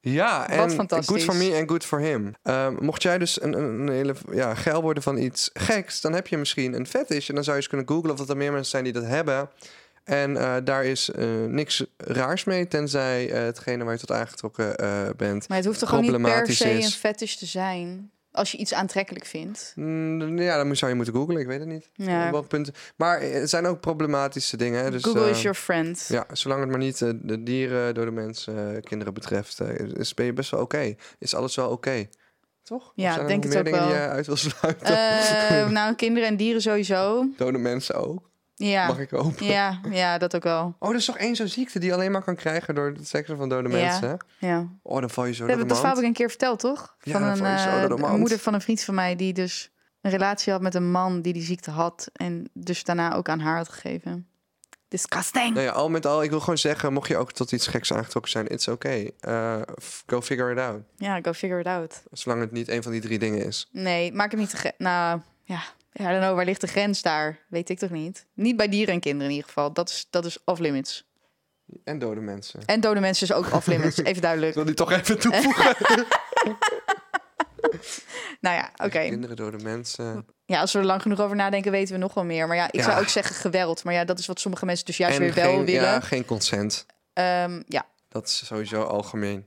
ja, 0.00 0.48
en 0.48 0.70
good 1.04 1.22
for 1.22 1.36
me 1.36 1.54
en 1.54 1.68
good 1.68 1.84
for 1.84 2.00
him. 2.00 2.34
Ehm, 2.42 2.74
mocht 2.80 3.02
jij 3.02 3.18
dus 3.18 3.42
een, 3.42 3.52
een, 3.58 3.88
hele 3.88 4.14
ja, 4.32 4.54
geil 4.54 4.82
worden 4.82 5.02
van 5.02 5.18
iets 5.18 5.50
geks... 5.52 6.00
dan 6.00 6.12
heb 6.12 6.26
je 6.26 6.36
misschien 6.36 6.74
een 6.74 6.86
fetish. 6.86 7.28
En 7.28 7.34
dan 7.34 7.44
zou 7.44 7.56
je 7.56 7.62
eens 7.62 7.70
kunnen 7.70 7.88
googlen 7.88 8.12
of 8.12 8.18
dat 8.18 8.28
er 8.28 8.36
meer 8.36 8.52
mensen 8.52 8.70
zijn 8.70 8.84
die 8.84 8.92
dat 8.92 9.04
hebben. 9.04 9.50
En 10.04 10.36
eh, 10.36 10.56
daar 10.64 10.84
is 10.84 11.10
eh, 11.10 11.26
niks 11.46 11.84
raars 11.96 12.44
mee... 12.44 12.68
tenzij 12.68 13.30
eh, 13.30 13.42
hetgene 13.42 13.84
waar 13.84 13.92
je 13.92 13.98
tot 13.98 14.12
aangetrokken 14.12 14.76
bent... 15.16 15.48
Maar 15.48 15.56
het 15.56 15.66
hoeft 15.66 15.78
toch 15.78 15.88
gewoon 15.88 16.04
niet 16.04 16.22
per 16.22 16.52
se 16.52 16.78
is. 16.78 16.84
een 16.84 16.90
fetish 16.90 17.34
te 17.34 17.46
zijn. 17.46 18.10
Als 18.32 18.52
je 18.52 18.58
iets 18.58 18.74
aantrekkelijk 18.74 19.24
vindt. 19.24 19.72
Mm, 19.74 20.38
ja, 20.38 20.56
dan 20.56 20.76
zou 20.76 20.90
je 20.90 20.96
moeten 20.96 21.14
googlen. 21.14 21.40
Ik 21.40 21.46
weet 21.46 21.58
het 21.58 21.68
niet. 21.68 21.90
Ja. 21.92 22.26
Op 22.26 22.32
welk 22.32 22.48
punt. 22.48 22.70
Maar 22.96 23.20
er 23.20 23.48
zijn 23.48 23.66
ook 23.66 23.80
problematische 23.80 24.56
dingen. 24.56 24.82
Hè? 24.84 24.90
Dus, 24.90 25.04
Google 25.04 25.24
eh, 25.24 25.30
is 25.30 25.42
your 25.42 25.56
friend. 25.56 26.06
Ja, 26.08 26.26
zolang 26.32 26.60
het 26.60 26.70
maar 26.70 26.78
niet 26.78 27.02
eh, 27.02 27.10
de 27.22 27.42
dieren, 27.42 27.94
door 27.94 28.04
de 28.04 28.10
mensen, 28.10 28.74
eh, 28.74 28.82
kinderen 28.82 29.14
betreft, 29.14 29.60
eh, 29.60 29.78
is, 29.78 30.14
ben 30.14 30.26
je 30.26 30.32
best 30.32 30.50
wel 30.50 30.60
oké. 30.60 30.94
Is 31.18 31.34
alles 31.34 31.54
wel 31.54 31.70
oké? 31.70 32.08
Toch? 32.62 32.92
Ja, 32.94 33.12
zijn 33.12 33.20
er 33.20 33.28
denk 33.28 33.44
nog 33.44 33.54
het 33.54 33.64
meer 33.64 33.72
ook 33.72 33.78
dingen 33.78 33.88
die 33.88 33.98
wel. 33.98 34.08
je 34.08 34.14
uit 34.14 34.26
wil 34.26 34.36
sluiten? 34.36 34.86
Eh, 34.86 35.68
nou, 35.78 35.94
kinderen 35.94 36.28
en 36.28 36.36
dieren 36.36 36.62
sowieso. 36.62 37.26
Dode 37.36 37.58
mensen 37.58 37.94
ook? 37.94 38.27
Ja. 38.58 38.86
Mag 38.86 38.98
ik 38.98 39.10
hopen? 39.10 39.46
Ja, 39.46 39.80
ja, 39.90 40.18
dat 40.18 40.36
ook 40.36 40.42
wel. 40.42 40.76
Oh, 40.78 40.88
er 40.90 40.94
is 40.96 41.04
toch 41.04 41.16
één 41.18 41.36
zo'n 41.36 41.48
ziekte 41.48 41.78
die 41.78 41.88
je 41.88 41.94
alleen 41.94 42.10
maar 42.10 42.22
kan 42.22 42.36
krijgen 42.36 42.74
door 42.74 42.86
het 42.86 43.08
seksen 43.08 43.36
van 43.36 43.48
dode 43.48 43.68
Ja. 43.68 43.74
mensen? 43.84 44.16
Ja. 44.38 44.68
Oh, 44.82 45.00
dan 45.00 45.10
val 45.10 45.24
je 45.24 45.32
zo 45.34 45.46
Dat, 45.46 45.56
door 45.58 45.66
de 45.68 45.74
dat 45.74 45.82
heb 45.82 45.96
ik 45.96 46.02
een 46.04 46.12
keer 46.12 46.28
verteld, 46.28 46.58
toch? 46.60 46.96
Ja, 47.00 47.12
Van 47.12 47.20
dan 47.20 47.30
een, 47.30 47.36
val 47.36 47.50
je 47.50 47.58
zo 47.58 47.68
eh, 47.96 48.10
een 48.12 48.18
moeder 48.18 48.38
van 48.38 48.54
een 48.54 48.60
vriend 48.60 48.82
van 48.82 48.94
mij 48.94 49.16
die 49.16 49.32
dus 49.32 49.70
een 50.00 50.10
relatie 50.10 50.52
had 50.52 50.60
met 50.62 50.74
een 50.74 50.90
man 50.90 51.22
die 51.22 51.32
die 51.32 51.42
ziekte 51.42 51.70
had. 51.70 52.08
En 52.12 52.50
dus 52.52 52.84
daarna 52.84 53.14
ook 53.14 53.28
aan 53.28 53.40
haar 53.40 53.56
had 53.56 53.68
gegeven. 53.68 54.26
Disgusting. 54.88 55.54
Nou 55.54 55.66
ja, 55.66 55.72
al 55.72 55.88
met 55.90 56.06
al, 56.06 56.22
ik 56.22 56.30
wil 56.30 56.40
gewoon 56.40 56.58
zeggen, 56.58 56.92
mocht 56.92 57.08
je 57.08 57.16
ook 57.16 57.32
tot 57.32 57.52
iets 57.52 57.66
geks 57.66 57.92
aangetrokken 57.92 58.30
zijn, 58.30 58.46
it's 58.46 58.68
okay. 58.68 59.12
Eh, 59.20 59.60
go 60.06 60.22
figure 60.22 60.52
it 60.52 60.58
out. 60.58 60.80
Ja, 60.96 61.18
go 61.22 61.32
figure 61.32 61.60
it 61.60 61.66
out. 61.66 62.02
Zolang 62.12 62.40
het 62.40 62.52
niet 62.52 62.68
een 62.68 62.82
van 62.82 62.92
die 62.92 63.00
drie 63.00 63.18
dingen 63.18 63.44
is. 63.46 63.68
Nee, 63.72 64.12
maak 64.12 64.30
het 64.30 64.40
niet 64.40 64.50
te 64.50 64.56
ge- 64.56 64.74
Nou, 64.78 65.20
ja. 65.44 65.60
I 66.00 66.02
don't 66.02 66.18
know, 66.20 66.34
waar 66.34 66.44
ligt 66.44 66.60
de 66.60 66.66
grens 66.66 67.02
daar? 67.02 67.38
Weet 67.48 67.68
ik 67.68 67.78
toch 67.78 67.90
niet? 67.90 68.26
Niet 68.34 68.56
bij 68.56 68.68
dieren 68.68 68.94
en 68.94 69.00
kinderen 69.00 69.26
in 69.28 69.34
ieder 69.34 69.48
geval. 69.48 69.72
Dat 69.72 69.88
is, 69.88 70.06
dat 70.10 70.24
is 70.24 70.38
off 70.44 70.60
limits. 70.60 71.06
En 71.84 71.98
dode 71.98 72.20
mensen. 72.20 72.60
En 72.64 72.80
dode 72.80 73.00
mensen 73.00 73.28
is 73.28 73.32
ook 73.34 73.52
off 73.52 73.66
limits. 73.66 73.96
Even 74.02 74.22
duidelijk. 74.22 74.50
Ik 74.50 74.56
wil 74.56 74.64
die 74.66 74.74
toch 74.74 74.92
even 74.92 75.18
toevoegen. 75.18 75.76
Nou 78.40 78.56
ja, 78.56 78.70
oké. 78.84 78.98
Kinderen, 79.08 79.36
dode 79.36 79.58
mensen. 79.58 80.26
Ja, 80.46 80.60
als 80.60 80.72
we 80.72 80.78
er 80.78 80.84
lang 80.84 81.02
genoeg 81.02 81.20
over 81.20 81.36
nadenken, 81.36 81.70
weten 81.72 81.94
we 81.94 82.00
nog 82.00 82.14
wel 82.14 82.24
meer. 82.24 82.46
Maar 82.46 82.56
ja, 82.56 82.66
ik 82.66 82.74
Ja. 82.74 82.82
zou 82.82 83.00
ook 83.00 83.08
zeggen 83.08 83.34
geweld. 83.34 83.84
Maar 83.84 83.94
ja, 83.94 84.04
dat 84.04 84.18
is 84.18 84.26
wat 84.26 84.40
sommige 84.40 84.64
mensen 84.66 84.86
dus 84.86 84.96
juist 84.96 85.16
en 85.18 85.22
weer 85.22 85.34
wel 85.34 85.44
geen, 85.52 85.64
willen. 85.64 85.82
Ja, 85.82 86.00
geen 86.00 86.24
consent. 86.24 86.86
Ehm, 87.12 87.62
ja, 87.66 87.86
Dat 88.08 88.26
is 88.26 88.46
sowieso 88.46 88.82
algemeen 88.82 89.46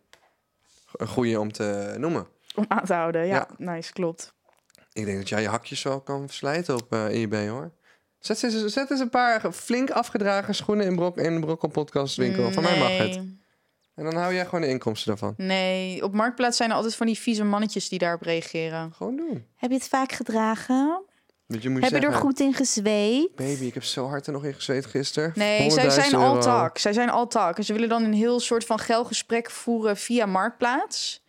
een 0.91 1.07
goede 1.07 1.39
om 1.39 1.51
te 1.51 1.95
noemen. 1.97 2.27
om 2.55 2.65
aan 2.67 2.85
te 2.85 2.93
houden. 2.93 3.25
Ja, 3.27 3.35
Ja. 3.35 3.47
nice, 3.73 3.93
klopt. 3.93 4.33
Ik 4.93 5.05
denk 5.05 5.17
dat 5.17 5.29
jij 5.29 5.41
je 5.41 5.47
hakjes 5.47 5.83
wel 5.83 6.01
kan 6.01 6.27
verslijten 6.27 6.75
op 6.75 6.93
eh 6.93 7.05
eBay 7.05 7.49
hoor. 7.49 7.71
Zet 8.19 8.43
eens, 8.43 8.65
zet 8.65 8.91
eens 8.91 8.99
een 8.99 9.09
paar 9.09 9.51
flink 9.51 9.89
afgedragen 9.89 10.55
schoenen 10.55 10.85
in, 10.85 10.95
brok, 10.95 11.17
in 11.17 11.33
de 11.33 11.39
Brokkel 11.39 11.69
Podcast 11.69 12.15
winkel. 12.15 12.51
Van 12.51 12.63
mij 12.63 12.79
mag 12.79 12.97
het. 12.97 13.15
Nee. 13.15 13.39
En 13.95 14.03
dan 14.03 14.15
hou 14.15 14.33
jij 14.33 14.45
gewoon 14.45 14.61
de 14.61 14.67
inkomsten 14.67 15.07
daarvan. 15.07 15.33
Nee, 15.37 16.03
op 16.03 16.13
Marktplaats 16.13 16.57
zijn 16.57 16.69
er 16.69 16.75
altijd 16.75 16.95
van 16.95 17.05
die 17.05 17.19
vieze 17.19 17.43
mannetjes 17.43 17.89
die 17.89 17.99
daarop 17.99 18.21
reageren. 18.21 18.93
Gewoon 18.93 19.15
doen. 19.15 19.45
Heb 19.55 19.69
je 19.69 19.75
het 19.75 19.87
vaak 19.87 20.11
gedragen? 20.11 21.03
Je 21.59 21.69
moet 21.69 21.81
Heb 21.81 21.91
je 21.91 21.97
zeggen, 21.99 22.13
er 22.13 22.25
goed 22.25 22.39
in 22.39 22.53
gezweet? 22.53 23.35
Baby, 23.35 23.65
ik 23.65 23.73
heb 23.73 23.83
zo 23.83 24.07
hard 24.07 24.27
er 24.27 24.33
nog 24.33 24.45
in 24.45 24.53
gezweet 24.53 24.85
gisteren. 24.85 25.31
Nee, 25.35 25.71
zij 25.71 25.83
100.000 25.83 25.89
zijn 25.93 26.15
all 26.15 26.41
talk. 26.41 26.77
Zij 26.77 26.93
zijn 26.93 27.09
all 27.09 27.27
talk. 27.27 27.57
En 27.57 27.63
ze 27.63 27.73
willen 27.73 27.89
dan 27.89 28.03
een 28.03 28.13
heel 28.13 28.39
soort 28.39 28.65
van 28.65 28.79
geil 28.79 29.05
gesprek 29.05 29.51
voeren 29.51 29.97
via 29.97 30.25
Marktplaats. 30.25 31.20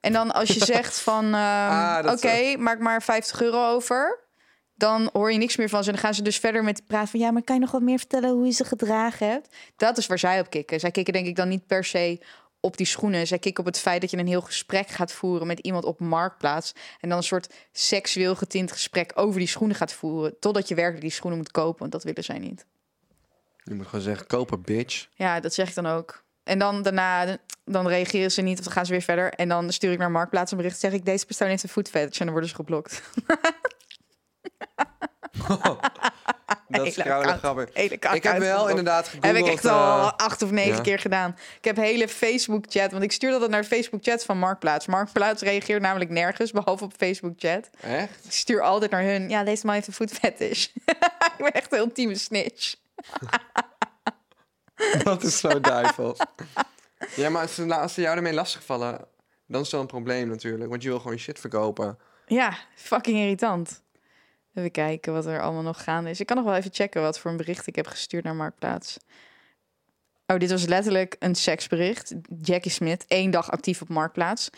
En 0.00 0.12
dan 0.12 0.32
als 0.32 0.48
je 0.48 0.64
zegt 0.74 1.00
van, 1.00 1.24
ehm, 1.24 1.34
Ah, 1.34 2.02
dat 2.02 2.16
oké, 2.24 2.56
maak 2.56 2.78
maar 2.78 3.02
50 3.02 3.42
euro 3.42 3.66
over. 3.66 4.26
Dan 4.74 5.10
hoor 5.12 5.32
je 5.32 5.38
niks 5.38 5.56
meer 5.56 5.68
van 5.68 5.82
ze. 5.82 5.88
En 5.88 5.94
dan 5.94 6.04
gaan 6.04 6.14
ze 6.14 6.22
dus 6.22 6.38
verder 6.38 6.64
met 6.64 6.86
praten 6.86 7.08
van... 7.08 7.20
ja, 7.20 7.30
maar 7.30 7.42
kan 7.42 7.54
je 7.54 7.60
nog 7.60 7.70
wat 7.70 7.82
meer 7.82 7.98
vertellen 7.98 8.30
hoe 8.30 8.46
je 8.46 8.52
ze 8.52 8.64
gedragen 8.64 9.28
hebt? 9.30 9.56
Dat 9.76 9.98
is 9.98 10.06
waar 10.06 10.18
zij 10.18 10.40
op 10.40 10.50
kicken. 10.50 10.80
Zij 10.80 10.90
kicken 10.90 11.12
denk 11.12 11.26
ik 11.26 11.36
dan 11.36 11.48
niet 11.48 11.66
per 11.66 11.84
se 11.84 12.20
op 12.60 12.76
die 12.76 12.86
schoenen. 12.86 13.26
Zij 13.26 13.38
kicken 13.38 13.60
op 13.60 13.66
het 13.66 13.78
feit 13.78 14.00
dat 14.00 14.10
je 14.10 14.16
een 14.16 14.26
heel 14.26 14.40
gesprek 14.40 14.88
gaat 14.88 15.12
voeren... 15.12 15.46
met 15.46 15.58
iemand 15.58 15.84
op 15.84 16.00
Marktplaats. 16.00 16.74
En 17.00 17.08
dan 17.08 17.18
een 17.18 17.24
soort 17.24 17.54
seksueel 17.72 18.36
getint 18.36 18.72
gesprek 18.72 19.12
over 19.14 19.38
die 19.38 19.48
schoenen 19.48 19.76
gaat 19.76 19.92
voeren... 19.92 20.38
totdat 20.40 20.68
je 20.68 20.74
werkelijk 20.74 21.02
die 21.02 21.12
schoenen 21.12 21.38
moet 21.38 21.50
kopen. 21.50 21.78
Want 21.78 21.92
dat 21.92 22.04
willen 22.04 22.24
zij 22.24 22.38
niet. 22.38 22.66
Je 23.64 23.74
moet 23.74 23.86
gewoon 23.86 24.04
zeggen, 24.04 24.26
kopen 24.26 24.62
bitch. 24.62 25.08
Ja, 25.14 25.40
dat 25.40 25.54
zeg 25.54 25.68
ik 25.68 25.74
dan 25.74 25.86
ook. 25.86 26.24
En 26.48 26.58
dan 26.58 26.82
daarna, 26.82 27.36
dan 27.64 27.88
reageren 27.88 28.30
ze 28.30 28.42
niet 28.42 28.58
of 28.58 28.64
dan 28.64 28.72
gaan 28.72 28.86
ze 28.86 28.92
weer 28.92 29.02
verder. 29.02 29.32
En 29.32 29.48
dan 29.48 29.72
stuur 29.72 29.92
ik 29.92 29.98
naar 29.98 30.10
Marktplaats 30.10 30.50
een 30.50 30.56
bericht. 30.56 30.78
Zeg 30.78 30.92
ik, 30.92 31.04
deze 31.04 31.26
persoon 31.26 31.48
heeft 31.48 31.62
een 31.62 31.68
food 31.68 31.88
fetish. 31.88 32.18
En 32.18 32.24
dan 32.24 32.30
worden 32.30 32.48
ze 32.50 32.54
geblokt. 32.54 33.02
Dat 36.68 36.86
is 36.86 36.98
account- 36.98 37.38
grappig. 37.38 37.72
Ik 37.72 38.22
heb 38.22 38.38
wel 38.38 38.68
inderdaad 38.68 39.08
gegoogeld. 39.08 39.36
Heb 39.36 39.46
ik 39.46 39.52
echt 39.52 39.64
al 39.64 39.98
eh, 39.98 40.12
acht 40.16 40.42
of 40.42 40.50
negen 40.50 40.74
ja. 40.74 40.80
keer 40.80 40.98
gedaan. 40.98 41.36
Ik 41.58 41.64
heb 41.64 41.76
hele 41.76 42.08
Facebook-chat. 42.08 42.90
Want 42.90 43.02
ik 43.02 43.12
stuur 43.12 43.30
dat 43.30 43.50
naar 43.50 43.60
de 43.60 43.66
Facebook-chat 43.66 44.24
van 44.24 44.38
Marktplaats. 44.38 44.86
Marktplaats 44.86 45.42
reageert 45.42 45.82
namelijk 45.82 46.10
nergens, 46.10 46.50
behalve 46.50 46.84
op 46.84 46.92
Facebook-chat. 46.96 47.70
Echt? 47.80 48.24
Ik 48.24 48.32
stuur 48.32 48.62
altijd 48.62 48.90
naar 48.90 49.02
hun. 49.02 49.28
Ja, 49.28 49.44
deze 49.44 49.66
man 49.66 49.74
heeft 49.74 49.86
een 49.86 49.92
food 49.92 50.10
fetish. 50.10 50.66
ik 51.36 51.38
ben 51.38 51.52
echt 51.52 51.72
een 51.72 51.78
ultieme 51.78 52.14
snitch. 52.14 52.74
Dat 55.04 55.22
is 55.22 55.38
zo 55.38 55.60
duivels. 55.60 56.18
ja, 57.16 57.30
maar 57.30 57.42
als 57.42 57.54
ze, 57.54 57.74
als 57.74 57.94
ze 57.94 58.00
jou 58.00 58.16
ermee 58.16 58.32
lastigvallen, 58.32 59.06
dan 59.46 59.60
is 59.60 59.70
wel 59.70 59.80
een 59.80 59.86
probleem 59.86 60.28
natuurlijk. 60.28 60.70
Want 60.70 60.82
je 60.82 60.88
wil 60.88 61.00
gewoon 61.00 61.18
shit 61.18 61.38
verkopen. 61.38 61.98
Ja, 62.26 62.56
fucking 62.74 63.18
irritant. 63.18 63.82
Even 64.54 64.70
kijken 64.70 65.12
wat 65.12 65.26
er 65.26 65.40
allemaal 65.40 65.62
nog 65.62 65.82
gaande 65.82 66.10
is. 66.10 66.20
Ik 66.20 66.26
kan 66.26 66.36
nog 66.36 66.44
wel 66.44 66.54
even 66.54 66.74
checken 66.74 67.02
wat 67.02 67.18
voor 67.18 67.30
een 67.30 67.36
bericht 67.36 67.66
ik 67.66 67.76
heb 67.76 67.86
gestuurd 67.86 68.24
naar 68.24 68.34
Marktplaats. 68.34 68.96
Oh, 70.26 70.38
dit 70.38 70.50
was 70.50 70.66
letterlijk 70.66 71.16
een 71.18 71.34
seksbericht. 71.34 72.14
Jackie 72.42 72.70
Smith, 72.70 73.04
één 73.06 73.30
dag 73.30 73.50
actief 73.50 73.82
op 73.82 73.88
Marktplaats. 73.88 74.50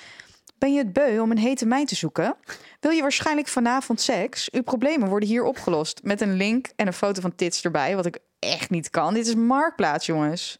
Ben 0.58 0.72
je 0.72 0.78
het 0.78 0.92
beu 0.92 1.20
om 1.20 1.30
een 1.30 1.38
hete 1.38 1.66
meid 1.66 1.88
te 1.88 1.94
zoeken? 1.94 2.36
Wil 2.80 2.90
je 2.90 3.02
waarschijnlijk 3.02 3.48
vanavond 3.48 4.00
seks? 4.00 4.50
Uw 4.50 4.62
problemen 4.62 5.08
worden 5.08 5.28
hier 5.28 5.44
opgelost. 5.44 6.00
Met 6.02 6.20
een 6.20 6.34
link 6.34 6.72
en 6.76 6.86
een 6.86 6.92
foto 6.92 7.20
van 7.20 7.34
tits 7.34 7.64
erbij, 7.64 7.96
wat 7.96 8.06
ik 8.06 8.18
echt 8.40 8.70
niet 8.70 8.90
kan. 8.90 9.14
Dit 9.14 9.26
is 9.26 9.34
Marktplaats, 9.34 10.06
jongens. 10.06 10.58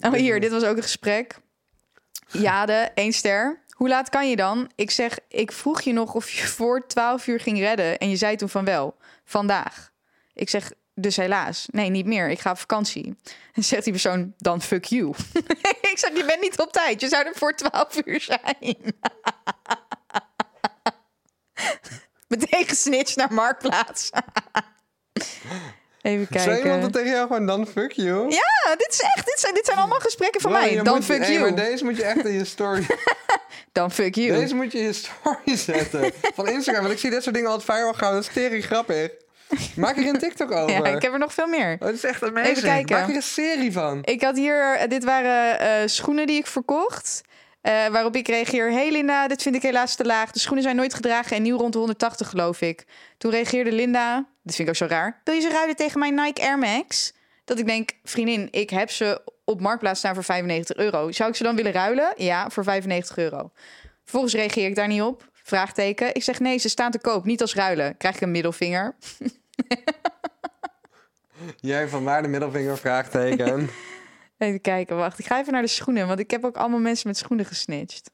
Oh, 0.00 0.12
hier, 0.12 0.40
dit 0.40 0.50
was 0.50 0.64
ook 0.64 0.76
een 0.76 0.82
gesprek. 0.82 1.36
Jade, 2.28 2.90
één 2.94 3.12
ster. 3.12 3.60
Hoe 3.70 3.88
laat 3.88 4.08
kan 4.08 4.30
je 4.30 4.36
dan? 4.36 4.70
Ik 4.74 4.90
zeg, 4.90 5.18
ik 5.28 5.52
vroeg 5.52 5.80
je 5.80 5.92
nog 5.92 6.14
of 6.14 6.30
je 6.30 6.46
voor 6.56 6.86
12 6.86 7.26
uur 7.26 7.40
ging 7.40 7.58
redden. 7.58 7.98
En 7.98 8.10
je 8.10 8.16
zei 8.16 8.36
toen 8.36 8.48
van 8.48 8.64
wel. 8.64 8.96
Vandaag. 9.24 9.92
Ik 10.32 10.48
zeg, 10.48 10.72
dus 10.94 11.16
helaas. 11.16 11.66
Nee, 11.70 11.90
niet 11.90 12.06
meer. 12.06 12.28
Ik 12.28 12.40
ga 12.40 12.50
op 12.50 12.58
vakantie. 12.58 13.16
En 13.54 13.64
zegt 13.64 13.84
die 13.84 13.92
persoon, 13.92 14.34
dan 14.36 14.62
fuck 14.62 14.84
you. 14.84 15.08
ik 15.90 15.94
zeg, 15.94 16.16
je 16.16 16.24
bent 16.24 16.40
niet 16.40 16.60
op 16.60 16.72
tijd. 16.72 17.00
Je 17.00 17.08
zou 17.08 17.26
er 17.26 17.34
voor 17.34 17.54
12 17.54 18.00
uur 18.04 18.20
zijn. 18.20 18.76
Meteen 22.28 22.66
gesnitcht 22.66 23.16
naar 23.16 23.32
Marktplaats. 23.32 24.10
Even 26.06 26.26
Zei 26.30 26.44
iemand 26.44 26.62
kijken. 26.62 26.80
dat 26.80 26.92
tegen 26.92 27.10
jou 27.10 27.26
gewoon, 27.26 27.46
dan 27.46 27.66
fuck 27.66 27.92
you? 27.92 28.30
Ja, 28.30 28.76
dit 28.76 28.88
is 28.90 29.00
echt, 29.00 29.26
dit 29.26 29.40
zijn, 29.40 29.54
dit 29.54 29.66
zijn 29.66 29.78
allemaal 29.78 30.00
gesprekken 30.00 30.40
van 30.40 30.52
mij. 30.52 30.82
Dan 30.82 31.02
fuck 31.02 31.18
hey, 31.18 31.32
you. 31.32 31.40
maar 31.40 31.54
deze 31.54 31.84
moet 31.84 31.96
je 31.96 32.04
echt 32.04 32.24
in 32.24 32.32
je 32.32 32.44
story... 32.44 32.86
Dan 33.72 33.90
fuck 33.90 34.14
you. 34.14 34.40
deze 34.40 34.54
moet 34.54 34.72
je 34.72 34.78
in 34.78 34.84
je 34.84 34.92
story 34.92 35.56
zetten. 35.56 36.12
Van 36.34 36.48
Instagram, 36.48 36.82
want 36.82 36.94
ik 36.94 37.00
zie 37.00 37.10
dit 37.10 37.22
soort 37.22 37.34
dingen 37.34 37.50
altijd 37.50 37.76
viral 37.76 37.92
gaan. 37.94 38.12
Dat 38.12 38.22
is 38.22 38.32
tering 38.32 38.64
grappig. 38.64 39.10
Maak 39.76 39.96
er 39.96 40.06
een 40.06 40.18
TikTok 40.18 40.50
over. 40.60 40.70
Ja, 40.70 40.84
ik 40.84 41.02
heb 41.02 41.12
er 41.12 41.18
nog 41.18 41.34
veel 41.34 41.46
meer. 41.46 41.72
Oh, 41.72 41.80
dat 41.80 41.94
is 41.94 42.04
echt 42.04 42.22
amazing. 42.22 42.56
Even 42.56 42.68
kijken. 42.68 42.96
Maak 42.96 43.08
er 43.08 43.14
een 43.14 43.22
serie 43.22 43.72
van. 43.72 43.98
Ik 44.04 44.22
had 44.22 44.36
hier, 44.36 44.76
eh, 44.76 44.88
dit 44.88 45.04
waren 45.04 45.60
eh, 45.60 45.88
schoenen 45.88 46.26
die 46.26 46.38
ik 46.38 46.46
verkocht. 46.46 47.22
Eh, 47.66 47.86
waarop 47.86 48.16
ik 48.16 48.28
reageer, 48.28 48.72
hey 48.72 48.90
Linda, 48.90 49.28
dit 49.28 49.42
vind 49.42 49.54
ik 49.54 49.62
helaas 49.62 49.94
te 49.94 50.04
laag. 50.04 50.30
De 50.30 50.38
schoenen 50.38 50.62
zijn 50.62 50.76
nooit 50.76 50.94
gedragen 50.94 51.36
en 51.36 51.42
nieuw 51.42 51.56
rond 51.56 51.72
de 51.72 51.78
180 51.78 52.28
geloof 52.28 52.60
ik. 52.60 52.84
Toen 53.18 53.30
reageerde 53.30 53.72
Linda, 53.72 54.26
dit 54.42 54.54
vind 54.54 54.68
ik 54.68 54.74
ook 54.74 54.88
zo 54.88 54.94
raar. 54.94 55.20
Wil 55.24 55.34
je 55.34 55.40
ze 55.40 55.48
ruilen 55.48 55.76
tegen 55.76 55.98
mijn 55.98 56.14
Nike 56.14 56.42
Air 56.42 56.58
Max? 56.58 57.12
Dat 57.44 57.58
ik 57.58 57.66
denk, 57.66 57.90
vriendin, 58.04 58.48
ik 58.50 58.70
heb 58.70 58.90
ze 58.90 59.20
op 59.44 59.60
Marktplaats 59.60 59.98
staan 59.98 60.14
voor 60.14 60.24
95 60.24 60.76
euro. 60.76 61.12
Zou 61.12 61.30
ik 61.30 61.36
ze 61.36 61.42
dan 61.42 61.56
willen 61.56 61.72
ruilen? 61.72 62.12
Ja, 62.16 62.50
voor 62.50 62.64
95 62.64 63.16
euro. 63.16 63.50
Vervolgens 64.02 64.34
reageer 64.34 64.66
ik 64.66 64.74
daar 64.74 64.88
niet 64.88 65.02
op. 65.02 65.28
Vraagteken. 65.32 66.14
Ik 66.14 66.22
zeg 66.22 66.40
nee, 66.40 66.58
ze 66.58 66.68
staan 66.68 66.90
te 66.90 66.98
koop, 66.98 67.24
niet 67.24 67.40
als 67.40 67.54
ruilen. 67.54 67.96
Krijg 67.96 68.14
ik 68.14 68.20
een 68.20 68.30
middelvinger. 68.30 68.96
Jij 71.60 71.88
van 71.88 72.04
waar 72.04 72.22
de 72.22 72.28
middelvinger 72.28 72.78
vraagteken. 72.78 73.68
Even 74.38 74.60
kijken, 74.60 74.96
wacht. 74.96 75.18
Ik 75.18 75.26
ga 75.26 75.40
even 75.40 75.52
naar 75.52 75.62
de 75.62 75.68
schoenen, 75.68 76.06
want 76.06 76.18
ik 76.18 76.30
heb 76.30 76.44
ook 76.44 76.56
allemaal 76.56 76.78
mensen 76.78 77.08
met 77.08 77.16
schoenen 77.16 77.46
gesnitcht. 77.46 78.10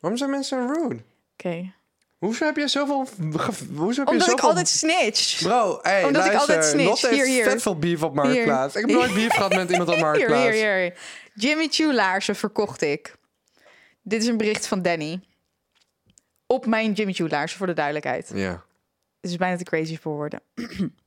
Waarom 0.00 0.18
zijn 0.18 0.30
mensen 0.30 0.66
rude? 0.66 1.02
Oké. 1.32 1.72
Hoezo 2.18 2.44
heb 2.44 2.56
je 2.56 2.68
zoveel... 2.68 3.06
Hoezo 3.76 4.00
heb 4.00 4.08
je 4.08 4.12
Omdat 4.12 4.14
ik 4.14 4.22
zoveel... 4.22 4.48
altijd 4.48 4.68
snitch. 4.68 5.42
Bro, 5.42 5.78
hey, 5.82 6.04
Omdat 6.04 6.26
ik 6.26 6.34
altijd 6.34 6.64
snitch. 6.64 6.88
Lotte 6.88 7.08
heeft 7.08 7.24
Hier, 7.24 7.34
hier. 7.34 7.44
vet 7.44 7.62
veel 7.62 7.78
beef 7.78 8.02
op 8.02 8.14
Marktplaats. 8.14 8.74
Ik 8.74 8.80
heb 8.86 8.96
nooit 8.96 9.14
beef 9.14 9.32
gehad 9.32 9.54
met 9.54 9.70
iemand 9.70 9.88
op 9.88 9.94
Hier, 9.94 10.04
Marktplaats. 10.04 10.56
hier, 10.56 10.76
hier. 10.76 10.98
Jimmy 11.34 11.68
Choo 11.70 11.92
laarzen 11.92 12.36
verkocht 12.36 12.82
ik. 12.82 13.14
Dit 14.02 14.22
is 14.22 14.28
een 14.28 14.36
bericht 14.36 14.66
van 14.66 14.82
Danny. 14.82 15.20
Op 16.46 16.66
mijn 16.66 16.92
Jimmy 16.92 17.12
Choo 17.12 17.28
laarzen, 17.28 17.58
voor 17.58 17.66
de 17.66 17.72
duidelijkheid. 17.72 18.30
Ja. 18.34 18.64
Het 19.20 19.30
is 19.30 19.36
bijna 19.36 19.56
te 19.56 19.64
crazy 19.64 19.98
voor 19.98 20.12
woorden. 20.12 20.40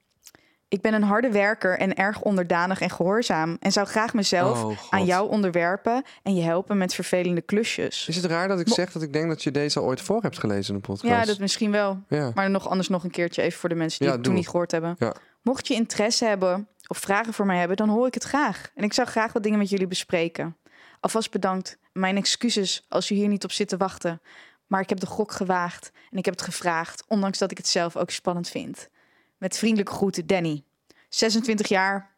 ik 0.75 0.81
ben 0.81 0.93
een 0.93 1.03
harde 1.03 1.31
werker 1.31 1.79
en 1.79 1.95
erg 1.95 2.21
onderdanig 2.21 2.81
en 2.81 2.89
gehoorzaam. 2.89 3.57
En 3.59 3.71
zou 3.71 3.87
graag 3.87 4.13
mezelf 4.13 4.63
Oh, 4.63 4.77
aan 4.89 5.05
jou 5.05 5.29
onderwerpen 5.29 6.03
en 6.23 6.35
je 6.35 6.41
helpen 6.41 6.77
met 6.77 6.93
vervelende 6.93 7.41
klusjes. 7.41 8.07
Is 8.07 8.15
het 8.15 8.25
raar 8.25 8.47
dat 8.47 8.59
ik 8.59 8.67
zeg 8.67 8.91
dat 8.91 9.01
ik 9.01 9.13
denk 9.13 9.27
dat 9.27 9.43
je 9.43 9.51
deze 9.51 9.79
al 9.79 9.85
ooit 9.85 10.01
voor 10.01 10.21
hebt 10.21 10.39
gelezen 10.39 10.73
in 10.73 10.81
de 10.81 10.87
podcast? 10.87 11.13
Ja, 11.13 11.25
dat 11.25 11.39
misschien 11.39 11.71
wel. 11.71 11.99
Ja. 12.09 12.31
Maar 12.33 12.49
nog 12.49 12.69
anders 12.69 12.89
nog 12.89 13.03
een 13.03 13.11
keertje 13.11 13.41
even 13.41 13.59
voor 13.59 13.69
de 13.69 13.75
mensen 13.75 13.99
die 13.99 14.07
Ja, 14.07 14.13
het 14.13 14.23
toen 14.23 14.33
niet 14.33 14.47
gehoord 14.47 14.71
hebben. 14.71 14.95
Ja. 14.99 15.15
Mocht 15.41 15.67
je 15.67 15.73
interesse 15.73 16.25
hebben 16.25 16.67
of 16.87 16.97
vragen 16.97 17.33
voor 17.33 17.45
mij 17.45 17.59
hebben, 17.59 17.77
dan 17.77 17.89
hoor 17.89 18.07
ik 18.07 18.13
het 18.13 18.23
graag. 18.23 18.71
En 18.75 18.83
ik 18.83 18.93
zou 18.93 19.07
graag 19.07 19.33
wat 19.33 19.43
dingen 19.43 19.59
met 19.59 19.69
jullie 19.69 19.87
bespreken. 19.87 20.57
Alvast 20.99 21.31
bedankt. 21.31 21.77
Mijn 21.93 22.17
excuses 22.17 22.85
als 22.89 23.11
u 23.11 23.15
hier 23.15 23.27
niet 23.27 23.43
op 23.43 23.51
zit 23.51 23.67
te 23.67 23.77
wachten. 23.77 24.21
Maar 24.67 24.81
ik 24.81 24.89
heb 24.89 24.99
de 24.99 25.05
gok 25.05 25.31
gewaagd 25.31 25.91
en 26.11 26.17
ik 26.17 26.25
heb 26.25 26.33
het 26.33 26.43
gevraagd, 26.43 27.03
ondanks 27.07 27.37
dat 27.37 27.51
ik 27.51 27.57
het 27.57 27.67
zelf 27.67 27.95
ook 27.95 28.09
spannend 28.09 28.49
vind. 28.49 28.89
Met 29.37 29.57
vriendelijke 29.57 29.91
groeten, 29.93 30.27
Danny. 30.27 30.63
26 31.09 31.67
jaar, 31.67 32.15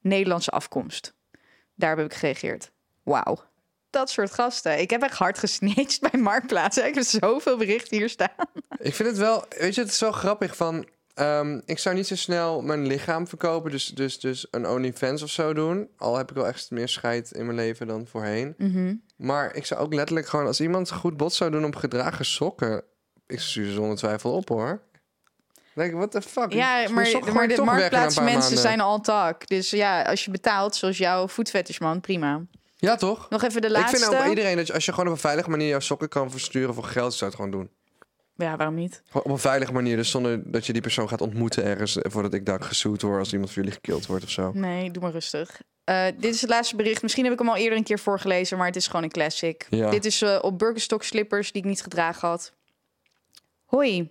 Nederlandse 0.00 0.50
afkomst. 0.50 1.14
Daar 1.74 1.96
heb 1.96 2.06
ik 2.06 2.14
gereageerd. 2.14 2.70
Wauw. 3.02 3.38
Dat 3.90 4.10
soort 4.10 4.30
gasten. 4.32 4.78
Ik 4.80 4.90
heb 4.90 5.02
echt 5.02 5.16
hard 5.18 5.38
gesnitcht 5.38 6.00
bij 6.10 6.20
Marktplaats. 6.20 6.78
Ik 6.78 6.94
heb 6.94 7.04
zoveel 7.04 7.56
berichten 7.56 7.96
hier 7.96 8.08
staan. 8.08 8.28
Ik 8.78 8.94
vind 8.94 9.08
het 9.08 9.18
wel, 9.18 9.44
weet 9.58 9.74
je, 9.74 9.80
het 9.80 9.90
is 9.90 10.00
wel 10.00 10.12
grappig 10.12 10.56
van. 10.56 10.88
ehm, 11.14 11.60
ik 11.64 11.78
zou 11.78 11.94
niet 11.96 12.06
zo 12.06 12.16
snel 12.16 12.62
mijn 12.62 12.86
lichaam 12.86 13.28
verkopen, 13.28 13.70
dus, 13.70 13.86
dus, 13.86 14.20
dus 14.20 14.46
een 14.50 14.66
OnlyFans 14.68 15.22
of 15.22 15.30
zo 15.30 15.52
doen. 15.52 15.88
Al 15.96 16.16
heb 16.16 16.30
ik 16.30 16.36
wel 16.36 16.46
echt 16.46 16.70
meer 16.70 16.88
scheid 16.88 17.30
in 17.30 17.44
mijn 17.44 17.56
leven 17.56 17.86
dan 17.86 18.06
voorheen. 18.06 18.54
Mhm. 18.58 18.94
Maar 19.16 19.54
ik 19.54 19.66
zou 19.66 19.80
ook 19.80 19.94
letterlijk 19.94 20.26
gewoon, 20.28 20.46
als 20.46 20.60
iemand 20.60 20.92
goed 20.92 21.16
bot 21.16 21.32
zou 21.32 21.50
doen 21.50 21.64
op 21.64 21.76
gedragen 21.76 22.24
sokken, 22.24 22.82
ik 23.26 23.40
stuur 23.40 23.66
ze 23.66 23.72
zonder 23.72 23.96
twijfel 23.96 24.32
op 24.32 24.48
hoor. 24.48 24.82
Denk 25.78 25.90
ik, 25.90 25.96
what 25.96 26.10
the 26.10 26.22
fuck? 26.22 26.52
Ja, 26.52 26.88
maar, 26.90 27.32
maar 27.32 27.48
de 27.48 27.62
marktplaatsmensen 27.62 28.58
zijn 28.58 28.80
al 28.80 29.00
tak. 29.00 29.46
Dus 29.46 29.70
ja, 29.70 30.02
als 30.02 30.24
je 30.24 30.30
betaalt, 30.30 30.76
zoals 30.76 30.98
jouw 30.98 31.28
voetfetishman, 31.28 32.00
prima. 32.00 32.40
Ja, 32.76 32.96
toch? 32.96 33.30
Nog 33.30 33.42
even 33.42 33.60
de 33.60 33.66
Ik 33.66 33.72
laatste. 33.72 33.98
vind 33.98 34.20
ook 34.20 34.28
iedereen 34.28 34.56
dat 34.56 34.66
je, 34.66 34.72
als 34.72 34.84
je 34.84 34.90
gewoon 34.92 35.06
op 35.06 35.12
een 35.12 35.20
veilige 35.20 35.50
manier 35.50 35.68
jouw 35.68 35.80
sokken 35.80 36.08
kan 36.08 36.30
versturen 36.30 36.74
voor 36.74 36.84
geld, 36.84 37.14
zou 37.14 37.30
het 37.30 37.40
gewoon 37.40 37.50
doen. 37.54 37.70
Ja, 38.36 38.56
waarom 38.56 38.74
niet? 38.74 39.02
Gewoon 39.06 39.26
op 39.26 39.30
een 39.30 39.38
veilige 39.38 39.72
manier, 39.72 39.96
dus 39.96 40.10
zonder 40.10 40.52
dat 40.52 40.66
je 40.66 40.72
die 40.72 40.82
persoon 40.82 41.08
gaat 41.08 41.20
ontmoeten 41.20 41.64
ergens 41.64 41.96
eh, 41.96 42.10
voordat 42.10 42.34
ik 42.34 42.46
daar 42.46 42.62
gezoet 42.62 43.02
word 43.02 43.18
als 43.18 43.32
iemand 43.32 43.50
voor 43.50 43.62
jullie 43.62 43.74
gekild 43.74 44.06
wordt 44.06 44.24
of 44.24 44.30
zo. 44.30 44.50
Nee, 44.54 44.90
doe 44.90 45.02
maar 45.02 45.12
rustig. 45.12 45.60
Eh, 45.84 46.04
dit 46.16 46.34
is 46.34 46.40
het 46.40 46.50
laatste 46.50 46.76
bericht. 46.76 47.02
Misschien 47.02 47.24
heb 47.24 47.32
ik 47.32 47.38
hem 47.38 47.48
al 47.48 47.56
eerder 47.56 47.78
een 47.78 47.84
keer 47.84 47.98
voorgelezen, 47.98 48.58
maar 48.58 48.66
het 48.66 48.76
is 48.76 48.86
gewoon 48.86 49.02
een 49.02 49.10
classic. 49.10 49.66
Ja. 49.70 49.90
Dit 49.90 50.04
is 50.04 50.22
eh, 50.22 50.38
op 50.40 50.58
Birkenstock 50.58 51.02
slippers 51.02 51.52
die 51.52 51.62
ik 51.62 51.68
niet 51.68 51.82
gedragen 51.82 52.28
had. 52.28 52.52
Hoi, 53.64 54.10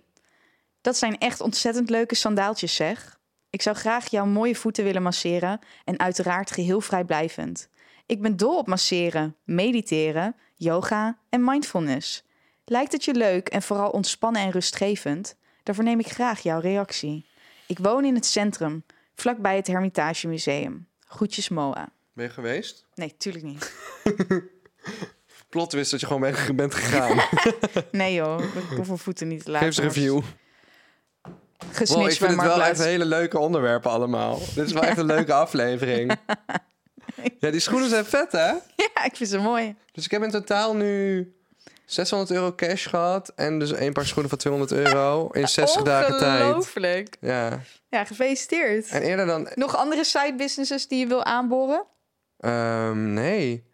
dat 0.80 0.96
zijn 0.96 1.18
echt 1.18 1.40
ontzettend 1.40 1.90
leuke 1.90 2.14
sandaaltjes, 2.14 2.74
zeg. 2.74 3.18
Ik 3.50 3.62
zou 3.62 3.76
graag 3.76 4.10
jouw 4.10 4.26
mooie 4.26 4.56
voeten 4.56 4.84
willen 4.84 5.02
masseren 5.02 5.58
en 5.84 5.98
uiteraard 5.98 6.50
geheel 6.50 6.80
vrijblijvend. 6.80 7.68
Ik 8.06 8.22
ben 8.22 8.36
dol 8.36 8.58
op 8.58 8.66
masseren, 8.66 9.36
mediteren, 9.44 10.36
yoga 10.54 11.18
en 11.28 11.44
mindfulness. 11.44 12.24
Lijkt 12.64 12.92
het 12.92 13.04
je 13.04 13.14
leuk 13.14 13.48
en 13.48 13.62
vooral 13.62 13.90
ontspannen 13.90 14.42
en 14.42 14.50
rustgevend? 14.50 15.36
Daarvoor 15.62 15.84
neem 15.84 16.00
ik 16.00 16.08
graag 16.08 16.40
jouw 16.40 16.60
reactie. 16.60 17.26
Ik 17.66 17.78
woon 17.78 18.04
in 18.04 18.14
het 18.14 18.26
centrum, 18.26 18.84
vlakbij 19.14 19.56
het 19.56 19.66
Hermitage 19.66 20.28
Museum. 20.28 20.88
Groetjes 21.00 21.48
Moa. 21.48 21.88
Ben 22.12 22.24
je 22.24 22.30
geweest? 22.30 22.86
Nee, 22.94 23.14
tuurlijk 23.16 23.44
niet. 23.44 23.74
Plot 25.48 25.72
wist 25.72 25.90
dat 25.90 26.00
je 26.00 26.06
gewoon 26.06 26.20
bent, 26.20 26.56
bent 26.56 26.74
gegaan. 26.74 27.18
Nee 27.90 28.14
joh, 28.14 28.42
ik 28.42 28.76
hoef 28.76 28.86
mijn 28.86 28.98
voeten 28.98 29.28
niet 29.28 29.44
te 29.44 29.50
laten. 29.50 29.66
Geef 29.66 29.76
ze 29.76 29.82
een 29.82 29.88
review. 29.88 30.22
Gesnitcht 31.58 31.94
Wow, 31.94 32.08
ik 32.10 32.16
vind 32.16 32.30
het 32.30 32.54
wel 32.54 32.62
echt 32.62 32.78
hele 32.84 33.04
leuke 33.04 33.38
onderwerpen 33.38 33.90
allemaal. 33.90 34.38
Dit 34.54 34.66
is 34.66 34.72
wel 34.72 34.82
echt 34.82 34.98
een 34.98 35.06
leuke 35.06 35.32
aflevering. 35.44 36.12
Ja, 37.40 37.50
die 37.50 37.60
schoenen 37.60 37.88
zijn 37.88 38.04
vet, 38.04 38.32
hè? 38.32 38.46
Ja, 38.76 39.04
ik 39.04 39.16
vind 39.16 39.28
ze 39.30 39.38
mooi. 39.38 39.76
Dus 39.92 40.04
ik 40.04 40.10
heb 40.10 40.22
in 40.22 40.30
totaal 40.30 40.74
nu 40.74 41.32
600 41.84 42.30
euro 42.30 42.54
cash 42.54 42.88
gehad. 42.88 43.32
En 43.36 43.58
dus 43.58 43.72
één 43.72 43.92
paar 43.92 44.06
schoenen 44.06 44.28
van 44.28 44.38
200 44.38 44.72
euro 44.72 45.28
in 45.28 45.48
60 45.58 45.82
dagen 45.82 46.18
tijd. 46.18 46.42
Ongelooflijk. 46.42 47.16
Ja. 47.20 47.60
Ja, 47.88 48.04
gefeliciteerd. 48.04 48.88
En 48.88 49.02
eerder 49.02 49.26
dan... 49.26 49.50
Nog 49.54 49.76
andere 49.76 50.04
side 50.04 50.34
businesses 50.36 50.88
die 50.88 50.98
je 50.98 51.06
wil 51.06 51.24
aanboren? 51.24 51.84
ehm, 52.38 53.12
nee. 53.12 53.64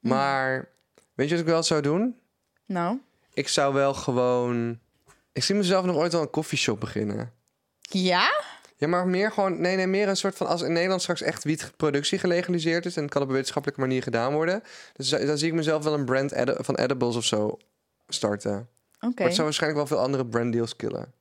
Maar 0.00 0.68
weet 1.14 1.28
je 1.28 1.34
wat 1.34 1.44
ik 1.44 1.50
wel 1.50 1.62
zou 1.62 1.80
doen? 1.80 2.18
Nou. 2.66 2.98
Ik 3.34 3.48
zou 3.48 3.74
wel 3.74 3.94
gewoon... 3.94 4.78
Ik 5.32 5.42
zie 5.42 5.54
mezelf 5.54 5.84
nog 5.84 5.96
ooit 5.96 6.12
wel 6.12 6.20
een 6.22 6.30
koffieshop 6.30 6.80
beginnen. 6.80 7.32
Ja? 7.80 8.42
Ja, 8.76 8.86
maar 8.86 9.06
meer 9.06 9.32
gewoon... 9.32 9.60
Nee, 9.60 9.76
nee, 9.76 9.86
meer 9.86 10.08
een 10.08 10.16
soort 10.16 10.36
van... 10.36 10.46
Als 10.46 10.62
in 10.62 10.72
Nederland 10.72 11.00
straks 11.02 11.22
echt 11.22 11.44
wietproductie 11.44 12.18
gelegaliseerd 12.18 12.86
is... 12.86 12.96
en 12.96 13.02
het 13.02 13.10
kan 13.12 13.22
op 13.22 13.28
een 13.28 13.34
wetenschappelijke 13.34 13.82
manier 13.82 14.02
gedaan 14.02 14.32
worden... 14.32 14.62
Dus 14.92 15.08
dan 15.08 15.38
zie 15.38 15.48
ik 15.48 15.54
mezelf 15.54 15.84
wel 15.84 15.94
een 15.94 16.04
brand 16.04 16.32
edi- 16.32 16.54
van 16.56 16.74
edibles 16.76 17.16
of 17.16 17.24
zo 17.24 17.58
starten. 18.08 18.68
Oké, 19.00 19.12
Maar 19.16 19.24
het 19.24 19.34
zou 19.34 19.44
waarschijnlijk 19.46 19.88
wel 19.88 19.96
veel 19.96 20.04
andere 20.06 20.26
branddeals 20.26 20.76
killen. 20.76 21.12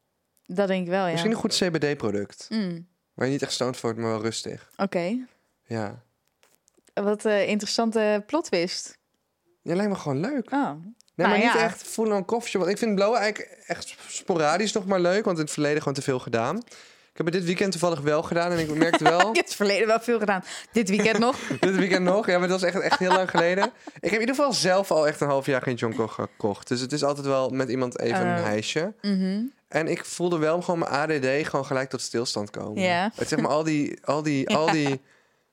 dat 0.46 0.68
denk 0.68 0.84
ik 0.84 0.90
wel, 0.90 1.06
ja. 1.06 1.12
Misschien 1.12 1.32
een 1.32 1.38
goed 1.38 1.54
CBD-product. 1.58 2.46
Mm, 2.50 2.88
Waar 3.14 3.26
je 3.26 3.32
niet 3.34 3.42
echt 3.42 3.52
stoned 3.52 3.82
wordt, 3.82 3.98
maar 3.98 4.10
wel 4.10 4.22
rustig. 4.22 4.70
Oké. 4.78 5.26
Ja. 5.66 6.04
Wat 6.94 7.26
eh 7.26 7.48
interessante 7.48 8.24
plot 8.26 8.44
twist. 8.46 8.98
Ja, 9.62 9.76
lijkt 9.76 9.92
me 9.92 9.98
gewoon 9.98 10.20
leuk. 10.20 10.52
Oh. 10.52 10.72
Nee, 11.20 11.28
Nou 11.28 11.40
maar 11.40 11.52
niet 11.54 11.62
ja. 11.62 11.68
echt 11.68 11.84
full 11.84 12.12
on 12.12 12.26
koffieshop. 12.26 12.62
Want 12.62 12.74
ik 12.74 12.78
vind 12.80 12.96
blowen 12.96 13.20
eigenlijk 13.20 13.58
echt 13.68 13.96
sporadisch 14.08 14.72
nog 14.72 14.86
maar 14.86 15.00
leuk. 15.00 15.26
Want 15.26 15.38
in 15.38 15.44
het 15.44 15.54
verleden 15.54 15.78
gewoon 15.78 15.94
te 15.94 16.02
veel 16.02 16.20
gedaan. 16.20 16.58
Ik 17.12 17.26
heb 17.26 17.26
het 17.26 17.36
dit 17.36 17.44
weekend 17.46 17.72
toevallig 17.72 18.00
wel 18.02 18.24
gedaan. 18.24 18.52
En 18.52 18.60
ik 18.60 18.74
merkte 18.76 19.04
wel... 19.04 19.20
Je 19.20 19.26
hebt 19.26 19.38
het 19.38 19.56
verleden 19.56 19.88
wel 19.88 20.00
veel 20.00 20.20
gedaan. 20.20 20.44
Dit 20.72 20.90
weekend 20.90 21.18
nog. 21.18 21.36
dit 21.60 21.76
weekend 21.76 22.04
nog. 22.04 22.28
Ja, 22.28 22.40
maar 22.40 22.48
dat 22.48 22.62
was 22.62 22.72
echt, 22.72 22.80
echt 22.84 23.00
heel 23.00 23.12
lang 23.12 23.30
geleden. 23.30 23.64
Ik 23.66 23.72
heb 24.02 24.14
in 24.14 24.20
ieder 24.20 24.36
geval 24.36 24.54
zelf 24.54 24.92
al 24.92 25.08
echt 25.08 25.22
een 25.22 25.28
half 25.28 25.46
jaar 25.46 25.62
geen 25.62 25.76
jonko 25.76 26.08
gekocht. 26.08 26.68
Dus 26.68 26.80
het 26.80 26.92
is 26.92 27.04
altijd 27.04 27.26
wel 27.26 27.50
met 27.50 27.70
iemand 27.70 28.00
even 28.00 28.28
een 28.28 28.38
Oh. 28.38 28.44
hijsje. 28.44 28.94
Mhm. 29.02 29.42
En 29.68 29.88
ik 29.88 30.06
voelde 30.06 30.38
wel 30.38 30.62
gewoon 30.62 30.80
mijn 30.80 30.92
ADD 30.92 31.48
gewoon 31.48 31.66
gelijk 31.66 31.90
tot 31.90 32.02
stilstand 32.02 32.50
komen. 32.50 32.82
Ja. 32.82 33.12
Het 33.16 33.28
zeg 33.28 33.40
maar 33.40 33.52
al 33.52 33.64
die, 33.64 34.00
al 34.04 34.24
die, 34.24 34.50
al 34.50 34.72
die, 34.78 35.02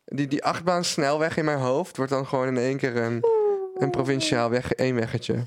die, 0.04 0.26
die 0.26 0.44
achtbaan 0.44 0.84
snelweg 0.84 1.36
in 1.36 1.44
mijn 1.44 1.58
hoofd 1.58 1.96
wordt 1.96 2.12
dan 2.12 2.26
gewoon 2.26 2.46
in 2.46 2.56
één 2.56 2.76
keer 2.76 2.96
een, 2.96 3.24
een 3.78 3.90
provinciaal 3.90 4.50
weg, 4.50 4.72
één 4.72 4.94
weggetje. 4.94 5.34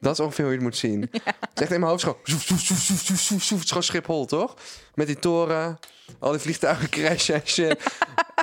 Dat 0.00 0.12
is 0.12 0.20
ongeveer 0.20 0.44
hoe 0.44 0.54
je 0.54 0.58
het 0.58 0.68
moet 0.68 0.76
zien. 0.76 1.00
Het 1.00 1.50
is 1.54 1.62
echt 1.62 1.70
in 1.72 1.80
mijn 1.80 1.90
hoofd 1.90 2.02
gewoon 2.02 2.18
zoef, 2.22 2.42
zoef, 2.42 2.60
zoef, 2.60 2.78
zoef, 2.78 3.00
zoef, 3.00 3.20
zoef, 3.20 3.42
zoef. 3.42 3.50
Het 3.50 3.62
is 3.62 3.68
gewoon 3.68 3.82
Schiphol, 3.82 4.26
toch? 4.26 4.54
Met 4.94 5.06
die 5.06 5.18
toren, 5.18 5.78
al 6.18 6.30
die 6.30 6.40
vliegtuigen 6.40 6.88
crashen 6.96 7.34
en 7.34 7.42
shit. 7.44 7.82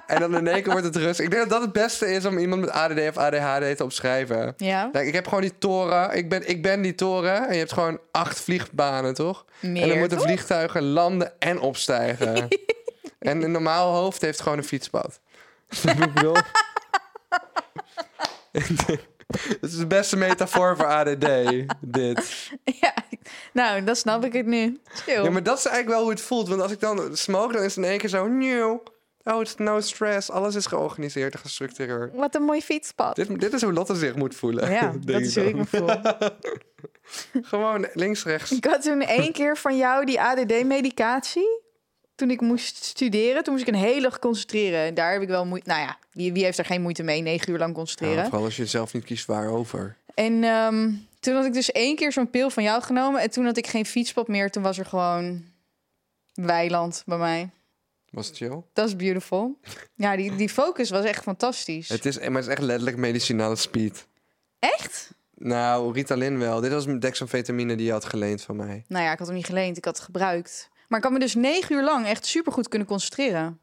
en 0.07 0.19
dan 0.19 0.35
in 0.35 0.47
één 0.47 0.63
keer 0.63 0.71
wordt 0.71 0.87
het 0.87 0.95
rustig. 0.95 1.25
Ik 1.25 1.31
denk 1.31 1.41
dat 1.41 1.51
dat 1.51 1.61
het 1.61 1.71
beste 1.71 2.05
is 2.05 2.25
om 2.25 2.37
iemand 2.37 2.61
met 2.61 2.69
ADD 2.69 2.99
of 2.99 3.17
ADHD 3.17 3.77
te 3.77 3.83
omschrijven. 3.83 4.53
Ja. 4.57 4.89
Kijk, 4.91 5.07
ik 5.07 5.13
heb 5.13 5.25
gewoon 5.27 5.41
die 5.41 5.57
toren. 5.57 6.17
Ik 6.17 6.29
ben, 6.29 6.49
ik 6.49 6.61
ben 6.61 6.81
die 6.81 6.95
toren. 6.95 7.47
En 7.47 7.53
je 7.53 7.59
hebt 7.59 7.73
gewoon 7.73 7.99
acht 8.11 8.39
vliegbanen, 8.39 9.13
toch? 9.13 9.45
Meer, 9.59 9.81
en 9.81 9.89
dan 9.89 9.97
moeten 9.97 10.17
toch? 10.17 10.27
vliegtuigen 10.27 10.83
landen 10.83 11.33
en 11.39 11.59
opstijgen. 11.59 12.47
en 13.19 13.41
een 13.43 13.51
normaal 13.51 13.93
hoofd 13.95 14.21
heeft 14.21 14.41
gewoon 14.41 14.57
een 14.57 14.63
fietspad. 14.63 15.19
Ik 15.83 16.13
bedoel? 16.13 16.35
Het 19.61 19.71
is 19.71 19.77
de 19.77 19.87
beste 19.87 20.17
metafoor 20.17 20.75
voor 20.75 20.85
ADD, 20.85 21.27
dit. 21.81 22.49
ja. 22.81 22.93
Nou, 23.53 23.83
dan 23.83 23.95
snap 23.95 24.25
ik 24.25 24.33
het 24.33 24.45
nu. 24.45 24.79
Chill. 24.83 25.23
Ja, 25.23 25.29
maar 25.29 25.43
dat 25.43 25.57
is 25.57 25.65
eigenlijk 25.65 25.95
wel 25.95 26.01
hoe 26.01 26.11
het 26.11 26.21
voelt. 26.21 26.47
Want 26.47 26.61
als 26.61 26.71
ik 26.71 26.79
dan 26.79 27.17
smoke, 27.17 27.53
dan 27.53 27.63
is 27.63 27.75
het 27.75 27.83
in 27.83 27.89
één 27.89 27.99
keer 27.99 28.09
zo... 28.09 28.27
Nieuw. 28.27 28.83
Oh, 29.23 29.41
it's 29.41 29.55
no 29.55 29.79
stress. 29.79 30.31
Alles 30.31 30.55
is 30.55 30.65
georganiseerd 30.65 31.33
en 31.33 31.39
gestructureerd. 31.39 32.15
Wat 32.15 32.35
een 32.35 32.41
mooi 32.41 32.61
fietspad. 32.61 33.15
Dit, 33.15 33.39
dit 33.39 33.53
is 33.53 33.61
hoe 33.61 33.73
Lotte 33.73 33.95
zich 33.95 34.15
moet 34.15 34.35
voelen. 34.35 34.71
Ja, 34.71 34.93
dat 35.05 35.21
is 35.21 35.35
hoe 35.35 35.47
ik 35.47 35.55
me 35.55 35.65
voel. 35.65 35.89
Gewoon 37.41 37.87
links, 37.93 38.23
rechts. 38.23 38.51
Ik 38.51 38.65
had 38.65 38.81
toen 38.81 39.01
één 39.01 39.31
keer 39.31 39.57
van 39.57 39.77
jou 39.77 40.05
die 40.05 40.21
ADD-medicatie. 40.21 41.61
Toen 42.19 42.31
ik 42.31 42.41
moest 42.41 42.83
studeren, 42.83 43.43
toen 43.43 43.53
moest 43.53 43.67
ik 43.67 43.73
een 43.73 43.79
hele 43.79 44.01
dag 44.01 44.19
concentreren. 44.19 44.93
Daar 44.93 45.11
heb 45.11 45.21
ik 45.21 45.27
wel 45.27 45.45
moeite... 45.45 45.69
Nou 45.69 45.81
ja, 45.81 45.97
wie, 46.11 46.33
wie 46.33 46.43
heeft 46.43 46.57
er 46.57 46.65
geen 46.65 46.81
moeite 46.81 47.03
mee? 47.03 47.21
Negen 47.21 47.51
uur 47.51 47.57
lang 47.57 47.73
concentreren. 47.73 48.15
Ja, 48.15 48.23
vooral 48.23 48.45
als 48.45 48.55
je 48.55 48.65
zelf 48.65 48.93
niet 48.93 49.03
kiest 49.03 49.25
waarover. 49.25 49.97
En 50.13 50.43
ehm, 50.43 50.91
toen 51.19 51.35
had 51.35 51.45
ik 51.45 51.53
dus 51.53 51.71
één 51.71 51.95
keer 51.95 52.11
zo'n 52.11 52.29
pil 52.29 52.49
van 52.49 52.63
jou 52.63 52.81
genomen. 52.81 53.21
En 53.21 53.29
toen 53.29 53.45
had 53.45 53.57
ik 53.57 53.67
geen 53.67 53.85
fietspad 53.85 54.27
meer. 54.27 54.51
Toen 54.51 54.63
was 54.63 54.77
er 54.77 54.85
gewoon 54.85 55.43
weiland 56.33 57.03
bij 57.05 57.17
mij. 57.17 57.49
Was 58.09 58.27
het 58.27 58.35
chill? 58.35 58.63
Dat 58.73 58.87
is 58.87 58.95
beautiful. 58.95 59.59
Ja, 59.95 60.15
die, 60.15 60.35
die 60.35 60.49
focus 60.49 60.89
was 60.89 61.05
echt 61.05 61.23
fantastisch. 61.23 61.89
Het 61.89 62.05
is, 62.05 62.17
maar 62.17 62.31
het 62.31 62.45
is 62.45 62.51
echt 62.51 62.61
letterlijk 62.61 62.97
medicinale 62.97 63.55
speed. 63.55 64.07
Echt? 64.59 65.11
Nou, 65.35 65.93
Ritalin 65.93 66.39
wel. 66.39 66.59
Dit 66.61 66.71
was 66.71 66.85
mijn 66.85 66.99
dexamfetamine 66.99 67.75
die 67.75 67.85
je 67.85 67.91
had 67.91 68.05
geleend 68.05 68.41
van 68.41 68.55
mij. 68.55 68.83
Nou 68.87 69.03
ja, 69.03 69.11
ik 69.11 69.17
had 69.17 69.27
hem 69.27 69.35
niet 69.35 69.45
geleend, 69.45 69.77
ik 69.77 69.85
had 69.85 69.95
het 69.95 70.05
gebruikt. 70.05 70.69
Maar 70.89 70.97
ik 70.97 71.03
had 71.05 71.13
me 71.13 71.19
dus 71.19 71.35
negen 71.35 71.75
uur 71.75 71.83
lang 71.83 72.05
echt 72.05 72.25
supergoed 72.25 72.67
kunnen 72.67 72.87
concentreren. 72.87 73.59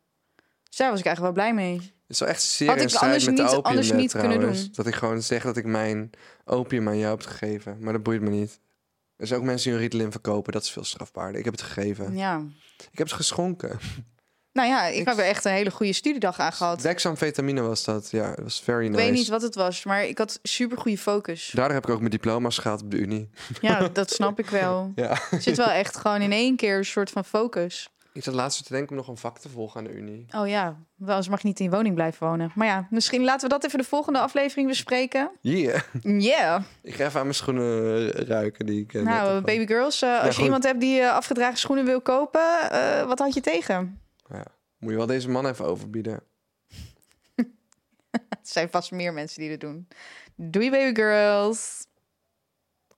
Dus 0.69 0.77
daar 0.77 0.91
was 0.91 0.99
ik 1.01 1.07
eigenlijk 1.07 1.37
wel 1.37 1.45
blij 1.45 1.55
mee. 1.55 1.75
Het 1.77 2.15
is 2.15 2.19
wel 2.19 2.29
echt 2.29 2.43
zeer 2.43 2.69
Had 2.69 2.81
ik 2.81 2.95
anders 2.95 3.25
met 3.25 3.35
niet- 3.35 3.63
anders 3.63 3.93
niet 3.93 4.13
kunnen 4.13 4.41
doen. 4.41 4.69
Dat 4.73 4.87
ik 4.87 4.95
gewoon 4.95 5.23
zeg 5.23 5.43
dat 5.43 5.57
ik 5.57 5.65
mijn 5.65 6.11
opium 6.45 6.89
aan 6.89 6.99
jou 6.99 7.11
heb 7.19 7.27
gegeven. 7.27 7.77
Maar 7.81 7.93
dat 7.93 8.03
boeit 8.03 8.21
me 8.21 8.31
niet. 8.31 8.61
Er 9.17 9.27
zijn 9.27 9.41
ook 9.41 9.47
mensen 9.47 9.65
die 9.71 9.73
hun 9.79 9.89
Ritalin 9.89 10.11
verkopen. 10.13 10.53
Dat 10.53 10.63
is 10.63 10.71
veel 10.71 10.85
strafbaarder. 10.85 11.39
Ik 11.39 11.45
heb 11.45 11.55
het 11.55 11.63
gegeven. 11.63 12.17
Ja. 12.17 12.43
Ik 12.91 12.99
heb 12.99 13.07
het 13.07 13.17
geschonken. 13.17 13.79
Nou 14.57 14.69
ja, 14.69 14.85
ik 14.87 14.95
Ik- 15.01 15.07
heb 15.07 15.19
er 15.19 15.25
echt 15.25 15.45
een 15.45 15.53
hele 15.53 15.71
goede 15.71 15.93
studiedag 15.93 16.39
aan 16.39 16.53
gehad. 16.53 16.81
Dexamfetamine 16.83 17.61
was 17.61 17.85
dat. 17.85 18.11
Ja, 18.11 18.29
dat 18.29 18.39
was 18.45 18.61
very 18.65 18.85
Ik 18.85 18.91
nice. 18.91 19.03
weet 19.05 19.13
niet 19.13 19.29
wat 19.29 19.43
het 19.43 19.55
was, 19.55 19.85
maar 19.85 20.05
ik 20.05 20.19
had 20.19 20.39
super 20.43 20.79
goede 20.79 20.99
focus. 20.99 21.51
Daardoor 21.55 21.75
heb 21.75 21.85
ik 21.87 21.91
ook 21.91 21.99
mijn 21.99 22.11
diploma's 22.11 22.59
gehaald 22.59 22.83
op 22.83 22.91
de 22.91 22.97
Unie. 22.99 23.31
Ja, 23.61 23.89
dat 23.93 24.11
snap 24.11 24.39
ik 24.39 24.51
wel. 24.51 24.93
Ja. 24.95 25.11
Er 25.31 25.43
zit 25.43 25.57
wel 25.57 25.71
echt 25.71 25.97
gewoon 25.97 26.21
in 26.21 26.33
één 26.33 26.57
keer 26.57 26.77
een 26.77 26.85
soort 26.85 27.11
van 27.11 27.25
focus. 27.25 27.89
Ik 28.13 28.23
zat 28.23 28.35
laatst 28.35 28.67
te 28.67 28.73
denken 28.73 28.91
om 28.91 28.97
nog 28.97 29.09
een 29.09 29.17
vak 29.17 29.39
te 29.39 29.49
volgen 29.49 29.79
aan 29.81 29.87
de 29.87 29.93
Unie. 29.93 30.27
Oh 30.37 30.49
ja, 30.49 30.77
wel 30.97 31.09
anders 31.09 31.29
mag 31.29 31.41
je 31.43 31.47
niet 31.47 31.59
in 31.59 31.65
je 31.65 31.71
woning 31.71 31.95
blijven 31.95 32.27
wonen. 32.29 32.53
Maar 32.55 32.67
ja, 32.67 32.87
misschien 32.91 33.25
laten 33.25 33.49
we 33.49 33.55
dat 33.55 33.65
even 33.65 33.79
de 33.79 33.85
volgende 33.85 34.19
aflevering 34.19 34.69
bespreken. 34.69 35.31
Yeah. 35.41 35.81
Yeah. 36.03 36.63
Ik 36.83 36.95
ga 36.95 37.05
even 37.05 37.17
aan 37.19 37.23
mijn 37.23 37.35
schoenen 37.35 38.11
ruiken 38.11 38.67
die 38.67 38.81
ik 38.83 38.95
eh, 38.95 39.03
Nou, 39.03 39.41
baby 39.41 39.67
girls, 39.67 40.03
eh, 40.03 40.19
als 40.19 40.27
je 40.29 40.33
goed. 40.35 40.45
iemand 40.45 40.65
hebt 40.65 40.81
die 40.81 41.01
eh, 41.01 41.13
afgedragen 41.13 41.59
schoenen 41.59 41.85
wil 41.85 42.01
kopen, 42.01 42.71
eh, 42.71 43.07
wat 43.07 43.19
had 43.19 43.35
je 43.35 43.41
tegen? 43.41 44.01
Ja. 44.29 44.45
Moet 44.79 44.91
je 44.91 44.97
wel 44.97 45.07
deze 45.07 45.29
man 45.29 45.47
even 45.47 45.65
overbieden. 45.65 46.23
Er 48.11 48.53
zijn 48.53 48.71
vast 48.71 48.91
meer 48.91 49.13
mensen 49.13 49.41
die 49.41 49.49
dit 49.49 49.61
doen. 49.61 49.89
Doei 50.35 50.71
baby 50.71 50.95
girls. 51.01 51.87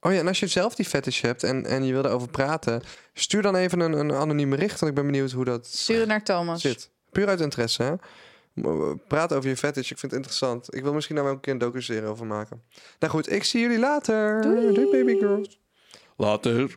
Oh 0.01 0.13
ja, 0.13 0.19
en 0.19 0.27
als 0.27 0.41
je 0.41 0.47
zelf 0.47 0.75
die 0.75 0.87
fetish 0.87 1.21
hebt 1.21 1.43
en, 1.43 1.67
en 1.67 1.85
je 1.85 1.93
wil 1.93 2.05
erover 2.05 2.29
praten, 2.29 2.83
stuur 3.13 3.43
dan 3.43 3.55
even 3.57 3.81
een, 3.81 3.93
een 3.93 4.13
anoniem 4.13 4.51
bericht, 4.51 4.81
want 4.81 4.93
ik 4.93 4.95
ben 4.95 5.07
benieuwd 5.07 5.31
hoe 5.31 5.45
dat 5.45 5.67
Stuur 5.67 5.99
het 5.99 6.09
naar 6.09 6.25
Thomas. 6.25 6.61
zit. 6.61 6.91
Puur 7.11 7.29
uit 7.29 7.41
interesse, 7.41 7.83
hè? 7.83 7.95
M- 8.53 8.99
Praat 9.09 9.33
over 9.33 9.49
je 9.49 9.57
fetish, 9.57 9.91
ik 9.91 9.99
vind 9.99 10.13
het 10.13 10.21
interessant. 10.21 10.75
Ik 10.75 10.83
wil 10.83 10.93
misschien 10.93 11.15
daar 11.15 11.25
wel 11.25 11.33
een 11.35 11.41
keer 11.41 11.53
een 11.53 11.59
docu-serie 11.59 12.09
over 12.09 12.27
maken. 12.27 12.63
Nou 12.99 13.13
goed, 13.13 13.33
ik 13.33 13.45
zie 13.45 13.61
jullie 13.61 13.79
later. 13.79 14.41
Doei. 14.43 14.75
Doei 14.75 14.91
baby 15.05 15.19
girls. 15.19 15.61
Later, 16.17 16.77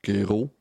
kerel. 0.00 0.54